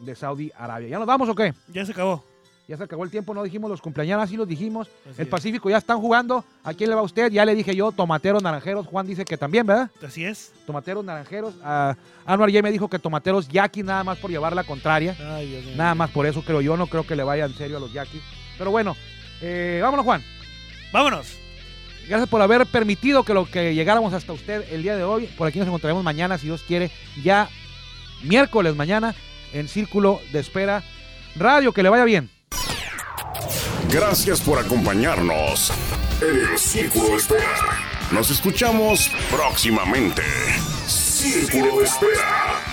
de 0.00 0.14
Saudi 0.14 0.50
Arabia. 0.56 0.88
¿Ya 0.88 0.98
nos 0.98 1.06
vamos 1.06 1.28
o 1.28 1.34
qué? 1.34 1.52
Ya 1.68 1.84
se 1.84 1.92
acabó. 1.92 2.24
Ya 2.68 2.76
se 2.76 2.84
acabó 2.84 3.02
el 3.04 3.10
tiempo, 3.10 3.34
no 3.34 3.42
dijimos 3.42 3.68
los 3.68 3.80
cumpleaños, 3.82 4.22
así 4.22 4.36
los 4.36 4.46
dijimos. 4.46 4.88
Así 5.04 5.20
el 5.20 5.26
es. 5.26 5.28
Pacífico 5.28 5.68
ya 5.68 5.78
están 5.78 6.00
jugando. 6.00 6.44
¿A 6.62 6.72
quién 6.72 6.88
le 6.88 6.94
va 6.94 7.02
a 7.02 7.04
usted? 7.04 7.30
Ya 7.32 7.44
le 7.44 7.54
dije 7.56 7.74
yo, 7.74 7.90
tomateros, 7.90 8.40
naranjeros. 8.42 8.86
Juan 8.86 9.04
dice 9.06 9.24
que 9.24 9.36
también, 9.36 9.66
¿verdad? 9.66 9.90
Así 10.06 10.24
es. 10.24 10.52
Tomateros, 10.64 11.04
naranjeros. 11.04 11.54
Ah, 11.64 11.96
Anuar 12.24 12.50
ya 12.50 12.62
me 12.62 12.70
dijo 12.70 12.88
que 12.88 13.00
tomateros, 13.00 13.48
Jackie, 13.48 13.82
nada 13.82 14.04
más 14.04 14.16
por 14.18 14.30
llevar 14.30 14.54
la 14.54 14.62
contraria. 14.64 15.16
Ay, 15.34 15.48
Dios 15.48 15.64
mío. 15.64 15.74
Nada 15.76 15.94
más 15.96 16.10
por 16.10 16.24
eso 16.24 16.42
creo 16.42 16.60
yo, 16.60 16.76
no 16.76 16.86
creo 16.86 17.04
que 17.04 17.16
le 17.16 17.24
vaya 17.24 17.44
en 17.46 17.54
serio 17.54 17.76
a 17.78 17.80
los 17.80 17.92
Yaquis. 17.92 18.22
Pero 18.56 18.70
bueno, 18.70 18.96
eh, 19.40 19.80
vámonos 19.82 20.04
Juan. 20.04 20.22
Vámonos. 20.92 21.36
Gracias 22.08 22.28
por 22.28 22.42
haber 22.42 22.66
permitido 22.66 23.22
que 23.22 23.34
lo 23.34 23.46
que 23.46 23.74
llegáramos 23.74 24.12
hasta 24.12 24.32
usted 24.32 24.64
el 24.72 24.82
día 24.82 24.96
de 24.96 25.04
hoy. 25.04 25.26
Por 25.26 25.48
aquí 25.48 25.58
nos 25.58 25.68
encontraremos 25.68 26.02
mañana, 26.02 26.38
si 26.38 26.46
Dios 26.46 26.62
quiere, 26.66 26.90
ya 27.22 27.48
miércoles 28.22 28.74
mañana 28.76 29.14
en 29.52 29.68
Círculo 29.68 30.20
de 30.32 30.40
Espera 30.40 30.82
Radio. 31.36 31.72
Que 31.72 31.82
le 31.82 31.88
vaya 31.88 32.04
bien. 32.04 32.30
Gracias 33.90 34.40
por 34.40 34.58
acompañarnos 34.58 35.72
en 36.20 36.52
el 36.52 36.58
Círculo 36.58 37.08
de 37.08 37.16
Espera. 37.16 37.78
Nos 38.10 38.30
escuchamos 38.30 39.10
próximamente. 39.30 40.22
Círculo 40.86 41.78
de 41.78 41.84
Espera. 41.84 42.71